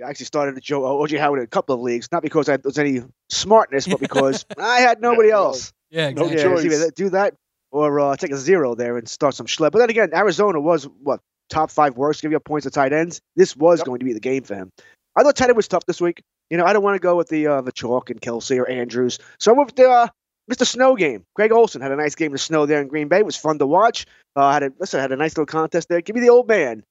I 0.04 0.10
actually 0.10 0.26
started 0.28 0.62
Joe 0.62 0.82
OJ 0.82 1.20
Howard 1.20 1.39
in 1.39 1.45
a 1.45 1.48
couple 1.48 1.76
of 1.76 1.82
leagues, 1.82 2.10
not 2.12 2.22
because 2.22 2.50
I 2.50 2.58
was 2.64 2.78
any 2.78 3.02
smartness, 3.30 3.88
but 3.88 4.00
because 4.00 4.45
I 4.58 4.80
had 4.80 5.02
nobody 5.02 5.32
else. 5.32 5.74
Yeah, 5.89 6.12
No 6.12 6.26
exactly. 6.28 6.64
choice. 6.64 6.66
Either 6.66 6.91
do 6.91 7.10
that 7.12 7.34
or 7.72 8.00
uh, 8.00 8.16
take 8.16 8.32
a 8.32 8.38
zero 8.38 8.76
there 8.76 8.98
and 8.98 9.08
start 9.08 9.34
some 9.36 9.48
schlep. 9.48 9.72
But 9.72 9.80
then 9.80 9.89
again, 9.89 10.10
Arizona 10.14 10.60
was 10.60 10.84
what 11.02 11.20
top 11.50 11.72
five 11.72 11.98
worst, 11.98 12.22
give 12.22 12.32
you 12.32 12.39
points 12.39 12.66
to 12.66 12.72
tight 12.72 12.93
ends. 12.93 13.22
This 13.36 13.56
was 13.56 13.82
going 13.82 14.00
to 14.00 14.06
be 14.06 14.14
the 14.14 14.20
game 14.20 14.43
for 14.43 14.56
him. 14.56 14.72
I 15.16 15.24
thought 15.24 15.36
tight 15.36 15.50
end 15.50 15.58
was 15.58 15.68
tough 15.68 15.86
this 15.86 16.00
week. 16.00 16.22
You 16.50 16.58
know, 16.58 16.66
I 16.66 16.74
don't 16.74 16.84
want 16.84 16.95
to 16.95 17.00
go 17.00 17.16
with 17.16 17.30
the 17.30 17.48
uh, 17.48 17.62
the 17.62 17.72
chalk 17.72 18.10
and 18.10 18.22
Kelsey 18.22 18.60
or 18.60 18.70
Andrews, 18.70 19.20
so 19.39 19.52
I 19.52 19.58
went 19.58 19.70
with 19.70 19.76
the 19.76 19.89
uh, 19.89 20.08
Mr. 20.52 20.66
Snow 20.66 20.95
game. 20.95 21.26
Greg 21.36 21.52
Olsen 21.52 21.82
had 21.82 21.91
a 21.91 21.95
nice 21.95 22.16
game 22.16 22.34
of 22.34 22.39
snow 22.39 22.66
there 22.66 22.82
in 22.82 22.88
Green 22.88 23.08
Bay. 23.08 23.20
It 23.20 23.26
was 23.26 23.36
fun 23.36 23.60
to 23.60 23.68
watch. 23.68 24.06
Uh, 24.36 24.52
had 24.52 24.64
a 24.64 24.72
listen, 24.80 25.00
had 25.00 25.12
a 25.12 25.18
nice 25.18 25.32
little 25.32 25.45
contest 25.45 25.89
there. 25.89 26.02
Give 26.02 26.16
me 26.16 26.22
the 26.22 26.30
old 26.30 26.48
man, 26.48 26.84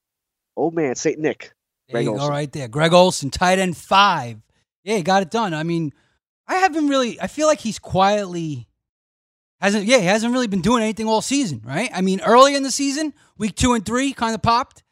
old 0.56 0.74
man 0.74 0.94
Saint 0.94 1.18
Nick. 1.18 1.52
There 1.88 1.94
Greg 1.94 2.04
you 2.04 2.10
go, 2.10 2.18
Olsen. 2.18 2.30
right 2.30 2.52
there. 2.52 2.68
Greg 2.68 2.92
Olsen, 2.92 3.30
tight 3.30 3.58
end 3.58 3.76
five. 3.76 4.38
Yeah, 4.84 4.96
he 4.96 5.02
got 5.02 5.22
it 5.22 5.30
done. 5.30 5.54
I 5.54 5.62
mean, 5.62 5.92
I 6.46 6.56
haven't 6.56 6.88
really. 6.88 7.20
I 7.20 7.26
feel 7.26 7.46
like 7.46 7.60
he's 7.60 7.78
quietly 7.78 8.68
hasn't. 9.60 9.84
Yeah, 9.86 9.98
he 9.98 10.06
hasn't 10.06 10.32
really 10.32 10.46
been 10.46 10.62
doing 10.62 10.82
anything 10.82 11.06
all 11.08 11.22
season, 11.22 11.62
right? 11.64 11.90
I 11.92 12.00
mean, 12.00 12.20
early 12.20 12.54
in 12.54 12.62
the 12.62 12.70
season, 12.70 13.14
week 13.38 13.54
two 13.56 13.74
and 13.74 13.84
three, 13.84 14.12
kind 14.12 14.34
of 14.34 14.42
popped, 14.42 14.82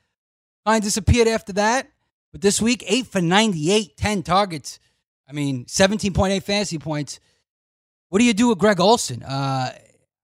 kind 0.67 0.79
of 0.79 0.85
disappeared 0.85 1.29
after 1.29 1.53
that. 1.55 1.89
But 2.33 2.41
this 2.41 2.61
week, 2.61 2.83
eight 2.89 3.07
for 3.07 3.21
98, 3.21 3.97
10 3.97 4.23
targets. 4.25 4.81
I 5.29 5.33
mean, 5.33 5.67
17.8 5.67 6.43
fantasy 6.43 6.79
points. 6.79 7.21
What 8.09 8.19
do 8.19 8.25
you 8.25 8.35
do 8.35 8.49
with 8.49 8.59
Greg 8.59 8.81
Olsen? 8.81 9.23
Uh, 9.23 9.73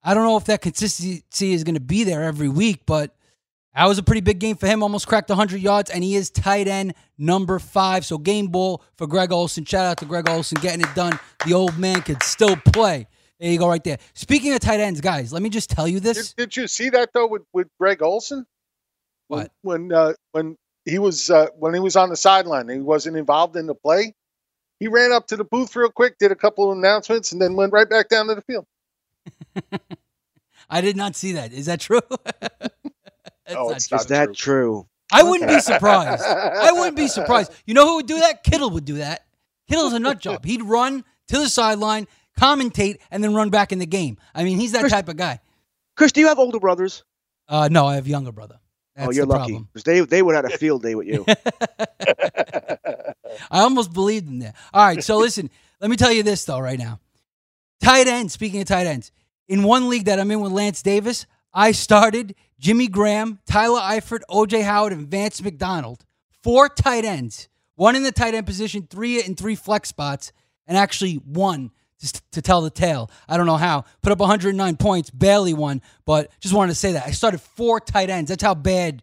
I 0.03 0.15
don't 0.15 0.25
know 0.25 0.37
if 0.37 0.47
that 0.47 0.61
consistency 0.61 1.53
is 1.53 1.63
going 1.63 1.75
to 1.77 1.81
be 1.81 2.03
there 2.05 2.25
every 2.25 2.49
week, 2.49 2.83
but 2.85 3.15
that 3.75 3.87
was 3.87 3.99
a 3.99 4.03
pretty 4.03 4.21
big 4.21 4.41
game 4.41 4.57
for 4.57 4.67
him. 4.67 4.83
Almost 4.83 5.07
cracked 5.07 5.29
100 5.29 5.61
yards, 5.61 5.91
and 5.91 6.03
he 6.03 6.17
is 6.17 6.31
tight 6.31 6.67
end 6.67 6.95
number 7.19 7.59
five. 7.59 8.05
So 8.05 8.19
game 8.19 8.49
ball 8.49 8.83
for 8.97 9.07
Greg 9.07 9.33
Olsen. 9.33 9.65
Shout 9.65 9.87
out 9.87 9.99
to 9.99 10.05
Greg 10.05 10.29
Olsen 10.29 10.59
getting 10.61 10.81
it 10.81 10.95
done. 10.95 11.19
The 11.47 11.55
old 11.55 11.79
man 11.79 12.03
could 12.03 12.23
still 12.23 12.57
play. 12.57 13.07
There 13.39 13.51
you 13.51 13.59
go, 13.59 13.69
right 13.69 13.83
there. 13.83 13.99
Speaking 14.15 14.53
of 14.53 14.61
tight 14.61 14.81
ends, 14.81 15.01
guys, 15.01 15.33
let 15.33 15.41
me 15.41 15.49
just 15.49 15.71
tell 15.71 15.89
you 15.89 16.01
this. 16.01 16.35
Did, 16.35 16.51
did 16.51 16.57
you 16.57 16.67
see 16.69 16.91
that 16.91 17.11
though 17.15 17.27
with, 17.27 17.43
with 17.53 17.69
Greg 17.79 18.03
Olsen? 18.03 18.45
What? 19.29 19.53
When 19.63 19.93
uh, 19.93 20.15
when 20.33 20.57
he 20.85 20.99
was 20.99 21.31
uh, 21.31 21.47
when 21.57 21.73
he 21.73 21.81
was 21.81 21.97
on 21.97 22.11
the 22.11 22.17
sideline, 22.17 22.69
he 22.69 22.79
wasn't 22.79 23.17
involved 23.17 23.57
in 23.57 23.67
the 23.67 23.75
play. 23.75 24.15
He 24.81 24.89
ran 24.89 25.13
up 25.13 25.29
to 25.29 25.37
the 25.37 25.45
booth 25.45 25.77
real 25.77 25.91
quick, 25.91 26.19
did 26.19 26.33
a 26.33 26.37
couple 26.37 26.71
of 26.71 26.77
announcements, 26.77 27.33
and 27.33 27.41
then 27.41 27.55
went 27.55 27.73
right 27.73 27.89
back 27.89 28.09
down 28.09 28.27
to 28.27 28.35
the 28.35 28.43
field. 28.43 28.67
I 30.71 30.81
did 30.81 30.97
not 30.97 31.17
see 31.17 31.33
that. 31.33 31.53
Is 31.53 31.67
that 31.67 31.81
true? 31.81 32.01
That's 33.51 33.59
Oh, 33.61 33.69
not 33.69 33.77
it's 33.77 33.89
true. 33.89 33.99
Is 33.99 34.07
that 34.07 34.35
true? 34.35 34.87
I 35.13 35.23
wouldn't 35.25 35.51
be 35.51 35.61
surprised. 35.61 36.23
I 36.25 36.73
wouldn't 36.73 36.97
be 36.97 37.09
surprised. 37.19 37.53
You 37.67 37.75
know 37.75 37.87
who 37.87 37.97
would 37.97 38.07
do 38.07 38.21
that? 38.21 38.45
Kittle 38.45 38.71
would 38.71 38.85
do 38.85 38.99
that. 38.99 39.27
Kittle's 39.69 39.93
a 39.93 39.99
nut 39.99 40.21
job. 40.21 40.45
He'd 40.45 40.63
run 40.63 41.05
to 41.29 41.39
the 41.39 41.49
sideline, 41.49 42.07
commentate, 42.39 42.99
and 43.11 43.23
then 43.23 43.35
run 43.35 43.51
back 43.51 43.73
in 43.73 43.79
the 43.81 43.87
game. 43.87 44.19
I 44.35 44.45
mean, 44.45 44.59
he's 44.59 44.73
that 44.73 44.89
type 44.89 45.09
of 45.09 45.17
guy. 45.17 45.41
Chris, 45.97 46.13
do 46.13 46.21
you 46.21 46.29
have 46.29 46.39
older 46.39 46.61
brothers? 46.61 47.03
Uh, 47.49 47.69
no, 47.71 47.87
I 47.87 47.97
have 47.97 48.07
a 48.07 48.09
younger 48.09 48.33
brother. 48.33 48.61
That's 48.95 49.09
oh, 49.09 49.11
you're 49.13 49.27
the 49.27 49.33
lucky 49.33 49.59
because 49.59 49.85
they 49.85 50.01
they 50.01 50.23
would 50.23 50.35
have 50.35 50.45
had 50.45 50.55
a 50.55 50.59
field 50.59 50.83
day 50.83 50.95
with 50.95 51.07
you. 51.07 51.25
I 53.51 53.61
almost 53.61 53.93
believed 53.93 54.29
in 54.29 54.41
that. 54.41 54.57
All 54.73 54.85
right, 54.85 55.03
so 55.03 55.19
listen, 55.19 55.51
let 55.81 55.91
me 55.91 55.97
tell 55.97 56.13
you 56.13 56.23
this 56.23 56.45
though, 56.45 56.59
right 56.61 56.79
now. 56.79 57.01
Tight 57.83 58.07
end, 58.07 58.31
speaking 58.31 58.61
of 58.61 58.67
tight 58.67 58.87
ends, 58.87 59.11
in 59.49 59.63
one 59.63 59.89
league 59.89 60.05
that 60.05 60.19
I'm 60.21 60.31
in 60.31 60.41
with 60.41 60.53
Lance 60.53 60.83
Davis, 60.83 61.27
I 61.53 61.73
started 61.73 62.35
Jimmy 62.59 62.87
Graham, 62.87 63.41
Tyler 63.47 63.81
Eifert, 63.81 64.21
OJ 64.31 64.63
Howard, 64.63 64.93
and 64.93 65.09
Vance 65.09 65.43
McDonald. 65.43 66.05
Four 66.43 66.69
tight 66.69 67.05
ends, 67.05 67.49
one 67.75 67.97
in 67.97 68.03
the 68.03 68.13
tight 68.13 68.35
end 68.35 68.47
position, 68.47 68.87
three 68.89 69.23
in 69.23 69.35
three 69.35 69.57
flex 69.57 69.89
spots, 69.89 70.33
and 70.67 70.77
actually 70.77 71.15
one 71.15 71.71
just 72.01 72.23
to 72.33 72.41
tell 72.41 72.63
the 72.63 72.71
tale. 72.71 73.11
I 73.29 73.37
don't 73.37 73.47
know 73.47 73.57
how. 73.57 73.85
Put 74.03 74.13
up 74.13 74.19
109 74.21 74.77
points, 74.77 75.11
barely 75.11 75.53
won, 75.53 75.83
but 76.07 76.31
just 76.41 76.55
wanted 76.55 76.73
to 76.73 76.79
say 76.79 76.93
that. 76.93 77.07
I 77.07 77.11
started 77.11 77.41
four 77.41 77.79
tight 77.81 78.09
ends. 78.09 78.31
That's 78.31 78.43
how 78.43 78.55
bad 78.55 79.03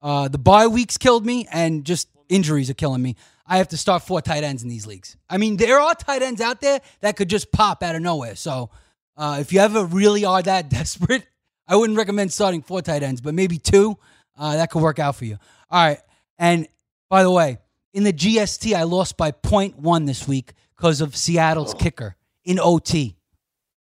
uh, 0.00 0.28
the 0.28 0.38
bye 0.38 0.68
weeks 0.68 0.98
killed 0.98 1.26
me, 1.26 1.48
and 1.50 1.84
just 1.84 2.08
injuries 2.28 2.70
are 2.70 2.74
killing 2.74 3.02
me. 3.02 3.16
I 3.46 3.58
have 3.58 3.68
to 3.68 3.76
start 3.76 4.02
four 4.02 4.22
tight 4.22 4.44
ends 4.44 4.62
in 4.62 4.68
these 4.68 4.86
leagues. 4.86 5.16
I 5.28 5.36
mean, 5.36 5.56
there 5.56 5.80
are 5.80 5.94
tight 5.94 6.22
ends 6.22 6.40
out 6.40 6.60
there 6.60 6.80
that 7.00 7.16
could 7.16 7.28
just 7.28 7.50
pop 7.50 7.82
out 7.82 7.94
of 7.94 8.02
nowhere. 8.02 8.36
So 8.36 8.70
uh, 9.16 9.38
if 9.40 9.52
you 9.52 9.60
ever 9.60 9.84
really 9.84 10.24
are 10.24 10.42
that 10.42 10.70
desperate, 10.70 11.26
I 11.72 11.76
wouldn't 11.76 11.96
recommend 11.96 12.30
starting 12.30 12.60
four 12.60 12.82
tight 12.82 13.02
ends, 13.02 13.22
but 13.22 13.32
maybe 13.32 13.56
two. 13.56 13.96
Uh, 14.38 14.56
that 14.56 14.70
could 14.70 14.82
work 14.82 14.98
out 14.98 15.16
for 15.16 15.24
you. 15.24 15.38
All 15.70 15.82
right. 15.82 15.98
And 16.38 16.68
by 17.08 17.22
the 17.22 17.30
way, 17.30 17.58
in 17.94 18.04
the 18.04 18.12
GST, 18.12 18.74
I 18.74 18.82
lost 18.82 19.16
by 19.16 19.30
0.1 19.32 20.06
this 20.06 20.28
week 20.28 20.52
because 20.76 21.00
of 21.00 21.16
Seattle's 21.16 21.72
kicker 21.72 22.16
in 22.44 22.58
OT. 22.58 23.16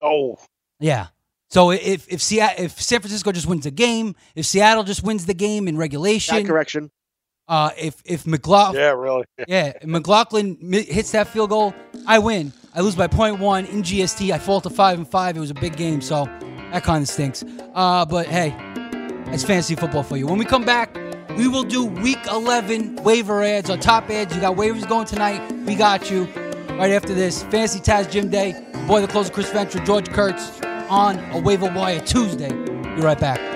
Oh, 0.01 0.39
Yeah. 0.81 1.09
So 1.49 1.71
if 1.71 2.09
if 2.09 2.21
Seattle, 2.23 2.65
if 2.65 2.81
San 2.81 3.01
Francisco 3.01 3.31
just 3.31 3.47
wins 3.47 3.65
the 3.65 3.71
game, 3.71 4.17
if 4.35 4.47
Seattle 4.47 4.83
just 4.83 5.05
wins 5.05 5.27
the 5.27 5.35
game 5.35 5.69
in 5.69 5.77
regulation, 5.77 6.35
That 6.37 6.47
correction. 6.47 6.91
uh, 7.47 7.71
if 7.79 8.03
if 8.05 8.27
McLaughlin, 8.27 8.81
yeah, 8.81 8.91
really. 8.91 9.25
yeah, 9.47 9.73
if 9.81 9.85
McLaughlin 9.85 10.59
hits 10.73 11.13
that 11.13 11.29
field 11.29 11.51
goal, 11.51 11.73
I 12.07 12.19
win. 12.19 12.53
I 12.75 12.81
lose 12.81 12.97
by 12.97 13.07
0.1 13.07 13.71
in 13.71 13.83
GST. 13.83 14.33
I 14.33 14.39
fall 14.39 14.61
to 14.63 14.71
five 14.71 14.99
and 14.99 15.09
five. 15.09 15.37
It 15.37 15.41
was 15.41 15.51
a 15.51 15.55
big 15.55 15.77
game, 15.77 16.01
so 16.01 16.27
that 16.77 16.85
kind 16.85 17.03
of 17.03 17.09
stinks. 17.09 17.43
Uh, 17.75 18.05
but 18.05 18.27
hey, 18.27 18.55
it's 19.33 19.43
fantasy 19.43 19.75
football 19.75 20.03
for 20.03 20.19
you. 20.19 20.27
When 20.27 20.37
we 20.37 20.45
come 20.45 20.65
back, 20.65 20.95
we 21.39 21.49
will 21.49 21.63
do 21.63 21.87
Week 21.87 22.19
11 22.31 22.97
waiver 22.97 23.43
adds 23.43 23.71
or 23.71 23.79
top 23.79 24.11
adds. 24.11 24.35
You 24.35 24.43
got 24.43 24.57
waivers 24.57 24.87
going 24.87 25.07
tonight. 25.07 25.41
We 25.67 25.75
got 25.75 26.11
you. 26.11 26.25
Right 26.77 26.93
after 26.93 27.15
this, 27.15 27.43
Fantasy 27.45 27.81
Taz 27.81 28.11
Gym 28.11 28.29
Day. 28.29 28.63
Boy, 28.87 29.01
the 29.01 29.09
closer, 29.09 29.33
Chris 29.33 29.51
Ventura, 29.51 29.87
George 29.87 30.11
Kurtz 30.11 30.61
on 30.91 31.19
a 31.31 31.41
waiver 31.41 31.73
wire 31.73 32.01
Tuesday. 32.01 32.53
Be 32.53 33.01
right 33.01 33.19
back. 33.19 33.56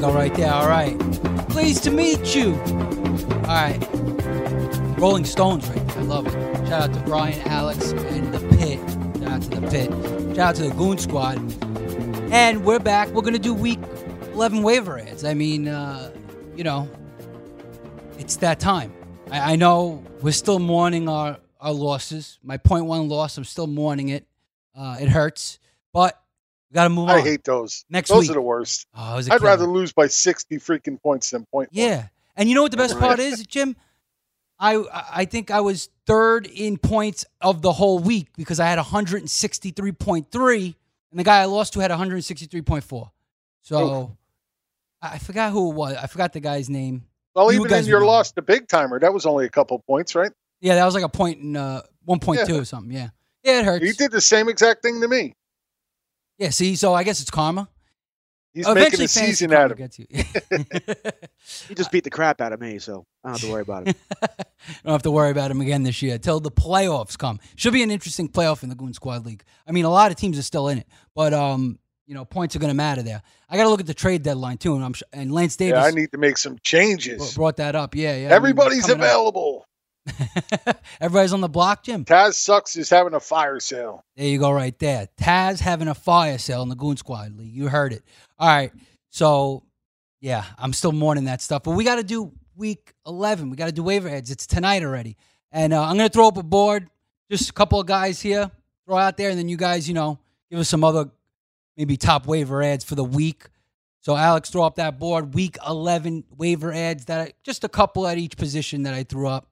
Go, 0.00 0.12
right 0.12 0.32
there. 0.34 0.52
All 0.52 0.68
right. 0.68 0.96
Pleased 1.48 1.82
to 1.84 1.90
meet 1.90 2.34
you. 2.34 2.54
All 2.54 3.54
right. 3.54 3.78
Rolling 4.96 5.24
Stones, 5.24 5.68
right 5.68 5.88
there. 5.88 5.98
I 5.98 6.02
love 6.02 6.26
it. 6.28 6.32
Shout 6.68 6.82
out 6.82 6.94
to 6.94 7.00
Brian, 7.00 7.40
Alex, 7.48 7.90
and 7.90 8.32
the 8.32 8.38
Pit. 8.56 8.78
Shout 9.20 9.32
out 9.32 9.42
to 9.42 9.60
the 9.60 9.68
Pit. 9.68 10.36
Shout 10.36 10.38
out 10.38 10.54
to 10.54 10.62
the 10.68 10.74
Goon 10.76 10.98
Squad. 10.98 11.38
And 12.32 12.64
we're 12.64 12.78
back. 12.78 13.08
We're 13.08 13.22
gonna 13.22 13.40
do 13.40 13.52
week 13.52 13.80
11 14.34 14.62
waiver 14.62 15.00
adds. 15.00 15.24
I 15.24 15.34
mean, 15.34 15.66
uh, 15.66 16.12
you 16.54 16.62
know, 16.62 16.88
it's 18.20 18.36
that 18.36 18.60
time. 18.60 18.92
I, 19.32 19.54
I 19.54 19.56
know 19.56 20.04
we're 20.22 20.30
still 20.30 20.60
mourning 20.60 21.08
our 21.08 21.38
our 21.60 21.72
losses. 21.72 22.38
My 22.44 22.56
point 22.56 22.84
one 22.84 23.08
loss, 23.08 23.36
I'm 23.36 23.44
still 23.44 23.66
mourning 23.66 24.10
it. 24.10 24.28
Uh, 24.76 24.96
it 25.00 25.08
hurts, 25.08 25.58
but 25.92 26.22
we 26.70 26.74
got 26.74 26.84
to 26.84 26.90
move 26.90 27.08
on. 27.08 27.16
I 27.16 27.20
hate 27.20 27.44
those. 27.44 27.84
Next 27.90 28.08
those 28.10 28.22
week. 28.22 28.30
are 28.30 28.34
the 28.34 28.40
worst. 28.40 28.86
Oh, 28.94 29.12
it 29.14 29.16
was 29.16 29.28
a 29.28 29.32
I'd 29.34 29.38
killer. 29.38 29.50
rather 29.50 29.66
lose 29.66 29.92
by 29.92 30.06
60 30.06 30.56
freaking 30.58 31.00
points 31.02 31.30
than 31.30 31.40
point 31.40 31.50
point. 31.52 31.68
Yeah, 31.72 32.08
and 32.36 32.48
you 32.48 32.54
know 32.54 32.62
what 32.62 32.70
the 32.70 32.76
best 32.76 32.98
part 32.98 33.18
is, 33.18 33.46
Jim? 33.46 33.76
I 34.60 34.82
I 35.12 35.24
think 35.24 35.50
I 35.50 35.60
was 35.60 35.88
third 36.06 36.46
in 36.46 36.78
points 36.78 37.24
of 37.40 37.62
the 37.62 37.72
whole 37.72 37.98
week 38.00 38.28
because 38.36 38.58
I 38.60 38.66
had 38.66 38.78
163.3, 38.78 40.74
and 41.10 41.20
the 41.20 41.24
guy 41.24 41.40
I 41.40 41.44
lost 41.46 41.72
to 41.74 41.80
had 41.80 41.90
163.4. 41.90 43.10
So 43.62 44.16
I 45.00 45.14
I 45.14 45.18
forgot 45.18 45.52
who 45.52 45.70
it 45.70 45.74
was. 45.74 45.96
I 45.96 46.06
forgot 46.06 46.32
the 46.32 46.40
guy's 46.40 46.68
name. 46.68 47.04
Well, 47.34 47.52
You 47.52 47.64
even 47.64 47.78
in 47.78 47.84
your 47.86 48.04
loss 48.04 48.32
to 48.32 48.42
Big 48.42 48.66
Timer, 48.66 48.98
that 48.98 49.14
was 49.14 49.24
only 49.26 49.46
a 49.46 49.48
couple 49.48 49.78
points, 49.80 50.14
right? 50.16 50.32
Yeah, 50.60 50.74
that 50.74 50.84
was 50.84 50.94
like 50.94 51.04
a 51.04 51.08
point 51.08 51.40
in 51.40 51.56
uh, 51.56 51.82
1.2 52.08 52.48
Yeah. 52.48 52.56
or 52.56 52.64
something. 52.64 52.90
Yeah, 52.90 53.10
yeah, 53.44 53.60
it 53.60 53.64
hurts. 53.64 53.84
He 53.84 53.92
did 53.92 54.10
the 54.10 54.20
same 54.20 54.48
exact 54.48 54.82
thing 54.82 55.00
to 55.00 55.06
me. 55.08 55.34
Yeah, 56.38 56.50
see, 56.50 56.76
so 56.76 56.94
I 56.94 57.02
guess 57.04 57.20
it's 57.20 57.30
karma. 57.30 57.68
He's 58.54 58.66
Oh, 58.66 58.74
making 58.74 59.02
a 59.02 59.08
season 59.08 59.52
out 59.52 59.70
of 59.72 59.78
it. 59.80 59.98
He 61.68 61.74
just 61.74 61.90
beat 61.92 62.04
the 62.04 62.10
crap 62.10 62.40
out 62.40 62.52
of 62.52 62.60
me, 62.60 62.78
so 62.78 63.06
I 63.24 63.28
don't 63.28 63.38
have 63.40 63.46
to 63.48 63.52
worry 63.52 63.62
about 63.62 63.86
him. 63.86 63.94
I 64.22 64.26
don't 64.84 64.92
have 64.92 65.02
to 65.02 65.10
worry 65.10 65.30
about 65.30 65.50
him 65.50 65.60
again 65.60 65.82
this 65.82 66.02
year 66.02 66.14
until 66.14 66.40
the 66.40 66.50
playoffs 66.50 67.16
come. 67.16 67.38
Should 67.56 67.72
be 67.72 67.82
an 67.82 67.90
interesting 67.90 68.28
playoff 68.28 68.62
in 68.62 68.68
the 68.68 68.74
Goon 68.74 68.92
Squad 68.92 69.24
League. 69.24 69.44
I 69.66 69.72
mean, 69.72 69.84
a 69.84 69.90
lot 69.90 70.10
of 70.10 70.16
teams 70.16 70.38
are 70.38 70.42
still 70.42 70.68
in 70.68 70.78
it, 70.78 70.86
but 71.14 71.32
um, 71.32 71.78
you 72.06 72.14
know, 72.14 72.24
points 72.24 72.56
are 72.56 72.58
going 72.58 72.70
to 72.70 72.74
matter 72.76 73.02
there. 73.02 73.22
I 73.48 73.56
got 73.56 73.62
to 73.64 73.68
look 73.70 73.80
at 73.80 73.86
the 73.86 73.94
trade 73.94 74.22
deadline 74.22 74.58
too, 74.58 74.74
and 74.74 74.84
I'm 74.84 74.92
sh- 74.94 75.02
and 75.12 75.30
Lance 75.32 75.56
Davis 75.56 75.78
Yeah, 75.78 75.84
I 75.84 75.90
need 75.90 76.10
to 76.12 76.18
make 76.18 76.36
some 76.38 76.58
changes. 76.62 77.34
brought 77.34 77.56
that 77.58 77.74
up. 77.76 77.94
Yeah, 77.94 78.12
yeah. 78.12 78.16
I 78.16 78.20
mean, 78.22 78.32
Everybody's 78.32 78.82
coming 78.86 79.04
up. 79.06 79.10
Everybody's 81.00 81.32
on 81.32 81.40
the 81.40 81.48
block, 81.48 81.84
Jim. 81.84 82.04
Taz 82.04 82.34
sucks 82.34 82.76
is 82.76 82.90
having 82.90 83.14
a 83.14 83.20
fire 83.20 83.60
sale. 83.60 84.04
There 84.16 84.26
you 84.26 84.38
go, 84.38 84.50
right 84.50 84.78
there. 84.78 85.08
Taz 85.20 85.60
having 85.60 85.88
a 85.88 85.94
fire 85.94 86.38
sale 86.38 86.62
in 86.62 86.68
the 86.68 86.76
Goon 86.76 86.96
Squad 86.96 87.36
League. 87.36 87.52
You 87.52 87.68
heard 87.68 87.92
it. 87.92 88.02
All 88.38 88.48
right. 88.48 88.72
So, 89.10 89.64
yeah, 90.20 90.44
I'm 90.58 90.72
still 90.72 90.92
mourning 90.92 91.24
that 91.24 91.42
stuff. 91.42 91.62
But 91.62 91.72
we 91.72 91.84
got 91.84 91.96
to 91.96 92.04
do 92.04 92.32
week 92.56 92.92
11. 93.06 93.50
We 93.50 93.56
got 93.56 93.66
to 93.66 93.72
do 93.72 93.82
waiver 93.82 94.08
heads. 94.08 94.30
It's 94.30 94.46
tonight 94.46 94.82
already. 94.82 95.16
And 95.52 95.72
uh, 95.72 95.82
I'm 95.82 95.96
going 95.96 96.08
to 96.08 96.12
throw 96.12 96.28
up 96.28 96.36
a 96.36 96.42
board. 96.42 96.88
Just 97.30 97.50
a 97.50 97.52
couple 97.52 97.80
of 97.80 97.86
guys 97.86 98.20
here. 98.20 98.50
Throw 98.86 98.96
out 98.96 99.16
there. 99.16 99.30
And 99.30 99.38
then 99.38 99.48
you 99.48 99.56
guys, 99.56 99.88
you 99.88 99.94
know, 99.94 100.18
give 100.50 100.58
us 100.58 100.68
some 100.68 100.84
other 100.84 101.10
maybe 101.76 101.96
top 101.96 102.26
waiver 102.26 102.62
adds 102.62 102.84
for 102.84 102.94
the 102.94 103.04
week. 103.04 103.46
So, 104.00 104.16
Alex, 104.16 104.50
throw 104.50 104.62
up 104.62 104.76
that 104.76 104.98
board. 104.98 105.34
Week 105.34 105.56
11 105.66 106.24
waiver 106.36 106.72
adds. 106.72 107.06
That 107.06 107.20
I, 107.20 107.32
Just 107.42 107.64
a 107.64 107.68
couple 107.68 108.06
at 108.06 108.18
each 108.18 108.36
position 108.36 108.84
that 108.84 108.94
I 108.94 109.02
threw 109.02 109.28
up. 109.28 109.47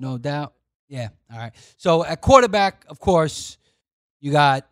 No 0.00 0.18
doubt. 0.18 0.54
Yeah. 0.88 1.08
All 1.32 1.38
right. 1.38 1.52
So 1.76 2.04
at 2.04 2.20
quarterback, 2.20 2.84
of 2.88 2.98
course, 2.98 3.58
you 4.20 4.32
got 4.32 4.66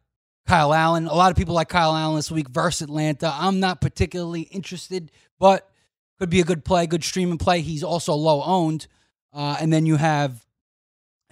Kyle 0.47 0.73
Allen. 0.73 1.07
A 1.07 1.15
lot 1.15 1.31
of 1.31 1.37
people 1.37 1.55
like 1.55 1.69
Kyle 1.69 1.95
Allen 1.95 2.17
this 2.17 2.31
week 2.31 2.49
versus 2.49 2.83
Atlanta. 2.83 3.33
I'm 3.35 3.61
not 3.61 3.81
particularly 3.81 4.43
interested, 4.43 5.13
but 5.39 5.71
could 6.19 6.31
be 6.31 6.41
a 6.41 6.45
good 6.45 6.65
play, 6.65 6.87
good 6.87 7.05
streaming 7.05 7.39
play. 7.39 7.61
He's 7.61 7.85
also 7.85 8.15
low 8.15 8.43
owned. 8.43 8.89
Uh, 9.33 9.57
and 9.61 9.73
then 9.73 9.87
you 9.87 9.97
have 9.97 10.45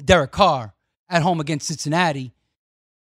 Derek 0.04 0.30
Carr 0.30 0.74
at 1.08 1.22
home 1.22 1.40
against 1.40 1.66
Cincinnati. 1.66 2.32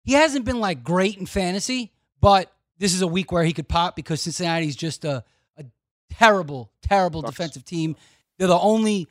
He 0.02 0.12
hasn't 0.12 0.44
been 0.44 0.60
like 0.60 0.84
great 0.84 1.18
in 1.18 1.26
fantasy, 1.26 1.92
but 2.20 2.52
this 2.78 2.94
is 2.94 3.02
a 3.02 3.06
week 3.06 3.32
where 3.32 3.44
he 3.44 3.52
could 3.52 3.68
pop 3.68 3.96
because 3.96 4.22
Cincinnati's 4.22 4.76
just 4.76 5.04
a, 5.04 5.24
a 5.58 5.64
terrible, 6.10 6.70
terrible 6.82 7.22
defensive 7.22 7.64
team. 7.64 7.96
They're 8.38 8.48
the 8.48 8.58
only 8.58 9.08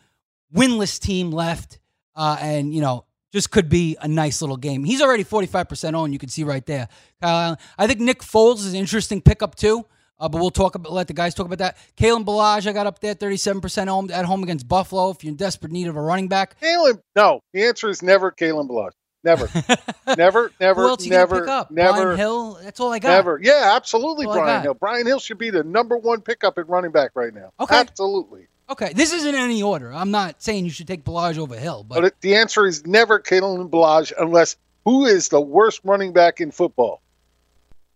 winless 0.56 1.00
team 1.00 1.32
left, 1.32 1.80
uh, 2.16 2.38
and 2.40 2.74
you 2.74 2.82
know 2.82 3.06
just 3.32 3.52
could 3.52 3.70
be 3.70 3.98
a 4.02 4.08
nice 4.08 4.42
little 4.42 4.58
game. 4.58 4.84
He's 4.84 5.02
already 5.02 5.24
forty 5.24 5.48
five 5.48 5.68
percent 5.68 5.96
on. 5.96 6.14
You 6.14 6.20
can 6.20 6.30
see 6.30 6.44
right 6.44 6.66
there, 6.66 6.88
Kyle 7.22 7.38
Allen. 7.38 7.58
I 7.78 7.88
think 7.88 8.00
Nick 8.00 8.22
Foles 8.22 8.60
is 8.60 8.74
an 8.74 8.80
interesting 8.80 9.22
pickup 9.22 9.56
too. 9.56 9.86
Uh, 10.18 10.30
but 10.30 10.40
we'll 10.40 10.50
talk 10.50 10.76
about 10.76 10.94
let 10.94 11.08
the 11.08 11.14
guys 11.14 11.36
talk 11.36 11.46
about 11.46 11.58
that. 11.58 11.78
Kalen 11.98 12.24
Ballage, 12.24 12.68
I 12.68 12.72
got 12.72 12.88
up 12.88 13.00
there, 13.00 13.14
thirty 13.14 13.38
seven 13.38 13.62
percent 13.62 13.90
home 13.90 14.10
at 14.12 14.26
home 14.26 14.44
against 14.44 14.68
Buffalo. 14.68 15.10
If 15.10 15.24
you're 15.24 15.32
in 15.32 15.36
desperate 15.36 15.74
need 15.74 15.88
of 15.88 15.98
a 15.98 16.02
running 16.02 16.30
back, 16.30 16.60
Kalen, 16.62 17.02
no. 17.16 17.42
The 17.54 17.66
answer 17.66 17.90
is 17.90 18.02
never 18.02 18.32
Kalen 18.32 18.70
Ballage. 18.70 18.92
Never, 19.26 19.50
never, 20.18 20.52
never, 20.62 20.84
who 20.84 20.90
else 20.90 21.06
never, 21.08 21.40
pick 21.42 21.50
up? 21.50 21.72
never, 21.72 22.04
Brian 22.04 22.18
Hill. 22.18 22.60
That's 22.62 22.80
all 22.80 22.94
I 22.94 23.00
got. 23.00 23.10
never. 23.10 23.40
Yeah, 23.42 23.72
absolutely, 23.76 24.28
That's 24.28 24.38
all 24.38 24.44
I 24.44 24.46
Brian. 24.46 24.62
Hill. 24.62 24.74
Brian 24.76 25.08
Hill 25.08 25.20
should 25.20 25.40
be 25.40 25.50
the 25.50 25.64
number 25.64 25.98
one 25.98 26.22
pickup 26.22 26.60
at 26.60 26.70
running 26.70 26.92
back 26.92 27.12
right 27.16 27.34
now. 27.34 27.52
Okay. 27.60 27.76
Absolutely. 27.76 28.48
Okay, 28.70 28.94
this 28.94 29.14
isn't 29.14 29.36
any 29.36 29.62
order. 29.62 29.94
I'm 29.94 30.12
not 30.12 30.42
saying 30.42 30.66
you 30.66 30.72
should 30.72 30.88
take 30.88 31.04
Ballage 31.04 31.38
over 31.38 31.56
Hill, 31.56 31.86
but 31.88 32.02
But 32.02 32.20
the 32.22 32.36
answer 32.36 32.66
is 32.66 32.86
never 32.86 33.20
Kalen 33.20 33.70
Ballage 33.70 34.12
unless 34.18 34.56
who 34.86 35.06
is 35.06 35.30
the 35.30 35.42
worst 35.42 35.82
running 35.84 36.14
back 36.14 36.42
in 36.42 36.52
football? 36.52 37.02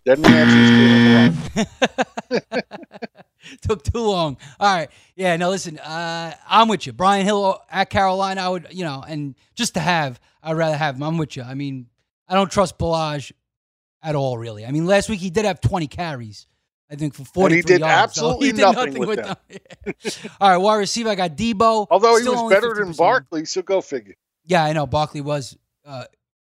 Then 0.06 0.22
the 0.22 0.30
answer 0.30 0.58
is 0.58 1.36
Caleb 1.50 2.44
Allen. 2.52 2.64
Took 3.62 3.84
too 3.84 4.00
long. 4.00 4.38
All 4.60 4.76
right. 4.76 4.90
Yeah, 5.16 5.36
no, 5.38 5.50
listen, 5.50 5.80
uh, 5.80 6.36
I'm 6.48 6.68
with 6.68 6.86
you. 6.86 6.94
Brian 6.94 7.26
Hill 7.26 7.60
at 7.72 7.90
Carolina, 7.90 8.42
I 8.42 8.50
would, 8.50 8.68
you 8.72 8.84
know, 8.84 9.04
and 9.08 9.36
just 9.56 9.74
to 9.74 9.80
have, 9.80 10.20
I'd 10.44 10.56
rather 10.56 10.78
have 10.78 10.96
him. 10.96 11.04
I'm 11.04 11.18
with 11.18 11.36
you. 11.36 11.44
I 11.44 11.56
mean, 11.56 11.88
I 12.28 12.36
don't 12.36 12.52
trust 12.52 12.78
Ballage 12.78 13.32
at 14.04 14.16
all, 14.16 14.38
really. 14.38 14.66
I 14.66 14.72
mean, 14.72 14.86
last 14.86 15.10
week 15.10 15.20
he 15.20 15.30
did 15.30 15.46
have 15.46 15.62
20 15.62 15.88
carries, 15.88 16.48
I 16.92 16.96
think, 16.96 17.14
for 17.14 17.24
40 17.24 17.46
And 17.46 17.56
he 17.56 17.62
did 17.62 17.80
yards, 17.82 17.94
absolutely 18.18 18.48
he 18.48 18.54
did 18.54 18.62
nothing 18.62 19.00
with 19.00 19.24
them. 19.24 19.36
all 20.42 20.50
right, 20.50 20.58
wide 20.58 20.78
receiver, 20.78 21.10
I 21.10 21.16
got 21.16 21.38
Deebo. 21.38 21.88
Although 21.92 22.18
he 22.18 22.28
was 22.28 22.52
better 22.52 22.74
than 22.74 22.94
50%. 22.94 22.98
Barkley, 22.98 23.46
so 23.46 23.62
go 23.62 23.82
figure. 23.82 24.16
Yeah, 24.46 24.64
I 24.64 24.74
know. 24.74 24.88
Barkley 24.88 25.22
was 25.22 25.56
uh, 25.86 26.06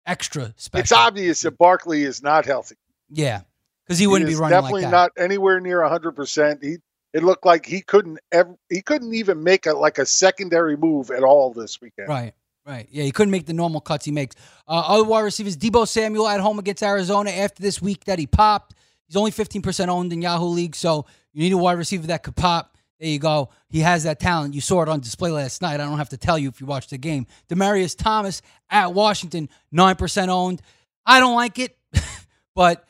extra 0.05 0.53
special. 0.57 0.81
It's 0.81 0.91
obvious 0.91 1.41
that 1.41 1.57
Barkley 1.57 2.03
is 2.03 2.23
not 2.23 2.45
healthy. 2.45 2.75
Yeah, 3.09 3.41
because 3.85 3.99
he 3.99 4.07
wouldn't 4.07 4.29
be 4.29 4.35
running 4.35 4.55
like 4.55 4.63
definitely 4.63 4.81
that. 4.83 4.91
not 4.91 5.11
anywhere 5.17 5.59
near 5.59 5.79
100%. 5.79 6.63
He 6.63 6.77
it 7.13 7.23
looked 7.23 7.45
like 7.45 7.65
he 7.65 7.81
couldn't 7.81 8.19
ever 8.31 8.55
he 8.69 8.81
couldn't 8.81 9.13
even 9.13 9.43
make 9.43 9.65
a 9.67 9.73
like 9.73 9.99
a 9.99 10.05
secondary 10.05 10.75
move 10.75 11.11
at 11.11 11.23
all 11.23 11.53
this 11.53 11.79
weekend. 11.79 12.09
Right, 12.09 12.33
right. 12.65 12.87
Yeah, 12.91 13.03
he 13.03 13.11
couldn't 13.11 13.31
make 13.31 13.45
the 13.45 13.53
normal 13.53 13.81
cuts 13.81 14.05
he 14.05 14.11
makes. 14.11 14.35
Uh, 14.67 14.83
other 14.87 15.03
wide 15.03 15.21
receivers, 15.21 15.55
Deebo 15.55 15.87
Samuel 15.87 16.27
at 16.27 16.39
home 16.39 16.57
against 16.57 16.81
Arizona 16.81 17.29
after 17.29 17.61
this 17.61 17.81
week 17.81 18.05
that 18.05 18.17
he 18.17 18.25
popped. 18.25 18.73
He's 19.13 19.17
only 19.19 19.29
15% 19.29 19.89
owned 19.89 20.11
in 20.11 20.23
Yahoo 20.23 20.47
League, 20.47 20.75
so 20.75 21.05
you 21.33 21.43
need 21.43 21.53
a 21.53 21.57
wide 21.57 21.77
receiver 21.77 22.07
that 22.07 22.23
could 22.23 22.35
pop. 22.35 22.75
There 22.99 23.07
you 23.07 23.19
go. 23.19 23.49
He 23.69 23.81
has 23.81 24.05
that 24.05 24.19
talent. 24.19 24.55
You 24.55 24.61
saw 24.61 24.81
it 24.81 24.89
on 24.89 25.01
display 25.01 25.29
last 25.29 25.61
night. 25.61 25.75
I 25.75 25.85
don't 25.85 25.99
have 25.99 26.09
to 26.09 26.17
tell 26.17 26.39
you 26.39 26.49
if 26.49 26.59
you 26.59 26.65
watched 26.65 26.89
the 26.89 26.97
game. 26.97 27.27
Demaryius 27.47 27.95
Thomas 27.95 28.41
at 28.71 28.91
Washington, 28.95 29.49
9% 29.71 30.27
owned. 30.29 30.63
I 31.05 31.19
don't 31.19 31.35
like 31.35 31.59
it, 31.59 31.77
but 32.55 32.87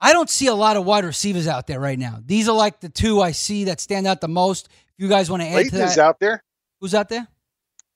I 0.00 0.12
don't 0.12 0.30
see 0.30 0.46
a 0.46 0.54
lot 0.54 0.76
of 0.76 0.84
wide 0.84 1.04
receivers 1.04 1.48
out 1.48 1.66
there 1.66 1.80
right 1.80 1.98
now. 1.98 2.20
These 2.24 2.48
are 2.48 2.54
like 2.54 2.78
the 2.78 2.88
two 2.88 3.20
I 3.20 3.32
see 3.32 3.64
that 3.64 3.80
stand 3.80 4.06
out 4.06 4.20
the 4.20 4.28
most. 4.28 4.68
If 4.96 5.02
you 5.02 5.08
guys 5.08 5.28
want 5.28 5.42
to 5.42 5.48
add 5.48 5.64
to 5.70 5.78
that, 5.78 5.88
is 5.88 5.98
out 5.98 6.20
there. 6.20 6.40
who's 6.80 6.94
out 6.94 7.08
there? 7.08 7.26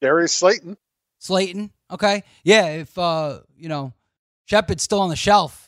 Darius 0.00 0.34
Slayton. 0.34 0.76
Slayton. 1.20 1.70
Okay. 1.92 2.24
Yeah, 2.42 2.70
if 2.70 2.98
uh, 2.98 3.38
you 3.56 3.68
know, 3.68 3.92
Shepard's 4.46 4.82
still 4.82 5.00
on 5.00 5.10
the 5.10 5.16
shelf. 5.16 5.67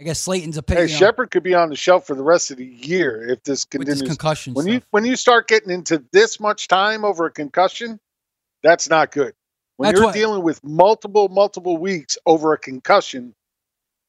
I 0.00 0.02
guess 0.02 0.26
Slayton's 0.26 0.56
a 0.56 0.62
pick. 0.62 0.76
Hey, 0.76 0.86
Shepard 0.88 1.30
could 1.30 1.44
be 1.44 1.54
on 1.54 1.68
the 1.68 1.76
shelf 1.76 2.06
for 2.06 2.14
the 2.14 2.22
rest 2.22 2.50
of 2.50 2.56
the 2.56 2.66
year 2.66 3.28
if 3.30 3.42
this 3.44 3.66
with 3.76 3.86
this 3.86 4.02
concussion 4.02 4.54
when 4.54 4.66
you 4.66 4.80
when 4.90 5.04
you 5.04 5.14
start 5.16 5.46
getting 5.46 5.70
into 5.70 6.02
this 6.12 6.40
much 6.40 6.66
time 6.66 7.04
over 7.04 7.26
a 7.26 7.30
concussion, 7.30 8.00
that's 8.62 8.88
not 8.88 9.12
good. 9.12 9.34
When 9.76 9.88
That's 9.88 9.98
you're 9.98 10.06
what- 10.06 10.14
dealing 10.14 10.42
with 10.42 10.62
multiple 10.64 11.28
multiple 11.28 11.76
weeks 11.76 12.18
over 12.26 12.52
a 12.52 12.58
concussion, 12.58 13.34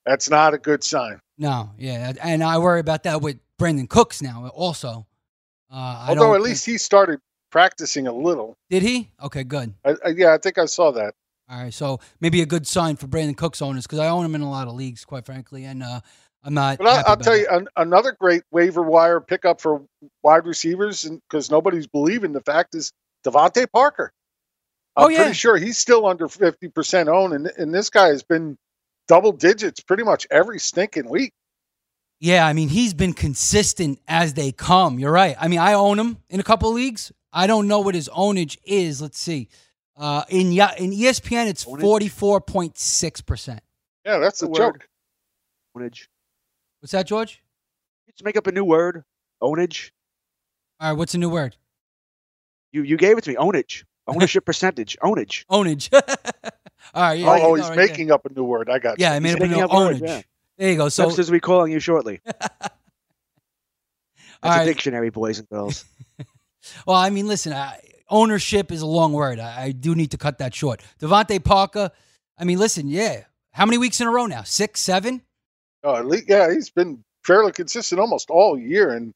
that's 0.05 0.29
not 0.29 0.53
a 0.53 0.57
good 0.57 0.83
sign. 0.83 1.19
No, 1.37 1.71
yeah, 1.77 2.13
and 2.23 2.43
I 2.43 2.57
worry 2.57 2.79
about 2.79 3.03
that 3.03 3.21
with 3.21 3.39
Brandin 3.59 3.89
Cooks 3.89 4.21
now. 4.21 4.47
Also, 4.53 5.05
uh, 5.71 5.75
I 5.75 6.05
Although 6.09 6.33
at 6.33 6.41
least 6.41 6.65
he 6.65 6.77
started 6.77 7.19
practicing 7.51 8.07
a 8.07 8.13
little. 8.13 8.57
did 8.69 8.81
he? 8.83 9.11
Okay, 9.21 9.43
good. 9.43 9.73
I, 9.83 9.95
I, 10.03 10.09
yeah, 10.09 10.33
I 10.33 10.37
think 10.37 10.57
I 10.57 10.65
saw 10.65 10.91
that. 10.91 11.13
All 11.47 11.61
right, 11.61 11.73
so 11.73 11.99
maybe 12.19 12.41
a 12.41 12.45
good 12.45 12.65
sign 12.65 12.95
for 12.95 13.07
Brandin 13.07 13.37
Cooks 13.37 13.61
owners 13.61 13.85
because 13.85 13.99
I 13.99 14.07
own 14.07 14.25
him 14.25 14.33
in 14.33 14.41
a 14.41 14.49
lot 14.49 14.67
of 14.67 14.73
leagues, 14.73 15.05
quite 15.05 15.25
frankly, 15.27 15.65
and 15.65 15.83
uh, 15.83 15.99
I'm 16.43 16.55
not. 16.55 16.79
But 16.79 16.87
I'll, 16.87 17.03
I'll 17.07 17.17
tell 17.17 17.33
it. 17.33 17.41
you 17.41 17.47
an, 17.51 17.67
another 17.77 18.15
great 18.19 18.41
waiver 18.51 18.81
wire 18.81 19.21
pickup 19.21 19.61
for 19.61 19.83
wide 20.23 20.45
receivers, 20.47 21.07
because 21.29 21.51
nobody's 21.51 21.85
believing 21.85 22.31
the 22.31 22.41
fact 22.41 22.73
is 22.73 22.91
DeVante 23.25 23.67
Parker. 23.71 24.11
I'm 24.95 25.05
Oh, 25.05 25.09
yeah. 25.09 25.17
pretty 25.17 25.33
sure 25.33 25.57
he's 25.57 25.77
still 25.77 26.07
under 26.07 26.27
fifty 26.27 26.67
percent 26.67 27.09
owned, 27.09 27.33
and, 27.33 27.47
and 27.57 27.73
this 27.73 27.91
guy 27.91 28.07
has 28.07 28.23
been 28.23 28.57
double 29.07 29.31
digits 29.31 29.81
pretty 29.81 30.03
much 30.03 30.25
every 30.31 30.57
stinking 30.57 31.09
week. 31.09 31.31
Yeah, 32.19 32.47
I 32.47 32.53
mean, 32.53 32.69
he's 32.69 32.95
been 32.95 33.13
consistent 33.13 33.99
as 34.07 34.33
they 34.33 34.51
come. 34.51 34.97
You're 34.97 35.11
right. 35.11 35.35
I 35.39 35.47
mean, 35.47 35.59
I 35.59 35.73
own 35.73 35.99
him 35.99 36.17
in 36.29 36.39
a 36.39 36.43
couple 36.43 36.69
of 36.69 36.75
leagues. 36.75 37.11
I 37.31 37.45
don't 37.45 37.67
know 37.67 37.81
what 37.81 37.93
his 37.93 38.09
ownage 38.09 38.57
is. 38.63 39.01
Let's 39.01 39.19
see. 39.19 39.49
Uh, 39.97 40.23
in 40.29 40.51
Ya- 40.51 40.73
in 40.77 40.91
ESPN, 40.91 41.47
it's 41.47 41.63
forty 41.63 42.07
four 42.09 42.41
point 42.41 42.77
six 42.77 43.21
percent. 43.21 43.61
Yeah, 44.05 44.17
that's 44.19 44.41
a 44.43 44.47
joke. 44.47 44.85
word. 45.75 45.83
Ownage. 45.91 46.07
What's 46.79 46.91
that, 46.91 47.07
George? 47.07 47.41
Let's 48.07 48.21
make 48.23 48.35
up 48.37 48.47
a 48.47 48.51
new 48.51 48.63
word. 48.65 49.03
Ownage. 49.41 49.91
All 50.79 50.89
right, 50.91 50.97
what's 50.97 51.13
a 51.13 51.17
new 51.17 51.29
word? 51.29 51.55
You 52.73 52.83
you 52.83 52.97
gave 52.97 53.17
it 53.17 53.23
to 53.23 53.29
me. 53.29 53.35
Ownage. 53.37 53.83
Ownership 54.07 54.45
percentage. 54.45 54.97
Ownage. 55.01 55.45
Ownage. 55.47 55.89
All 56.93 57.01
right. 57.01 57.19
Yeah, 57.19 57.27
oh, 57.27 57.29
there 57.31 57.39
you 57.39 57.45
oh, 57.45 57.53
he's 57.55 57.67
right 57.69 57.75
there. 57.77 57.87
making 57.87 58.11
up 58.11 58.25
a 58.25 58.33
new 58.33 58.43
word. 58.43 58.69
I 58.69 58.79
got 58.79 58.99
Yeah, 58.99 59.11
you. 59.11 59.15
I 59.15 59.19
made 59.19 59.29
He's 59.29 59.35
up 59.35 59.41
a 59.41 59.43
new 59.45 59.49
making 59.51 59.63
up 59.63 59.71
words, 59.73 60.01
ownage. 60.01 60.07
yeah. 60.07 60.21
There 60.57 60.69
you 60.71 60.77
go. 60.77 60.89
So, 60.89 61.05
Webster's 61.05 61.27
will 61.29 61.37
be 61.37 61.39
calling 61.39 61.71
you 61.71 61.79
shortly. 61.79 62.21
all 64.43 64.51
That's 64.51 64.63
a 64.63 64.65
dictionary, 64.65 65.09
boys 65.09 65.39
and 65.39 65.49
girls. 65.49 65.85
Well, 66.85 66.95
I 66.97 67.09
mean, 67.09 67.27
listen, 67.27 67.53
I, 67.53 67.79
ownership 68.09 68.71
is 68.71 68.81
a 68.81 68.85
long 68.85 69.13
word. 69.13 69.39
I, 69.39 69.63
I 69.63 69.71
do 69.71 69.95
need 69.95 70.11
to 70.11 70.17
cut 70.17 70.37
that 70.39 70.53
short. 70.53 70.81
DeVante 70.99 71.43
Parker. 71.43 71.91
I 72.37 72.43
mean, 72.43 72.59
listen, 72.59 72.87
yeah. 72.87 73.23
How 73.51 73.65
many 73.65 73.77
weeks 73.77 74.01
in 74.01 74.07
a 74.07 74.11
row 74.11 74.25
now? 74.25 74.43
Six, 74.43 74.81
seven? 74.81 75.21
Oh, 75.83 75.95
at 75.95 76.05
least, 76.05 76.25
yeah, 76.27 76.51
he's 76.51 76.69
been 76.69 77.03
fairly 77.23 77.51
consistent 77.51 78.01
almost 78.01 78.29
all 78.29 78.57
year, 78.57 78.91
and 78.91 79.13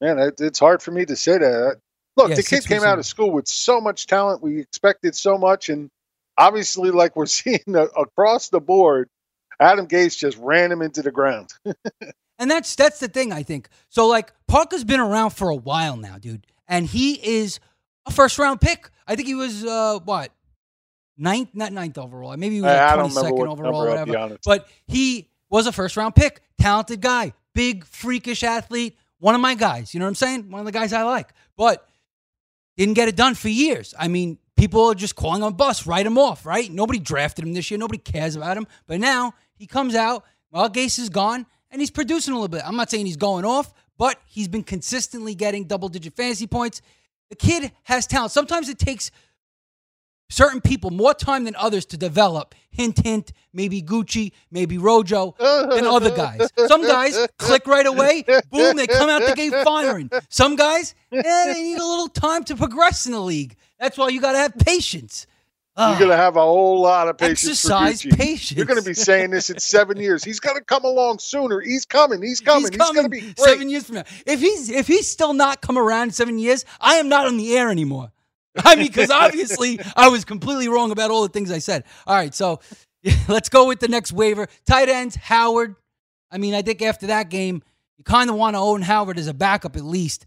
man, 0.00 0.18
it, 0.18 0.40
it's 0.40 0.58
hard 0.58 0.82
for 0.82 0.90
me 0.90 1.04
to 1.04 1.16
say 1.16 1.38
that. 1.38 1.78
Look, 2.16 2.30
Yeah, 2.30 2.36
the 2.36 2.42
kid 2.42 2.66
came 2.66 2.82
out 2.82 2.98
of 2.98 3.06
school 3.06 3.30
with 3.30 3.48
so 3.48 3.80
much 3.80 4.06
talent. 4.06 4.42
We 4.42 4.60
expected 4.60 5.14
so 5.16 5.36
much, 5.36 5.68
and 5.68 5.90
obviously, 6.38 6.90
like 6.90 7.16
we're 7.16 7.26
seeing 7.26 7.60
uh, 7.74 7.86
across 7.96 8.48
the 8.48 8.60
board, 8.60 9.08
Adam 9.60 9.86
Gase 9.86 10.16
just 10.16 10.38
ran 10.38 10.70
him 10.72 10.82
into 10.82 11.02
the 11.02 11.10
ground. 11.10 11.52
And 12.38 12.50
that's 12.50 12.74
that's 12.74 12.98
the 12.98 13.08
thing, 13.08 13.32
I 13.32 13.42
think. 13.42 13.68
So 13.88 14.06
like 14.06 14.32
Parker's 14.48 14.84
been 14.84 15.00
around 15.00 15.30
for 15.30 15.50
a 15.50 15.56
while 15.56 15.96
now, 15.96 16.18
dude. 16.18 16.46
And 16.66 16.86
he 16.86 17.14
is 17.14 17.60
a 18.06 18.10
first 18.10 18.38
round 18.38 18.60
pick. 18.60 18.90
I 19.06 19.16
think 19.16 19.28
he 19.28 19.34
was 19.34 19.64
uh 19.64 19.98
what? 20.04 20.30
Ninth, 21.16 21.50
not 21.54 21.72
ninth 21.72 21.96
overall. 21.96 22.36
Maybe 22.36 22.56
he 22.56 22.60
was 22.60 22.72
like 22.72 22.94
twenty 22.94 23.10
second 23.10 23.48
overall, 23.48 23.84
number, 23.84 23.98
I'll 23.98 24.04
be 24.04 24.10
whatever. 24.10 24.38
But 24.44 24.68
he 24.86 25.28
was 25.48 25.66
a 25.66 25.72
first 25.72 25.96
round 25.96 26.14
pick. 26.14 26.40
Talented 26.58 27.00
guy, 27.00 27.32
big, 27.54 27.84
freakish 27.84 28.42
athlete. 28.42 28.96
One 29.18 29.34
of 29.34 29.40
my 29.40 29.54
guys. 29.54 29.94
You 29.94 30.00
know 30.00 30.06
what 30.06 30.10
I'm 30.10 30.14
saying? 30.16 30.50
One 30.50 30.60
of 30.60 30.66
the 30.66 30.72
guys 30.72 30.92
I 30.92 31.02
like. 31.02 31.32
But 31.56 31.86
didn't 32.76 32.94
get 32.94 33.08
it 33.08 33.16
done 33.16 33.34
for 33.34 33.48
years. 33.48 33.94
I 33.98 34.08
mean, 34.08 34.38
people 34.56 34.86
are 34.86 34.94
just 34.94 35.14
calling 35.14 35.42
him 35.42 35.48
a 35.48 35.52
bust, 35.52 35.86
write 35.86 36.06
him 36.06 36.18
off, 36.18 36.44
right? 36.44 36.70
Nobody 36.70 36.98
drafted 36.98 37.44
him 37.44 37.52
this 37.52 37.70
year. 37.70 37.78
Nobody 37.78 37.98
cares 37.98 38.34
about 38.36 38.56
him. 38.56 38.66
But 38.86 39.00
now 39.00 39.34
he 39.54 39.66
comes 39.66 39.94
out. 39.94 40.24
Well, 40.50 40.68
Gase 40.68 40.98
is 40.98 41.08
gone, 41.08 41.46
and 41.70 41.80
he's 41.80 41.90
producing 41.90 42.32
a 42.32 42.36
little 42.36 42.48
bit. 42.48 42.62
I'm 42.66 42.76
not 42.76 42.90
saying 42.90 43.06
he's 43.06 43.16
going 43.16 43.44
off, 43.44 43.72
but 43.98 44.20
he's 44.26 44.48
been 44.48 44.64
consistently 44.64 45.34
getting 45.34 45.64
double 45.64 45.88
digit 45.88 46.14
fantasy 46.14 46.46
points. 46.46 46.82
The 47.30 47.36
kid 47.36 47.72
has 47.84 48.06
talent. 48.06 48.32
Sometimes 48.32 48.68
it 48.68 48.78
takes 48.78 49.10
certain 50.30 50.60
people 50.60 50.90
more 50.90 51.14
time 51.14 51.44
than 51.44 51.54
others 51.56 51.84
to 51.86 51.96
develop. 51.96 52.54
Hint, 52.70 52.98
hint, 53.04 53.32
maybe 53.52 53.80
Gucci, 53.82 54.32
maybe 54.50 54.78
Rojo, 54.78 55.34
than 55.38 55.86
other 55.86 56.10
guys. 56.14 56.48
Some 56.66 56.82
guys 56.82 57.16
click 57.38 57.66
right 57.66 57.86
away, 57.86 58.24
boom, 58.50 58.76
they 58.76 58.86
come 58.86 59.08
out 59.08 59.22
the 59.26 59.34
gate 59.34 59.52
firing. 59.64 60.10
Some 60.28 60.56
guys, 60.56 60.94
eh, 61.12 61.22
they 61.52 61.62
need 61.62 61.78
a 61.78 61.86
little 61.86 62.08
time 62.08 62.42
to 62.44 62.56
progress 62.56 63.06
in 63.06 63.12
the 63.12 63.20
league. 63.20 63.54
That's 63.78 63.96
why 63.96 64.08
you 64.08 64.20
got 64.20 64.32
to 64.32 64.38
have 64.38 64.56
patience. 64.58 65.26
You're 65.76 65.98
going 65.98 66.10
to 66.10 66.16
have 66.16 66.36
a 66.36 66.40
whole 66.40 66.80
lot 66.80 67.08
of 67.08 67.18
patience. 67.18 67.44
Exercise 67.44 68.02
for 68.02 68.10
patience. 68.10 68.52
You're 68.56 68.66
going 68.66 68.78
to 68.78 68.84
be 68.84 68.94
saying 68.94 69.30
this 69.30 69.50
in 69.50 69.58
seven 69.58 69.96
years. 69.96 70.22
He's 70.22 70.38
going 70.38 70.56
to 70.56 70.62
come 70.62 70.84
along 70.84 71.18
sooner. 71.18 71.60
He's 71.60 71.84
coming. 71.84 72.22
He's 72.22 72.40
coming. 72.40 72.70
He's 72.70 72.80
He's, 72.80 72.90
going 72.92 73.02
to 73.02 73.08
be 73.10 73.20
great. 73.20 73.38
seven 73.38 73.68
years 73.68 73.84
from 73.84 73.96
now. 73.96 74.04
If 74.24 74.38
he's 74.38 74.70
if 74.70 74.86
he's 74.86 75.08
still 75.08 75.32
not 75.32 75.62
come 75.62 75.76
around 75.76 76.08
in 76.08 76.10
seven 76.12 76.38
years, 76.38 76.64
I 76.80 76.94
am 76.94 77.08
not 77.08 77.26
on 77.26 77.36
the 77.38 77.56
air 77.56 77.70
anymore. 77.70 78.12
I 78.64 78.76
mean, 78.76 78.86
because 78.86 79.10
obviously 79.10 79.80
I 79.96 80.08
was 80.10 80.24
completely 80.24 80.68
wrong 80.68 80.92
about 80.92 81.10
all 81.10 81.22
the 81.22 81.28
things 81.28 81.50
I 81.50 81.58
said. 81.58 81.82
All 82.06 82.14
right, 82.14 82.32
so 82.32 82.60
let's 83.28 83.48
go 83.48 83.66
with 83.66 83.80
the 83.80 83.88
next 83.88 84.12
waiver. 84.12 84.46
Tight 84.66 84.88
ends, 84.88 85.16
Howard. 85.16 85.74
I 86.30 86.38
mean, 86.38 86.54
I 86.54 86.62
think 86.62 86.82
after 86.82 87.08
that 87.08 87.30
game, 87.30 87.62
you 87.98 88.04
kind 88.04 88.30
of 88.30 88.36
want 88.36 88.54
to 88.54 88.60
own 88.60 88.82
Howard 88.82 89.18
as 89.18 89.26
a 89.26 89.34
backup 89.34 89.76
at 89.76 89.84
least. 89.84 90.24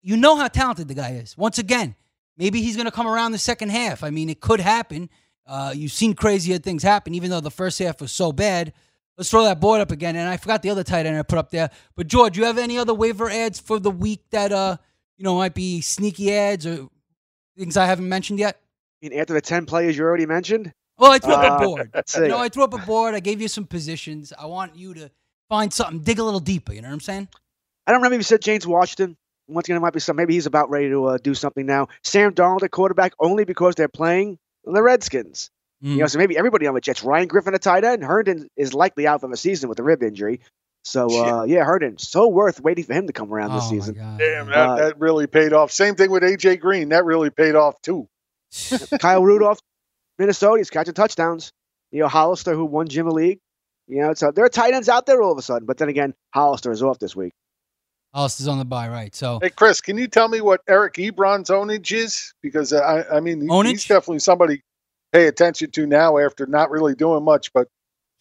You 0.00 0.16
know 0.16 0.36
how 0.36 0.46
talented 0.46 0.86
the 0.86 0.94
guy 0.94 1.14
is. 1.14 1.36
Once 1.36 1.58
again, 1.58 1.96
maybe 2.36 2.62
he's 2.62 2.76
going 2.76 2.86
to 2.86 2.92
come 2.92 3.06
around 3.06 3.32
the 3.32 3.38
second 3.38 3.70
half. 3.70 4.02
I 4.04 4.10
mean, 4.10 4.28
it 4.30 4.40
could 4.40 4.60
happen. 4.60 5.08
Uh, 5.46 5.72
you've 5.74 5.92
seen 5.92 6.14
crazier 6.14 6.58
things 6.58 6.82
happen, 6.82 7.14
even 7.14 7.30
though 7.30 7.40
the 7.40 7.50
first 7.50 7.78
half 7.78 8.00
was 8.00 8.12
so 8.12 8.32
bad. 8.32 8.72
Let's 9.16 9.30
throw 9.30 9.44
that 9.44 9.60
board 9.60 9.80
up 9.80 9.90
again. 9.90 10.16
And 10.16 10.28
I 10.28 10.36
forgot 10.36 10.62
the 10.62 10.70
other 10.70 10.84
tight 10.84 11.06
end 11.06 11.16
I 11.16 11.22
put 11.22 11.38
up 11.38 11.50
there. 11.50 11.70
But 11.94 12.06
George, 12.08 12.36
you 12.36 12.44
have 12.44 12.58
any 12.58 12.76
other 12.78 12.92
waiver 12.94 13.30
adds 13.30 13.58
for 13.60 13.78
the 13.78 13.90
week 13.90 14.24
that 14.30 14.52
uh, 14.52 14.76
you 15.16 15.24
know, 15.24 15.36
might 15.36 15.54
be 15.54 15.80
sneaky 15.80 16.32
adds 16.34 16.66
or 16.66 16.88
things 17.56 17.76
I 17.76 17.86
haven't 17.86 18.08
mentioned 18.08 18.38
yet? 18.38 18.60
I 19.02 19.08
mean, 19.08 19.18
after 19.18 19.32
the 19.34 19.40
10 19.40 19.64
players 19.66 19.96
you 19.96 20.04
already 20.04 20.26
mentioned, 20.26 20.72
Well, 20.98 21.12
I 21.12 21.18
threw 21.18 21.32
up 21.34 21.52
Uh, 21.52 21.54
a 21.56 21.66
board. 21.66 21.90
let's 21.94 22.14
You 22.16 22.22
see. 22.22 22.28
know, 22.28 22.38
I 22.38 22.48
threw 22.48 22.64
up 22.64 22.74
a 22.74 22.78
board. 22.78 23.14
I 23.14 23.20
gave 23.20 23.40
you 23.40 23.48
some 23.48 23.64
positions. 23.66 24.32
I 24.38 24.46
want 24.46 24.76
you 24.76 24.92
to 24.94 25.10
find 25.48 25.72
something, 25.72 26.00
dig 26.00 26.18
a 26.18 26.24
little 26.24 26.40
deeper. 26.40 26.72
You 26.74 26.82
know 26.82 26.88
what 26.88 26.94
I'm 26.94 27.00
saying? 27.00 27.28
I 27.86 27.92
don't 27.92 28.00
remember 28.00 28.16
if 28.16 28.18
you 28.20 28.24
said 28.24 28.42
James 28.42 28.66
Washington. 28.66 29.16
Once 29.48 29.66
again, 29.68 29.76
it 29.76 29.80
might 29.80 29.92
be 29.92 30.00
some. 30.00 30.16
Maybe 30.16 30.34
he's 30.34 30.46
about 30.46 30.70
ready 30.70 30.88
to 30.90 31.04
uh, 31.06 31.18
do 31.22 31.34
something 31.34 31.64
now. 31.66 31.88
Sam 32.02 32.32
Darnold 32.34 32.62
at 32.62 32.70
quarterback 32.70 33.12
only 33.20 33.44
because 33.44 33.74
they're 33.74 33.88
playing 33.88 34.38
the 34.64 34.82
Redskins. 34.82 35.50
Mm. 35.84 35.90
You 35.92 35.96
know, 35.98 36.06
so 36.06 36.18
maybe 36.18 36.36
everybody 36.36 36.66
on 36.66 36.74
the 36.74 36.80
Jets. 36.80 37.04
Ryan 37.04 37.28
Griffin 37.28 37.54
at 37.54 37.62
tight 37.62 37.84
end. 37.84 38.02
Herndon 38.02 38.48
is 38.56 38.74
likely 38.74 39.06
out 39.06 39.20
for 39.20 39.28
the 39.28 39.36
season 39.36 39.68
with 39.68 39.78
a 39.78 39.82
rib 39.82 40.02
injury. 40.02 40.40
So 40.84 41.08
uh, 41.24 41.44
yeah, 41.44 41.64
Herndon, 41.64 41.98
so 41.98 42.28
worth 42.28 42.60
waiting 42.60 42.84
for 42.84 42.94
him 42.94 43.06
to 43.08 43.12
come 43.12 43.32
around 43.32 43.52
this 43.52 43.64
Oh, 43.64 43.72
my 43.72 43.78
season. 43.80 43.94
God. 43.96 44.18
Damn, 44.18 44.46
that, 44.46 44.56
Uh, 44.56 44.76
that 44.76 45.00
really 45.00 45.26
paid 45.26 45.52
off. 45.52 45.70
Same 45.72 45.96
thing 45.96 46.10
with 46.10 46.22
AJ 46.22 46.60
Green. 46.60 46.90
That 46.90 47.04
really 47.04 47.30
paid 47.30 47.54
off 47.56 47.80
too. 47.82 48.08
Kyle 49.00 49.22
Rudolph, 49.22 49.60
Minnesota, 50.18 50.58
he's 50.58 50.70
catching 50.70 50.94
touchdowns. 50.94 51.52
You 51.90 52.00
know, 52.02 52.08
Hollister, 52.08 52.54
who 52.54 52.64
won 52.64 52.88
Jimmy 52.88 53.10
League. 53.12 53.40
You 53.88 54.00
know, 54.02 54.14
so 54.14 54.30
there 54.32 54.44
are 54.44 54.48
tight 54.48 54.74
ends 54.74 54.88
out 54.88 55.06
there 55.06 55.22
all 55.22 55.32
of 55.32 55.38
a 55.38 55.42
sudden. 55.42 55.66
But 55.66 55.78
then 55.78 55.88
again, 55.88 56.14
Hollister 56.34 56.72
is 56.72 56.82
off 56.82 56.98
this 56.98 57.14
week. 57.14 57.32
Hollister's 58.16 58.48
on 58.48 58.58
the 58.58 58.64
bye, 58.64 58.88
right? 58.88 59.14
So 59.14 59.38
Hey, 59.42 59.50
Chris, 59.50 59.80
can 59.80 59.98
you 59.98 60.08
tell 60.08 60.28
me 60.28 60.40
what 60.40 60.62
Eric 60.66 60.94
Ebron's 60.94 61.50
ownage 61.50 61.92
is? 61.92 62.32
Because 62.42 62.72
uh, 62.72 62.78
I, 62.78 63.16
I 63.18 63.20
mean, 63.20 63.42
he- 63.42 63.46
he's 63.70 63.84
definitely 63.86 64.20
somebody 64.20 64.62
pay 65.12 65.26
attention 65.26 65.70
to 65.72 65.86
now 65.86 66.18
after 66.18 66.46
not 66.46 66.70
really 66.70 66.94
doing 66.94 67.22
much. 67.24 67.52
But 67.52 67.68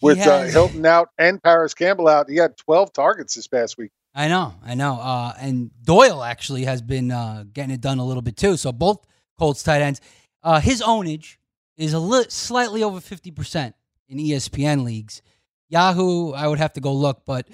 with 0.01 0.17
uh, 0.19 0.43
Hilton 0.51 0.85
out 0.85 1.09
and 1.17 1.41
Parris 1.41 1.73
Campbell 1.73 2.07
out, 2.09 2.29
he 2.29 2.35
had 2.35 2.57
12 2.57 2.91
targets 2.93 3.35
this 3.35 3.47
past 3.47 3.77
week. 3.77 3.91
I 4.13 4.27
know, 4.27 4.53
I 4.65 4.75
know. 4.75 4.95
Uh, 5.01 5.33
and 5.39 5.71
Doyle 5.83 6.23
actually 6.23 6.65
has 6.65 6.81
been 6.81 7.11
uh, 7.11 7.43
getting 7.51 7.73
it 7.73 7.81
done 7.81 7.99
a 7.99 8.05
little 8.05 8.21
bit 8.21 8.37
too. 8.37 8.57
So 8.57 8.71
both 8.71 9.05
Colts 9.39 9.63
tight 9.63 9.81
ends. 9.81 10.01
Uh, 10.43 10.59
his 10.59 10.81
ownage 10.81 11.37
is 11.77 11.93
a 11.93 11.99
li- 11.99 12.25
slightly 12.29 12.83
over 12.83 12.99
50% 12.99 13.73
in 14.09 14.17
ESPN 14.17 14.83
leagues. 14.83 15.21
Yahoo, 15.69 16.31
I 16.33 16.47
would 16.47 16.59
have 16.59 16.73
to 16.73 16.81
go 16.81 16.93
look, 16.93 17.23
but, 17.25 17.47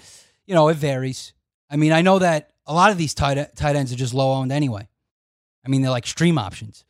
you 0.45 0.53
know, 0.53 0.67
it 0.67 0.75
varies. 0.77 1.33
I 1.72 1.78
mean, 1.78 1.93
I 1.93 2.01
know 2.01 2.19
that 2.19 2.51
a 2.67 2.74
lot 2.74 2.91
of 2.91 2.97
these 2.97 3.13
tight, 3.13 3.55
tight 3.55 3.76
ends 3.76 3.93
are 3.93 3.95
just 3.95 4.13
low 4.13 4.34
owned 4.34 4.51
anyway. 4.51 4.88
I 5.65 5.69
mean, 5.69 5.82
they're 5.82 5.91
like 5.91 6.05
stream 6.05 6.38
options. 6.38 6.84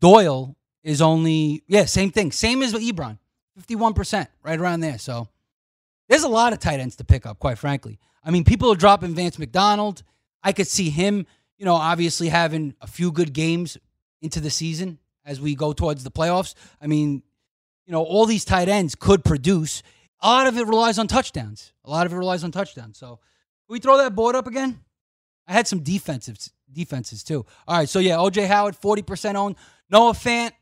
Doyle 0.00 0.56
is 0.82 1.00
only, 1.00 1.62
yeah, 1.66 1.86
same 1.86 2.10
thing. 2.10 2.30
Same 2.30 2.62
as 2.62 2.72
Ebron, 2.74 3.18
51%, 3.60 4.28
right 4.42 4.60
around 4.60 4.80
there. 4.80 4.98
So 4.98 5.28
there's 6.08 6.22
a 6.22 6.28
lot 6.28 6.52
of 6.52 6.60
tight 6.60 6.80
ends 6.80 6.96
to 6.96 7.04
pick 7.04 7.24
up, 7.24 7.38
quite 7.38 7.58
frankly. 7.58 7.98
I 8.22 8.30
mean, 8.30 8.44
people 8.44 8.70
are 8.70 8.76
dropping 8.76 9.14
Vance 9.14 9.38
McDonald. 9.38 10.02
I 10.42 10.52
could 10.52 10.66
see 10.66 10.90
him, 10.90 11.26
you 11.58 11.64
know, 11.64 11.74
obviously 11.74 12.28
having 12.28 12.74
a 12.80 12.86
few 12.86 13.10
good 13.10 13.32
games 13.32 13.78
into 14.20 14.40
the 14.40 14.50
season 14.50 14.98
as 15.24 15.40
we 15.40 15.54
go 15.54 15.72
towards 15.72 16.04
the 16.04 16.10
playoffs. 16.10 16.54
I 16.80 16.86
mean, 16.86 17.22
you 17.86 17.92
know, 17.92 18.02
all 18.02 18.26
these 18.26 18.44
tight 18.44 18.68
ends 18.68 18.94
could 18.94 19.24
produce. 19.24 19.82
A 20.20 20.28
lot 20.28 20.46
of 20.46 20.58
it 20.58 20.66
relies 20.66 20.98
on 20.98 21.06
touchdowns. 21.06 21.72
A 21.84 21.90
lot 21.90 22.06
of 22.06 22.12
it 22.12 22.16
relies 22.16 22.44
on 22.44 22.50
touchdowns. 22.50 22.98
So, 22.98 23.20
we 23.68 23.78
throw 23.78 23.98
that 23.98 24.14
board 24.14 24.36
up 24.36 24.46
again? 24.46 24.80
I 25.46 25.52
had 25.52 25.66
some 25.66 25.80
defensive 25.80 26.38
defenses 26.72 27.22
too. 27.22 27.46
All 27.66 27.78
right, 27.78 27.88
so 27.88 27.98
yeah, 27.98 28.16
OJ 28.16 28.46
Howard, 28.46 28.76
forty 28.76 29.02
percent 29.02 29.36
owned. 29.36 29.56
Noah 29.90 30.12
Fant, 30.12 30.52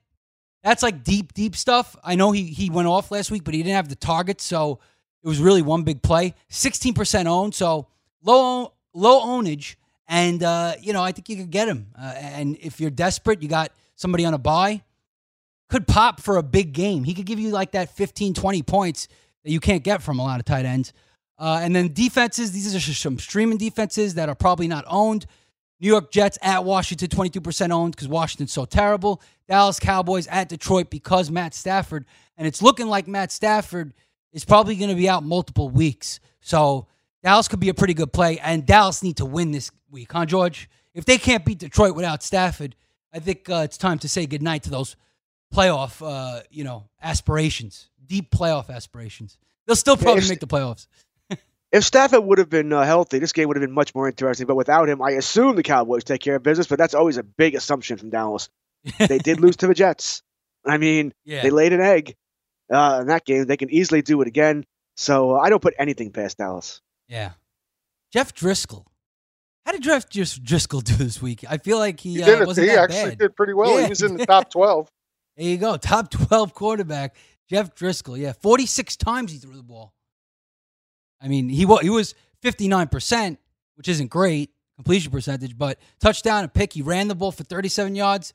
that's 0.63 0.83
like 0.83 1.03
deep, 1.05 1.33
deep 1.33 1.57
stuff. 1.57 1.97
I 2.05 2.15
know 2.15 2.33
he 2.33 2.45
he 2.45 2.71
went 2.71 2.89
off 2.89 3.11
last 3.11 3.31
week, 3.31 3.45
but 3.45 3.55
he 3.55 3.63
didn't 3.63 3.77
have 3.77 3.89
the 3.89 3.97
targets, 3.97 4.45
so 4.45 4.81
it 5.23 5.29
was 5.29 5.41
really 5.41 5.63
one 5.63 5.83
big 5.83 6.03
play. 6.03 6.35
Sixteen 6.49 6.95
percent 6.95 7.29
owned, 7.29 7.55
so 7.55 7.87
low 8.23 8.75
low 8.93 9.21
ownage, 9.21 9.77
and 10.07 10.43
uh, 10.43 10.75
you 10.81 10.93
know 10.93 11.03
I 11.03 11.13
think 11.13 11.29
you 11.29 11.37
could 11.37 11.51
get 11.51 11.69
him. 11.69 11.89
Uh, 11.99 12.15
and 12.17 12.57
if 12.61 12.81
you're 12.81 12.91
desperate, 12.91 13.43
you 13.43 13.49
got 13.49 13.73
somebody 13.97 14.25
on 14.25 14.35
a 14.35 14.39
bye, 14.39 14.83
could 15.69 15.87
pop 15.87 16.21
for 16.21 16.37
a 16.37 16.43
big 16.43 16.73
game. 16.73 17.05
He 17.05 17.15
could 17.15 17.27
give 17.27 17.39
you 17.39 17.51
like 17.51 17.73
that 17.73 17.91
15, 17.91 18.35
20 18.35 18.63
points 18.63 19.09
that 19.45 19.51
you 19.51 19.61
can't 19.61 19.83
get 19.83 20.03
from 20.03 20.19
a 20.19 20.23
lot 20.23 20.41
of 20.41 20.47
tight 20.47 20.65
ends. 20.65 20.93
Uh, 21.45 21.61
and 21.61 21.77
then 21.77 21.93
defenses, 21.93 22.53
these 22.53 22.75
are 22.75 22.79
just 22.79 23.03
some 23.03 23.19
streaming 23.19 23.59
defenses 23.59 24.15
that 24.15 24.31
are 24.31 24.35
probably 24.35 24.67
not 24.67 24.83
owned. 24.89 25.27
New 25.79 25.89
York 25.89 26.11
Jets 26.11 26.39
at 26.41 26.65
Washington, 26.65 27.09
22% 27.09 27.71
owned 27.71 27.95
because 27.95 28.09
Washington's 28.09 28.51
so 28.51 28.65
terrible. 28.65 29.21
Dallas 29.47 29.79
Cowboys 29.79 30.27
at 30.29 30.49
Detroit 30.49 30.89
because 30.89 31.31
Matt 31.31 31.53
Stafford. 31.53 32.07
And 32.39 32.47
it's 32.47 32.63
looking 32.63 32.87
like 32.87 33.07
Matt 33.07 33.31
Stafford 33.31 33.93
is 34.33 34.43
probably 34.43 34.75
going 34.75 34.89
to 34.89 34.97
be 34.97 35.07
out 35.07 35.23
multiple 35.23 35.69
weeks. 35.69 36.19
So 36.41 36.87
Dallas 37.23 37.47
could 37.47 37.61
be 37.61 37.69
a 37.69 37.75
pretty 37.75 37.93
good 37.93 38.15
play. 38.15 38.39
And 38.39 38.65
Dallas 38.65 39.03
need 39.03 39.19
to 39.19 39.27
win 39.27 39.51
this 39.51 39.71
week, 39.91 40.13
huh, 40.13 40.25
George? 40.25 40.71
If 40.95 41.05
they 41.05 41.19
can't 41.19 41.45
beat 41.45 41.59
Detroit 41.59 41.95
without 41.95 42.23
Stafford, 42.23 42.75
I 43.13 43.19
think 43.19 43.51
uh, 43.51 43.61
it's 43.65 43.77
time 43.77 43.99
to 43.99 44.09
say 44.09 44.25
goodnight 44.25 44.63
to 44.63 44.71
those 44.71 44.97
playoff, 45.55 46.01
uh, 46.03 46.41
you 46.51 46.65
know, 46.65 46.89
aspirations, 47.03 47.91
deep 48.07 48.31
playoff 48.31 48.71
aspirations. 48.71 49.37
They'll 49.67 49.77
still 49.77 49.99
probably 49.99 50.27
make 50.27 50.41
the 50.41 50.47
playoffs. 50.47 50.87
If 51.75 51.83
Stafford 51.85 52.25
would 52.25 52.39
have 52.39 52.49
been 52.49 52.73
uh, 52.73 52.85
healthy, 52.85 53.19
this 53.19 53.33
game 53.33 53.49
would 53.49 53.57
have 53.57 53.63
been 53.67 53.75
much 53.75 53.95
more 53.97 54.07
interesting. 54.09 54.47
But 54.47 54.55
without 54.55 54.89
him, 54.89 55.03
I 55.03 55.11
assume 55.11 55.57
the 55.57 55.63
Cowboys 55.65 56.05
take 56.05 56.21
care 56.21 56.37
of 56.37 56.43
business. 56.45 56.69
But 56.69 56.79
that's 56.79 56.95
always 56.95 57.17
a 57.17 57.23
big 57.25 57.57
assumption 57.57 57.97
from 57.99 58.11
Dallas. 58.11 58.49
they 58.99 59.19
did 59.19 59.41
lose 59.41 59.57
to 59.57 59.67
the 59.67 59.75
Jets. 59.75 60.23
I 60.65 60.79
mean, 60.79 61.13
Yeah. 61.25 61.43
they 61.43 61.51
laid 61.51 61.73
an 61.73 61.81
egg 61.81 62.15
uh, 62.73 62.99
in 63.01 63.09
that 63.09 63.25
game. 63.25 63.47
They 63.47 63.57
can 63.57 63.71
easily 63.71 64.03
do 64.03 64.21
it 64.23 64.29
again. 64.29 64.65
So 64.97 65.33
uh, 65.35 65.41
I 65.41 65.51
don't 65.51 65.61
put 65.61 65.75
anything 65.79 66.13
past 66.13 66.39
Dallas. 66.39 66.81
Yeah. 67.09 67.33
Jeff 68.13 68.33
Driskel. 68.35 68.85
How 69.67 69.73
did 69.73 69.83
Jeff 69.83 70.09
Dris- 70.09 70.39
Driskel 70.39 70.85
do 70.85 70.95
this 70.95 71.21
week? 71.21 71.45
I 71.51 71.59
feel 71.59 71.79
like 71.79 71.99
he, 71.99 72.15
He 72.15 72.23
uh, 72.23 72.27
did 72.27 72.41
it. 72.43 72.47
wasn't 72.47 72.69
He 72.69 72.75
that 72.77 72.85
actually 72.85 73.11
bad. 73.11 73.19
did 73.19 73.37
pretty 73.37 73.55
well. 73.55 73.75
Yeah, 73.81 73.85
he 73.85 73.89
was 73.89 74.03
in 74.03 74.17
the 74.17 74.27
top 74.27 74.51
12. 74.51 74.89
There 75.37 75.47
you 75.49 75.57
go. 75.57 75.77
Top 75.77 76.11
12 76.11 76.55
quarterback, 76.55 77.17
Jeff 77.51 77.75
Driskel. 77.75 78.17
Yeah, 78.17 78.33
46 78.41 78.97
times 78.97 79.33
he 79.33 79.39
threw 79.39 79.57
the 79.57 79.63
ball. 79.65 79.93
I 81.25 81.29
mean, 81.29 81.49
he, 81.49 81.65
wa- 81.65 81.79
he 81.81 81.89
was 81.91 82.15
59%, 82.43 83.39
which 83.77 83.89
isn't 83.89 84.09
great 84.11 84.51
completion 84.77 85.11
percentage, 85.11 85.57
but 85.57 85.79
touchdown, 86.01 86.43
and 86.45 86.53
pick. 86.53 86.73
He 86.73 86.83
ran 86.83 87.09
the 87.09 87.15
ball 87.15 87.33
for 87.33 87.45
37 87.45 87.95
yards. 87.95 88.35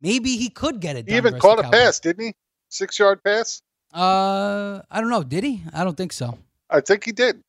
Maybe 0.00 0.36
he 0.36 0.48
could 0.48 0.80
get 0.80 0.96
it 0.96 1.06
done. 1.06 1.12
He 1.12 1.16
even 1.16 1.38
caught 1.40 1.58
a 1.58 1.62
Cowboys. 1.62 1.80
pass, 1.80 2.00
didn't 2.00 2.24
he? 2.26 2.34
Six 2.68 2.98
yard 2.98 3.24
pass? 3.24 3.62
Uh, 3.92 4.82
I 4.90 5.00
don't 5.00 5.10
know. 5.10 5.22
Did 5.24 5.44
he? 5.44 5.62
I 5.72 5.82
don't 5.82 5.96
think 5.96 6.12
so. 6.12 6.38
I 6.70 6.80
think 6.80 7.04
he 7.04 7.12
did. 7.12 7.40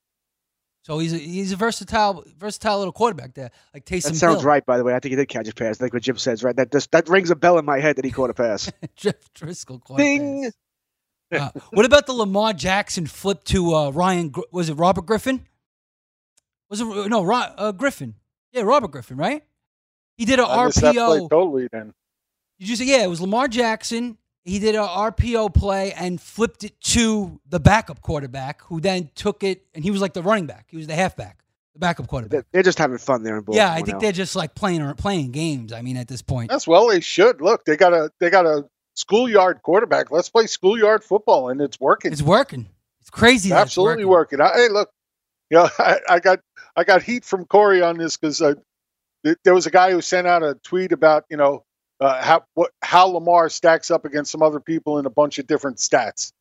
So 0.84 0.98
he's 0.98 1.14
a, 1.14 1.18
he's 1.18 1.52
a 1.52 1.58
versatile 1.58 2.24
versatile 2.38 2.80
little 2.80 2.94
quarterback 2.94 3.34
there, 3.36 3.52
like 3.74 3.86
Taysom 3.86 4.04
That 4.04 4.16
sounds 4.16 4.40
Hill. 4.40 4.48
right, 4.48 4.66
by 4.66 4.78
the 4.78 4.84
way. 4.84 4.96
I 4.96 5.00
think 5.00 5.12
he 5.12 5.16
did 5.18 5.28
catch 5.28 5.48
a 5.50 5.54
pass. 5.54 5.78
I 5.78 5.84
think 5.84 5.94
what 5.94 6.02
Jim 6.02 6.18
says, 6.18 6.42
right? 6.44 6.56
That 6.56 6.72
just, 6.72 6.90
that 6.94 7.10
rings 7.10 7.30
a 7.30 7.36
bell 7.36 7.60
in 7.60 7.66
my 7.66 7.80
head 7.80 7.98
that 7.98 8.06
he 8.06 8.12
caught 8.12 8.30
a 8.30 8.34
pass. 8.34 8.72
Jeff 8.96 9.16
Driskel 9.36 9.84
caught 9.84 10.00
a 10.00 10.44
pass. 10.46 10.54
Uh, 11.32 11.50
what 11.72 11.86
about 11.86 12.06
the 12.08 12.14
Lamar 12.14 12.54
Jackson 12.54 13.06
flip 13.06 13.44
to 13.46 13.74
uh, 13.76 13.90
Ryan? 13.92 14.34
Was 14.52 14.70
it 14.70 14.74
Robert 14.76 15.06
Griffin? 15.06 15.46
Was 16.70 16.82
it 16.82 16.86
no 16.86 17.24
Ro- 17.24 17.54
uh, 17.58 17.72
Griffin? 17.72 18.16
Yeah, 18.52 18.62
Robert 18.64 18.92
Griffin, 18.92 19.18
right? 19.18 19.44
He 20.18 20.26
did 20.26 20.40
a 20.40 20.44
I 20.44 20.66
missed 20.66 20.82
that 20.82 20.96
play 20.96 21.20
RPO. 21.20 21.30
totally 21.30 21.68
then. 21.72 21.94
Did 22.60 22.70
you 22.70 22.76
say 22.76 22.86
yeah? 22.86 23.04
It 23.04 23.08
was 23.10 23.22
Lamar 23.22 23.48
Jackson. 23.48 24.18
He 24.44 24.60
did 24.60 24.76
a 24.76 24.80
RPO 24.80 25.54
play 25.54 25.94
and 25.94 26.20
flipped 26.20 26.64
it 26.64 26.80
to 26.82 27.40
the 27.48 27.60
backup 27.60 28.02
quarterback, 28.02 28.62
who 28.64 28.80
then 28.82 29.10
took 29.16 29.44
it 29.44 29.66
and 29.76 29.84
he 29.84 29.92
was 29.92 30.02
like 30.02 30.14
the 30.14 30.24
running 30.24 30.46
back. 30.48 30.66
He 30.70 30.78
was 30.78 30.88
the 30.88 30.96
halfback, 30.96 31.44
the 31.74 31.80
backup 31.80 32.08
quarterback. 32.08 32.32
They're- 32.32 32.46
They're 32.52 32.64
just 32.64 32.78
having 32.80 32.98
fun 32.98 33.24
there 33.24 33.38
in 33.38 33.44
Baltimore. 33.44 33.66
Yeah, 33.68 33.72
I 33.74 33.78
think 33.78 33.96
now. 33.96 34.00
they're 34.00 34.12
just 34.12 34.36
like 34.36 34.56
playing 34.56 34.82
or 34.82 34.94
playing 34.96 35.32
games. 35.32 35.72
I 35.74 35.82
mean, 35.82 35.98
at 35.98 36.08
this 36.08 36.22
point, 36.22 36.50
That's 36.50 36.68
well 36.68 36.88
they 36.88 37.00
should. 37.02 37.42
Look, 37.42 37.66
they 37.66 37.78
got 37.78 37.94
a 37.94 38.12
they 38.20 38.30
got 38.30 38.46
a 38.46 38.68
schoolyard 39.00 39.62
quarterback. 39.62 40.12
Let's 40.12 40.30
play 40.30 40.46
schoolyard 40.46 41.04
football 41.04 41.50
and 41.50 41.62
it's 41.62 41.80
working. 41.80 42.12
it's 42.12 42.22
working. 42.22 42.68
It's 43.02 43.10
crazy. 43.10 43.50
it's 43.50 43.58
absolutely 43.58 44.06
working. 44.06 44.40
working. 44.40 44.60
I, 44.60 44.64
hey, 44.64 44.70
look, 44.70 44.90
you 45.50 45.58
know, 45.58 45.70
I, 45.80 46.00
I 46.10 46.20
got 46.20 46.40
I 46.76 46.84
got 46.84 47.02
heat 47.02 47.24
from 47.24 47.46
Corey 47.46 47.82
on 47.82 47.98
this 47.98 48.18
because 48.18 48.42
uh, 48.42 48.56
th- 49.24 49.38
there 49.44 49.54
was 49.54 49.68
a 49.68 49.72
guy 49.72 49.92
who 49.92 50.02
sent 50.02 50.28
out 50.28 50.44
a 50.44 50.56
tweet 50.64 50.92
about 50.92 51.26
you 51.30 51.38
know 51.38 51.64
uh, 52.00 52.22
how 52.22 52.44
what 52.54 52.72
how 52.82 53.08
Lamar 53.08 53.50
stacks 53.50 53.90
up 53.90 54.06
against 54.06 54.32
some 54.32 54.44
other 54.44 54.60
people 54.60 55.00
in 55.00 55.06
a 55.06 55.10
bunch 55.10 55.40
of 55.40 55.48
different 55.48 55.78
stats, 55.78 56.34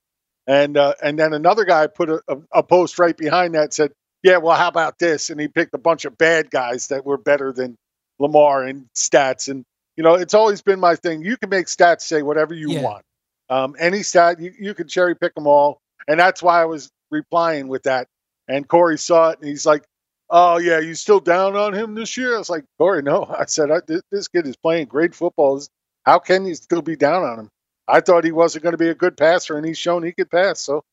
and 0.47 0.77
uh, 0.77 0.95
and 1.03 1.19
then 1.19 1.33
another 1.33 1.65
guy 1.65 1.87
put 1.87 2.11
a, 2.11 2.21
a, 2.29 2.37
a 2.53 2.63
post 2.65 2.99
right 2.99 3.17
behind 3.17 3.55
that 3.55 3.73
said, 3.73 3.93
yeah, 4.23 4.39
well, 4.39 4.57
how 4.57 4.69
about 4.69 4.99
this? 4.99 5.31
And 5.31 5.41
he 5.41 5.47
picked 5.47 5.75
a 5.75 5.79
bunch 5.79 6.05
of 6.05 6.19
bad 6.19 6.51
guys 6.51 6.89
that 6.89 7.07
were 7.07 7.19
better 7.19 7.53
than 7.53 7.77
Lamar 8.19 8.67
in 8.67 8.89
stats, 8.97 9.49
and 9.49 9.65
you 9.99 10.05
know, 10.05 10.15
it's 10.15 10.33
always 10.33 10.63
been 10.63 10.79
my 10.79 10.95
thing. 10.95 11.23
You 11.25 11.37
can 11.37 11.51
make 11.51 11.67
stats 11.67 12.03
say 12.03 12.23
whatever 12.23 12.55
you 12.55 12.71
Yeah. 12.71 12.83
want. 12.83 13.05
Um, 13.51 13.75
any 13.81 14.05
stat 14.05 14.39
you, 14.39 14.55
you 14.57 14.73
can 14.73 14.87
cherry 14.87 15.17
pick 15.17 15.35
them 15.35 15.49
all, 15.49 15.81
and 16.07 16.21
that's 16.21 16.41
why 16.41 16.63
I 16.63 16.67
was 16.67 16.89
replying 17.11 17.67
with 17.67 17.83
that. 17.83 18.07
And 18.47 18.69
Corey 18.69 18.97
saw 18.97 19.31
it, 19.31 19.41
and 19.41 19.49
he's 19.49 19.67
like, 19.67 19.83
"Oh 20.31 20.59
yeah, 20.59 20.79
you 20.79 20.95
still 20.95 21.19
down 21.19 21.57
on 21.57 21.75
him 21.75 21.97
this 21.97 22.17
year?" 22.17 22.37
I 22.37 22.39
was 22.39 22.49
like, 22.49 22.65
"Corey, 22.79 23.03
no." 23.03 23.25
I 23.39 23.47
said, 23.47 23.73
I, 23.73 23.81
this, 23.89 24.03
"This 24.13 24.29
kid 24.29 24.47
is 24.47 24.57
playing 24.57 24.87
great 24.87 25.17
football. 25.17 25.61
How 26.05 26.21
can 26.21 26.47
you 26.47 26.55
still 26.55 26.81
be 26.83 26.95
down 26.95 27.25
on 27.25 27.41
him?" 27.41 27.49
I 27.89 28.01
thought 28.01 28.23
he 28.23 28.31
wasn't 28.33 28.63
going 28.63 28.75
to 28.75 28.79
be 28.79 28.91
a 28.91 28.95
good 28.95 29.17
passer, 29.17 29.57
and 29.57 29.67
he's 29.67 29.79
shown 29.79 30.05
he 30.05 30.13
could 30.13 30.31
pass. 30.31 30.61
So 30.61 30.85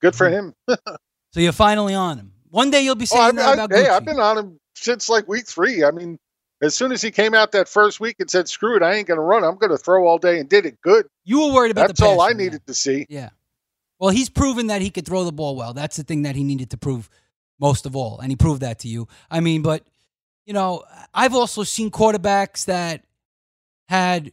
good 0.00 0.16
for 0.16 0.30
him. 0.30 0.54
So 1.32 1.40
you're 1.40 1.50
finally 1.50 1.94
on 1.94 2.16
him. 2.16 2.32
One 2.48 2.70
day 2.70 2.82
you'll 2.82 2.94
be 2.94 3.06
Oh, 3.10 3.16
saying 3.16 3.34
that 3.34 3.48
I, 3.48 3.52
about 3.54 3.72
hey, 3.72 3.86
Gucci. 3.86 3.90
I've 3.90 4.04
been 4.04 4.20
on 4.20 4.38
him 4.38 4.56
since 4.76 5.08
like 5.08 5.26
week 5.26 5.48
three. 5.48 5.82
I 5.82 5.90
mean, 5.90 6.16
as 6.64 6.74
soon 6.74 6.92
as 6.92 7.02
he 7.02 7.10
came 7.10 7.34
out 7.34 7.52
that 7.52 7.68
first 7.68 8.00
week 8.00 8.16
and 8.20 8.30
said, 8.30 8.48
"Screw 8.48 8.76
it, 8.76 8.82
I 8.82 8.94
ain't 8.94 9.06
going 9.06 9.18
to 9.18 9.22
run. 9.22 9.44
I'm 9.44 9.56
going 9.56 9.70
to 9.70 9.78
throw 9.78 10.06
all 10.06 10.18
day," 10.18 10.38
and 10.40 10.48
did 10.48 10.66
it 10.66 10.80
good. 10.80 11.06
you 11.24 11.40
were 11.46 11.54
worried 11.54 11.70
about 11.70 11.88
That's 11.88 12.00
the 12.00 12.06
all 12.06 12.20
I 12.20 12.32
needed 12.32 12.66
to 12.66 12.74
see. 12.74 13.06
Yeah. 13.08 13.30
Well, 13.98 14.10
he's 14.10 14.28
proven 14.28 14.66
that 14.68 14.82
he 14.82 14.90
could 14.90 15.06
throw 15.06 15.24
the 15.24 15.32
ball 15.32 15.56
well. 15.56 15.72
That's 15.72 15.96
the 15.96 16.02
thing 16.02 16.22
that 16.22 16.36
he 16.36 16.44
needed 16.44 16.70
to 16.70 16.76
prove 16.76 17.08
most 17.60 17.86
of 17.86 17.94
all, 17.94 18.20
and 18.20 18.30
he 18.30 18.36
proved 18.36 18.62
that 18.62 18.80
to 18.80 18.88
you. 18.88 19.08
I 19.30 19.40
mean, 19.40 19.62
but 19.62 19.84
you 20.46 20.52
know, 20.52 20.84
I've 21.12 21.34
also 21.34 21.62
seen 21.62 21.90
quarterbacks 21.90 22.66
that 22.66 23.04
had 23.88 24.32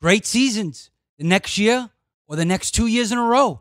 great 0.00 0.26
seasons 0.26 0.90
the 1.18 1.24
next 1.24 1.58
year 1.58 1.90
or 2.26 2.36
the 2.36 2.44
next 2.44 2.72
two 2.72 2.86
years 2.86 3.12
in 3.12 3.18
a 3.18 3.24
row. 3.24 3.60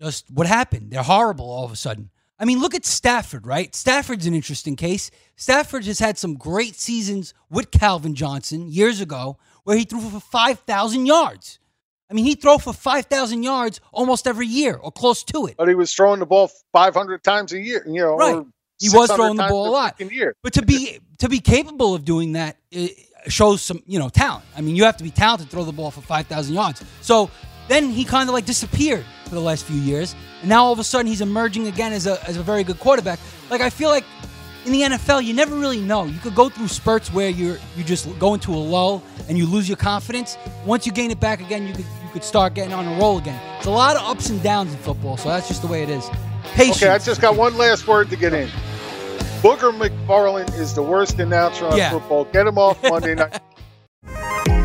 Just 0.00 0.30
what 0.30 0.46
happened? 0.46 0.90
They're 0.90 1.02
horrible 1.02 1.50
all 1.50 1.64
of 1.64 1.72
a 1.72 1.76
sudden. 1.76 2.10
I 2.38 2.44
mean, 2.44 2.60
look 2.60 2.74
at 2.74 2.84
Stafford, 2.84 3.46
right? 3.46 3.74
Stafford's 3.74 4.26
an 4.26 4.34
interesting 4.34 4.76
case. 4.76 5.10
Stafford 5.36 5.84
has 5.84 6.00
had 6.00 6.18
some 6.18 6.34
great 6.34 6.74
seasons 6.74 7.32
with 7.48 7.70
Calvin 7.70 8.14
Johnson 8.14 8.68
years 8.68 9.00
ago 9.00 9.38
where 9.62 9.76
he 9.76 9.84
threw 9.84 10.00
for 10.00 10.20
5,000 10.20 11.06
yards. 11.06 11.58
I 12.10 12.14
mean, 12.14 12.24
he 12.24 12.34
threw 12.34 12.58
for 12.58 12.72
5,000 12.72 13.42
yards 13.42 13.80
almost 13.92 14.26
every 14.26 14.46
year 14.46 14.74
or 14.74 14.90
close 14.92 15.22
to 15.24 15.46
it. 15.46 15.56
But 15.56 15.68
he 15.68 15.74
was 15.74 15.94
throwing 15.94 16.20
the 16.20 16.26
ball 16.26 16.50
500 16.72 17.22
times 17.22 17.52
a 17.52 17.58
year, 17.58 17.84
you 17.86 18.00
know. 18.00 18.16
Right. 18.16 18.44
He 18.80 18.88
was 18.90 19.10
throwing 19.10 19.36
the 19.36 19.46
ball 19.48 19.68
a 19.68 19.70
lot. 19.70 20.00
Year. 20.00 20.34
But 20.42 20.54
to 20.54 20.62
be 20.62 20.98
to 21.18 21.28
be 21.28 21.38
capable 21.38 21.94
of 21.94 22.04
doing 22.04 22.32
that 22.32 22.56
shows 23.28 23.62
some, 23.62 23.82
you 23.86 23.98
know, 23.98 24.08
talent. 24.08 24.44
I 24.56 24.60
mean, 24.60 24.76
you 24.76 24.84
have 24.84 24.96
to 24.98 25.04
be 25.04 25.10
talented 25.10 25.48
to 25.48 25.56
throw 25.56 25.64
the 25.64 25.72
ball 25.72 25.90
for 25.90 26.02
5,000 26.02 26.54
yards. 26.54 26.84
So 27.00 27.30
then 27.68 27.88
he 27.88 28.04
kind 28.04 28.28
of 28.28 28.34
like 28.34 28.44
disappeared 28.44 29.04
for 29.24 29.34
the 29.34 29.40
last 29.40 29.64
few 29.64 29.80
years. 29.80 30.14
And 30.40 30.48
now 30.48 30.64
all 30.64 30.72
of 30.72 30.78
a 30.78 30.84
sudden 30.84 31.06
he's 31.06 31.20
emerging 31.20 31.66
again 31.66 31.92
as 31.92 32.06
a, 32.06 32.22
as 32.28 32.36
a 32.36 32.42
very 32.42 32.64
good 32.64 32.78
quarterback. 32.78 33.18
Like, 33.50 33.60
I 33.60 33.70
feel 33.70 33.88
like 33.88 34.04
in 34.66 34.72
the 34.72 34.80
NFL, 34.82 35.24
you 35.24 35.34
never 35.34 35.54
really 35.54 35.80
know. 35.80 36.04
You 36.04 36.18
could 36.20 36.34
go 36.34 36.48
through 36.48 36.68
spurts 36.68 37.12
where 37.12 37.28
you're 37.28 37.58
you 37.76 37.84
just 37.84 38.18
go 38.18 38.32
into 38.34 38.52
a 38.52 38.56
lull 38.56 39.02
and 39.28 39.36
you 39.36 39.44
lose 39.46 39.68
your 39.68 39.76
confidence. 39.76 40.38
Once 40.64 40.86
you 40.86 40.92
gain 40.92 41.10
it 41.10 41.20
back 41.20 41.40
again, 41.40 41.66
you 41.66 41.74
could 41.74 41.84
you 41.84 42.10
could 42.12 42.24
start 42.24 42.54
getting 42.54 42.72
on 42.72 42.86
a 42.86 42.98
roll 42.98 43.18
again. 43.18 43.38
It's 43.58 43.66
a 43.66 43.70
lot 43.70 43.96
of 43.96 44.02
ups 44.02 44.30
and 44.30 44.42
downs 44.42 44.72
in 44.72 44.78
football, 44.78 45.16
so 45.18 45.28
that's 45.28 45.48
just 45.48 45.60
the 45.60 45.68
way 45.68 45.82
it 45.82 45.90
is. 45.90 46.08
Patience. 46.54 46.78
Okay, 46.82 46.88
I 46.88 46.98
just 46.98 47.20
got 47.20 47.36
one 47.36 47.56
last 47.58 47.86
word 47.86 48.08
to 48.10 48.16
get 48.16 48.32
in. 48.32 48.48
Booger 49.42 49.70
McFarland 49.78 50.54
is 50.58 50.72
the 50.74 50.82
worst 50.82 51.18
announcer 51.18 51.66
on 51.66 51.76
Yeah. 51.76 51.90
football. 51.90 52.24
Get 52.24 52.46
him 52.46 52.56
off 52.56 52.82
Monday 52.88 53.14
night. 53.16 53.40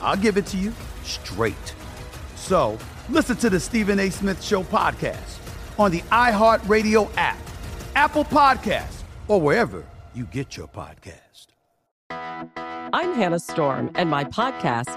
I'll 0.00 0.16
give 0.16 0.36
it 0.36 0.46
to 0.46 0.56
you 0.56 0.72
straight. 1.02 1.74
So 2.34 2.78
listen 3.08 3.36
to 3.38 3.50
the 3.50 3.60
Stephen 3.60 3.98
A. 4.00 4.10
Smith 4.10 4.42
Show 4.42 4.62
podcast 4.62 5.38
on 5.78 5.90
the 5.90 6.00
iHeartRadio 6.12 7.10
app, 7.16 7.38
Apple 7.94 8.24
Podcasts, 8.24 9.02
or 9.28 9.40
wherever 9.40 9.84
you 10.14 10.24
get 10.24 10.56
your 10.56 10.68
podcast. 10.68 11.48
I'm 12.10 13.14
Hannah 13.14 13.40
Storm, 13.40 13.90
and 13.94 14.08
my 14.08 14.24
podcast, 14.24 14.96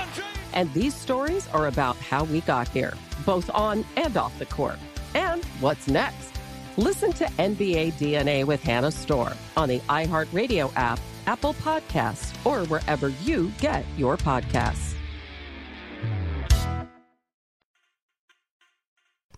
And 0.53 0.73
these 0.73 0.93
stories 0.93 1.47
are 1.49 1.67
about 1.67 1.95
how 1.97 2.23
we 2.25 2.41
got 2.41 2.67
here, 2.67 2.93
both 3.25 3.49
on 3.51 3.85
and 3.95 4.15
off 4.17 4.37
the 4.39 4.45
court. 4.45 4.79
And 5.13 5.43
what's 5.59 5.87
next? 5.87 6.31
Listen 6.77 7.11
to 7.13 7.25
NBA 7.25 7.93
DNA 7.93 8.45
with 8.45 8.63
Hannah 8.63 8.91
Storm 8.91 9.33
on 9.57 9.69
the 9.69 9.79
iHeartRadio 9.81 10.71
app, 10.75 10.99
Apple 11.27 11.53
Podcasts, 11.55 12.33
or 12.45 12.65
wherever 12.67 13.09
you 13.23 13.51
get 13.59 13.85
your 13.97 14.17
podcasts. 14.17 14.95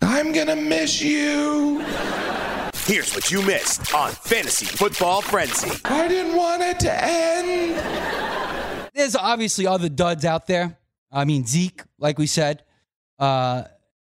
I'm 0.01 0.32
gonna 0.32 0.55
miss 0.55 1.01
you. 1.01 1.80
Here's 2.86 3.16
what 3.16 3.32
you 3.32 3.41
missed 3.41 3.93
on 3.93 4.11
Fantasy 4.11 4.66
Football 4.66 5.22
Frenzy. 5.22 5.72
I 5.86 6.07
didn't 6.07 6.36
want 6.36 6.61
it 6.61 6.80
to 6.82 7.03
end. 7.03 8.89
There's 8.93 9.16
obviously 9.16 9.66
other 9.66 9.89
duds 9.89 10.24
out 10.24 10.47
there. 10.47 10.78
I 11.14 11.26
mean, 11.26 11.45
Zeke, 11.45 11.84
like 11.99 12.18
we 12.18 12.28
said, 12.28 12.64
uh, 13.20 13.64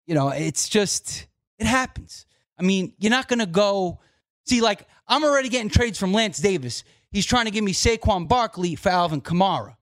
you 0.05 0.13
know, 0.15 0.29
it's 0.29 0.67
just, 0.67 1.27
it 1.57 1.65
happens. 1.65 2.25
I 2.59 2.63
mean, 2.63 2.93
you're 2.99 3.09
not 3.09 3.27
going 3.27 3.39
to 3.39 3.45
go, 3.45 3.99
see, 4.45 4.59
like, 4.61 4.85
I'm 5.07 5.23
already 5.23 5.49
getting 5.49 5.69
trades 5.69 5.97
from 5.97 6.13
Lance 6.13 6.39
Davis. 6.39 6.83
He's 7.11 7.25
trying 7.25 7.45
to 7.45 7.51
give 7.51 7.63
me 7.63 7.73
Saquon 7.73 8.27
Barkley 8.27 8.75
for 8.75 8.89
Alvin 8.89 9.21
Kamara. 9.21 9.77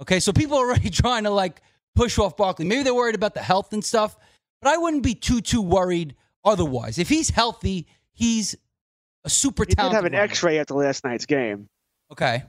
Okay, 0.00 0.18
so 0.18 0.32
people 0.32 0.58
are 0.58 0.66
already 0.66 0.90
trying 1.04 1.24
to, 1.24 1.30
like, 1.30 1.62
push 1.94 2.18
off 2.18 2.36
Barkley. 2.36 2.64
Maybe 2.64 2.82
they're 2.82 2.94
worried 2.94 3.14
about 3.14 3.34
the 3.34 3.42
health 3.42 3.72
and 3.72 3.84
stuff, 3.84 4.16
but 4.60 4.72
I 4.72 4.76
wouldn't 4.78 5.04
be 5.04 5.14
too, 5.14 5.40
too 5.40 5.62
worried 5.62 6.16
otherwise. 6.44 6.98
If 6.98 7.08
he's 7.08 7.30
healthy, 7.30 7.86
he's 8.12 8.56
a 9.24 9.30
super 9.30 9.62
He 9.62 9.68
did 9.68 9.76
talented 9.76 9.94
have 9.96 10.04
an 10.06 10.12
runner. 10.12 10.24
X-ray 10.24 10.58
after 10.58 10.74
last 10.74 11.04
night's 11.04 11.26
game. 11.26 11.68
Okay. 12.10 12.42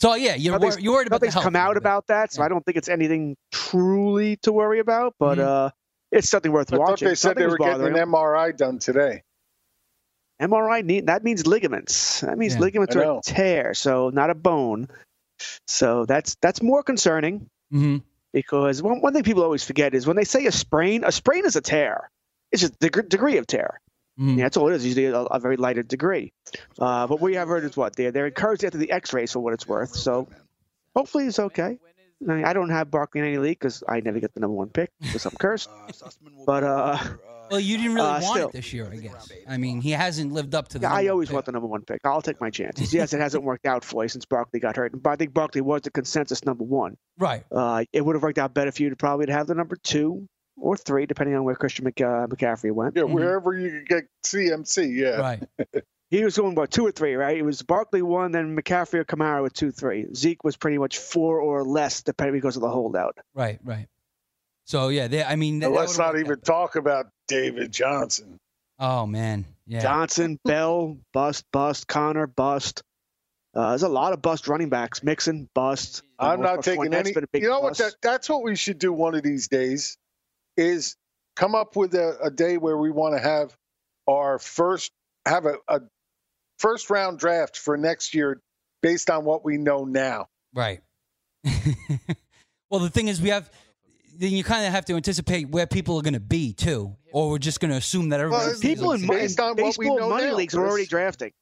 So, 0.00 0.14
yeah, 0.14 0.34
you're, 0.34 0.52
Nothing's- 0.52 0.76
wor- 0.76 0.80
you're 0.80 0.92
worried 0.92 1.06
about 1.06 1.20
the 1.20 1.26
Nothing's 1.26 1.34
health. 1.34 1.44
come 1.44 1.56
out 1.56 1.76
about 1.76 2.06
that, 2.08 2.32
so 2.32 2.42
I 2.42 2.48
don't 2.48 2.64
think 2.64 2.76
it's 2.76 2.88
anything 2.88 3.36
truly 3.50 4.36
to 4.42 4.52
worry 4.52 4.78
about. 4.78 5.14
But 5.18 5.38
Mhm. 5.38 5.42
uh, 5.46 5.70
it's 6.12 6.28
something 6.28 6.52
worth 6.52 6.72
I 6.72 6.76
thought 6.76 6.88
watching. 6.90 7.08
they 7.08 7.14
said 7.14 7.28
Something 7.30 7.44
they 7.44 7.50
were 7.50 7.56
getting 7.58 7.72
bothering 7.80 7.96
an. 7.96 8.08
MRI 8.08 8.52
done 8.52 8.78
today. 8.78 9.22
MRI 10.40 10.82
knee, 10.82 11.00
that 11.00 11.24
means 11.24 11.46
ligaments. 11.46 12.20
That 12.20 12.36
means 12.36 12.54
Yeah. 12.54 12.60
ligaments 12.60 12.94
are 12.94 13.18
a 13.18 13.20
tear, 13.24 13.72
so 13.72 14.10
not 14.10 14.28
a 14.28 14.34
bone. 14.34 14.88
So 15.66 16.04
that's 16.04 16.36
that's 16.42 16.60
more 16.62 16.82
concerning 16.82 17.48
hmm 17.70 17.98
because 18.32 18.82
one, 18.82 19.00
one 19.00 19.14
thing 19.14 19.22
people 19.22 19.42
always 19.42 19.64
forget 19.64 19.94
is 19.94 20.06
when 20.06 20.16
they 20.16 20.24
say 20.24 20.44
a 20.44 20.52
sprain, 20.52 21.04
a 21.04 21.12
sprain 21.12 21.46
is 21.46 21.56
a 21.56 21.62
tear. 21.62 22.10
It's 22.52 22.60
just 22.60 22.78
the 22.80 22.90
deg- 22.90 23.08
degree 23.08 23.38
of 23.38 23.46
tear. 23.46 23.80
Mhm. 24.18 24.38
Yeah, 24.38 24.44
that's 24.44 24.56
all 24.56 24.68
it 24.68 24.74
is. 24.76 24.84
Usually 24.86 25.06
a, 25.06 25.18
a 25.20 25.38
very 25.40 25.56
lighter 25.56 25.82
degree. 25.82 26.32
Uh, 26.78 27.06
but 27.06 27.20
we 27.20 27.34
have 27.34 27.48
heard 27.48 27.64
is 27.64 27.76
what 27.76 27.94
they're 27.96 28.10
they're 28.12 28.26
encouraged 28.26 28.64
after 28.64 28.78
the 28.78 28.90
X-rays 28.90 29.32
for 29.32 29.40
what 29.40 29.52
it's 29.52 29.68
worth. 29.68 29.94
So 29.94 30.28
hopefully 30.94 31.26
it's 31.26 31.38
okay. 31.38 31.78
I, 32.26 32.32
mean, 32.32 32.44
I 32.46 32.54
don't 32.54 32.70
have 32.70 32.90
Barkley 32.90 33.20
in 33.20 33.26
any 33.26 33.36
league 33.38 33.58
because 33.58 33.84
I 33.86 34.00
never 34.00 34.18
get 34.20 34.32
the 34.32 34.40
number 34.40 34.54
one 34.56 34.68
pick 34.70 34.90
because 35.00 35.26
I'm 35.26 35.32
cursed. 35.38 35.68
But 36.46 36.64
uh, 36.72 36.98
Well, 37.50 37.60
you 37.60 37.76
didn't 37.76 37.94
really 37.94 38.08
Uh, 38.08 38.20
want 38.22 38.24
still. 38.24 38.48
it 38.48 38.52
this 38.52 38.72
year, 38.72 38.88
I 38.90 38.96
guess. 38.96 39.30
I 39.46 39.58
mean, 39.58 39.82
he 39.82 39.90
hasn't 39.90 40.32
lived 40.32 40.54
up 40.54 40.68
to 40.68 40.78
the. 40.78 40.84
yeah, 40.86 40.94
I 40.94 41.08
always 41.08 41.28
pick. 41.28 41.34
want 41.34 41.44
the 41.46 41.52
number 41.52 41.68
one 41.68 41.82
pick. 41.82 42.00
I'll 42.04 42.22
take 42.22 42.40
my 42.40 42.48
chances. 42.48 42.94
Yes, 42.94 43.12
it 43.12 43.20
hasn't 43.20 43.44
worked 43.44 43.66
out 43.66 43.84
for 43.84 44.02
you 44.02 44.08
since 44.08 44.24
Barkley 44.24 44.60
got 44.60 44.76
hurt, 44.76 44.92
but 45.00 45.10
I 45.10 45.16
think 45.16 45.34
Barkley 45.34 45.60
was 45.60 45.82
the 45.82 45.90
consensus 45.90 46.42
number 46.46 46.64
one. 46.64 46.96
Right. 47.18 47.44
Uh, 47.52 47.84
it 47.92 48.02
would 48.02 48.16
have 48.16 48.22
worked 48.22 48.38
out 48.38 48.54
better 48.54 48.72
for 48.72 48.82
you 48.82 48.88
to 48.90 48.96
probably 48.96 49.30
have 49.30 49.46
the 49.46 49.54
number 49.54 49.76
two 49.76 50.26
or 50.58 50.76
three, 50.76 51.06
depending 51.06 51.36
on 51.36 51.44
where 51.44 51.54
Christian 51.54 51.84
Mc, 51.84 52.00
uh, 52.00 52.26
McCaffrey 52.26 52.72
went. 52.72 52.96
Yeah, 52.96 53.02
Mhm. 53.02 53.12
wherever 53.12 53.56
you 53.56 53.70
could 53.70 53.88
get 53.88 54.04
CMC. 54.24 54.86
Yeah. 54.94 55.16
Right. 55.18 55.42
He 56.08 56.22
was 56.22 56.36
going 56.36 56.54
what 56.54 56.70
two 56.70 56.86
or 56.86 56.92
three, 56.92 57.16
right? 57.16 57.36
It 57.36 57.42
was 57.42 57.62
Barkley 57.62 58.00
one, 58.00 58.30
then 58.30 58.56
McCaffrey 58.56 59.00
or 59.00 59.04
Kamara 59.04 59.42
with 59.42 59.54
two, 59.54 59.72
three. 59.72 60.06
Zeke 60.14 60.44
was 60.44 60.56
pretty 60.56 60.78
much 60.78 60.98
four 60.98 61.40
or 61.40 61.64
less, 61.64 62.02
depending 62.04 62.34
because 62.36 62.54
of 62.54 62.62
the 62.62 62.70
holdout. 62.70 63.18
Right. 63.34 63.58
Right. 63.64 63.88
So 64.66 64.86
yeah, 64.88 65.08
they, 65.08 65.24
I 65.24 65.34
mean, 65.34 65.58
that, 65.58 65.72
let's 65.72 65.98
would've 65.98 66.14
not 66.14 66.20
even 66.20 66.32
out. 66.34 66.44
talk 66.44 66.76
about 66.76 67.06
David 67.26 67.72
Johnson. 67.72 68.38
Oh 68.78 69.04
man. 69.06 69.46
Yeah. 69.66 69.80
Johnson, 69.80 70.38
Bell, 70.44 70.96
bust, 71.12 71.44
bust, 71.52 71.88
Connor, 71.88 72.28
bust. 72.28 72.84
Uh, 73.52 73.70
there's 73.70 73.82
a 73.82 73.88
lot 73.88 74.12
of 74.12 74.22
bust 74.22 74.46
running 74.46 74.68
backs. 74.68 75.02
Mixon, 75.02 75.48
bust. 75.54 76.02
I'm 76.20 76.40
not 76.40 76.58
Fournette's 76.60 76.64
taking 76.66 76.94
any. 76.94 77.12
been 77.14 77.24
a 77.24 77.28
big 77.32 77.42
You 77.42 77.48
know 77.48 77.60
what? 77.60 77.78
That, 77.78 77.96
that's 78.00 78.28
what 78.28 78.44
we 78.44 78.54
should 78.54 78.78
do 78.78 78.92
one 78.92 79.16
of 79.16 79.24
these 79.24 79.48
days. 79.48 79.98
Is 80.56 80.96
come 81.36 81.54
up 81.54 81.76
with 81.76 81.94
a, 81.94 82.16
a 82.22 82.30
day 82.30 82.56
where 82.56 82.76
we 82.76 82.90
want 82.90 83.14
to 83.14 83.20
have 83.22 83.56
our 84.08 84.38
first 84.38 84.92
have 85.26 85.44
a, 85.46 85.56
a 85.68 85.80
first 86.58 86.88
round 86.90 87.18
draft 87.18 87.56
for 87.58 87.76
next 87.76 88.14
year 88.14 88.40
based 88.82 89.10
on 89.10 89.24
what 89.24 89.44
we 89.44 89.58
know 89.58 89.84
now. 89.84 90.28
Right. 90.54 90.80
well, 92.70 92.80
the 92.80 92.90
thing 92.90 93.08
is, 93.08 93.20
we 93.20 93.30
have. 93.30 93.50
Then 94.18 94.30
you 94.30 94.42
kind 94.44 94.64
of 94.64 94.72
have 94.72 94.86
to 94.86 94.94
anticipate 94.94 95.50
where 95.50 95.66
people 95.66 95.98
are 95.98 96.02
going 96.02 96.14
to 96.14 96.20
be 96.20 96.54
too, 96.54 96.96
or 97.12 97.28
we're 97.28 97.38
just 97.38 97.60
going 97.60 97.70
to 97.70 97.76
assume 97.76 98.08
that 98.08 98.20
everybody. 98.20 98.46
Well, 98.46 98.60
People 98.60 98.92
in, 98.92 99.04
mon- 99.04 99.18
based 99.18 99.38
on 99.38 99.58
in 99.58 99.64
what 99.64 99.76
we 99.76 99.84
baseball 99.88 99.98
know 99.98 100.08
money 100.08 100.26
now, 100.28 100.34
leagues 100.36 100.54
are 100.54 100.66
already 100.66 100.86
drafting. 100.86 101.32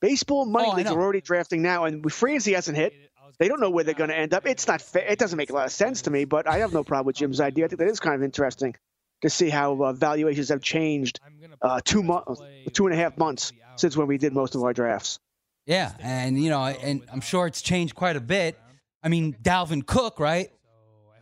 Baseball 0.00 0.44
money 0.44 0.68
Oh, 0.70 0.76
leagues 0.76 0.90
know. 0.90 0.96
are 0.96 1.02
already 1.02 1.22
drafting 1.22 1.62
now, 1.62 1.86
and 1.86 2.12
free 2.12 2.32
agency 2.32 2.52
hasn't 2.52 2.76
hit. 2.76 2.94
They 3.38 3.48
don't 3.48 3.60
know 3.60 3.70
where 3.70 3.84
they're 3.84 3.94
going 3.94 4.10
to 4.10 4.16
end 4.16 4.32
up. 4.34 4.46
It's 4.46 4.66
not 4.68 4.80
fair. 4.80 5.06
It 5.06 5.18
doesn't 5.18 5.36
make 5.36 5.50
a 5.50 5.54
lot 5.54 5.66
of 5.66 5.72
sense 5.72 6.02
to 6.02 6.10
me, 6.10 6.24
but 6.24 6.46
I 6.46 6.58
have 6.58 6.72
no 6.72 6.84
problem 6.84 7.06
with 7.06 7.16
Jim's 7.16 7.40
idea. 7.40 7.64
I 7.64 7.68
think 7.68 7.80
that 7.80 7.88
is 7.88 8.00
kind 8.00 8.14
of 8.14 8.22
interesting 8.22 8.74
to 9.22 9.30
see 9.30 9.48
how 9.48 9.82
uh, 9.82 9.92
valuations 9.92 10.50
have 10.50 10.60
changed 10.60 11.18
uh, 11.62 11.80
two 11.84 12.02
months, 12.02 12.40
two 12.72 12.86
and 12.86 12.94
a 12.94 12.96
half 12.96 13.16
months 13.16 13.52
since 13.76 13.96
when 13.96 14.06
we 14.06 14.18
did 14.18 14.32
most 14.32 14.54
of 14.54 14.62
our 14.62 14.72
drafts. 14.72 15.18
Yeah, 15.66 15.92
and 16.00 16.40
you 16.42 16.50
know, 16.50 16.62
and 16.62 17.02
I'm 17.10 17.22
sure 17.22 17.46
it's 17.46 17.62
changed 17.62 17.94
quite 17.94 18.16
a 18.16 18.20
bit. 18.20 18.58
I 19.02 19.08
mean, 19.08 19.34
Dalvin 19.42 19.84
Cook, 19.84 20.20
right? 20.20 20.50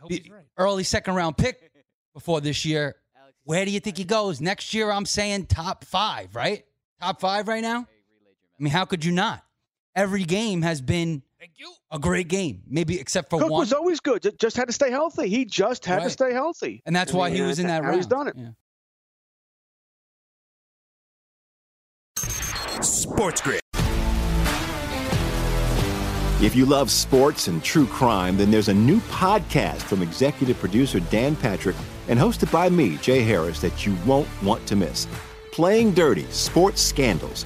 The 0.07 0.31
early 0.57 0.83
second 0.83 1.15
round 1.15 1.37
pick 1.37 1.71
before 2.13 2.41
this 2.41 2.65
year. 2.65 2.95
Where 3.45 3.65
do 3.65 3.71
you 3.71 3.79
think 3.79 3.97
he 3.97 4.03
goes 4.03 4.39
next 4.39 4.73
year? 4.73 4.91
I'm 4.91 5.05
saying 5.05 5.47
top 5.47 5.83
five, 5.83 6.35
right? 6.35 6.63
Top 7.01 7.19
five 7.19 7.47
right 7.47 7.61
now. 7.61 7.79
I 7.79 8.63
mean, 8.63 8.71
how 8.71 8.85
could 8.85 9.03
you 9.03 9.11
not? 9.11 9.43
Every 9.95 10.23
game 10.23 10.61
has 10.61 10.81
been 10.81 11.23
a 11.91 11.99
great 11.99 12.27
game, 12.27 12.61
maybe 12.67 12.99
except 12.99 13.29
for 13.29 13.39
Cook 13.39 13.49
one, 13.49 13.59
was 13.59 13.73
always 13.73 13.99
good. 13.99 14.35
Just 14.39 14.57
had 14.57 14.67
to 14.67 14.73
stay 14.73 14.91
healthy. 14.91 15.27
He 15.29 15.45
just 15.45 15.85
had 15.85 16.03
to 16.03 16.09
stay 16.09 16.33
healthy, 16.33 16.81
and 16.85 16.95
that's 16.95 17.13
why 17.13 17.29
mean, 17.29 17.37
he 17.37 17.41
was 17.43 17.59
in 17.59 17.67
that 17.67 17.83
how 17.83 17.89
round. 17.89 17.95
He's 17.97 18.07
done 18.07 18.27
it. 18.27 18.35
Yeah. 18.37 18.49
Sports 22.81 23.41
Grid. 23.41 23.61
If 26.41 26.55
you 26.55 26.65
love 26.65 26.91
sports 26.91 27.47
and 27.47 27.63
true 27.63 27.85
crime, 27.85 28.35
then 28.35 28.51
there's 28.51 28.67
a 28.67 28.73
new 28.73 28.99
podcast 29.01 29.81
from 29.83 30.01
executive 30.01 30.59
producer 30.59 30.99
Dan 30.99 31.37
Patrick 31.37 31.77
and 32.09 32.19
hosted 32.19 32.51
by 32.51 32.67
me, 32.67 32.97
Jay 32.97 33.21
Harris, 33.21 33.61
that 33.61 33.85
you 33.85 33.95
won't 34.05 34.27
want 34.43 34.67
to 34.67 34.75
miss. 34.75 35.07
Playing 35.53 35.93
Dirty 35.93 36.25
Sports 36.31 36.81
Scandals. 36.81 37.45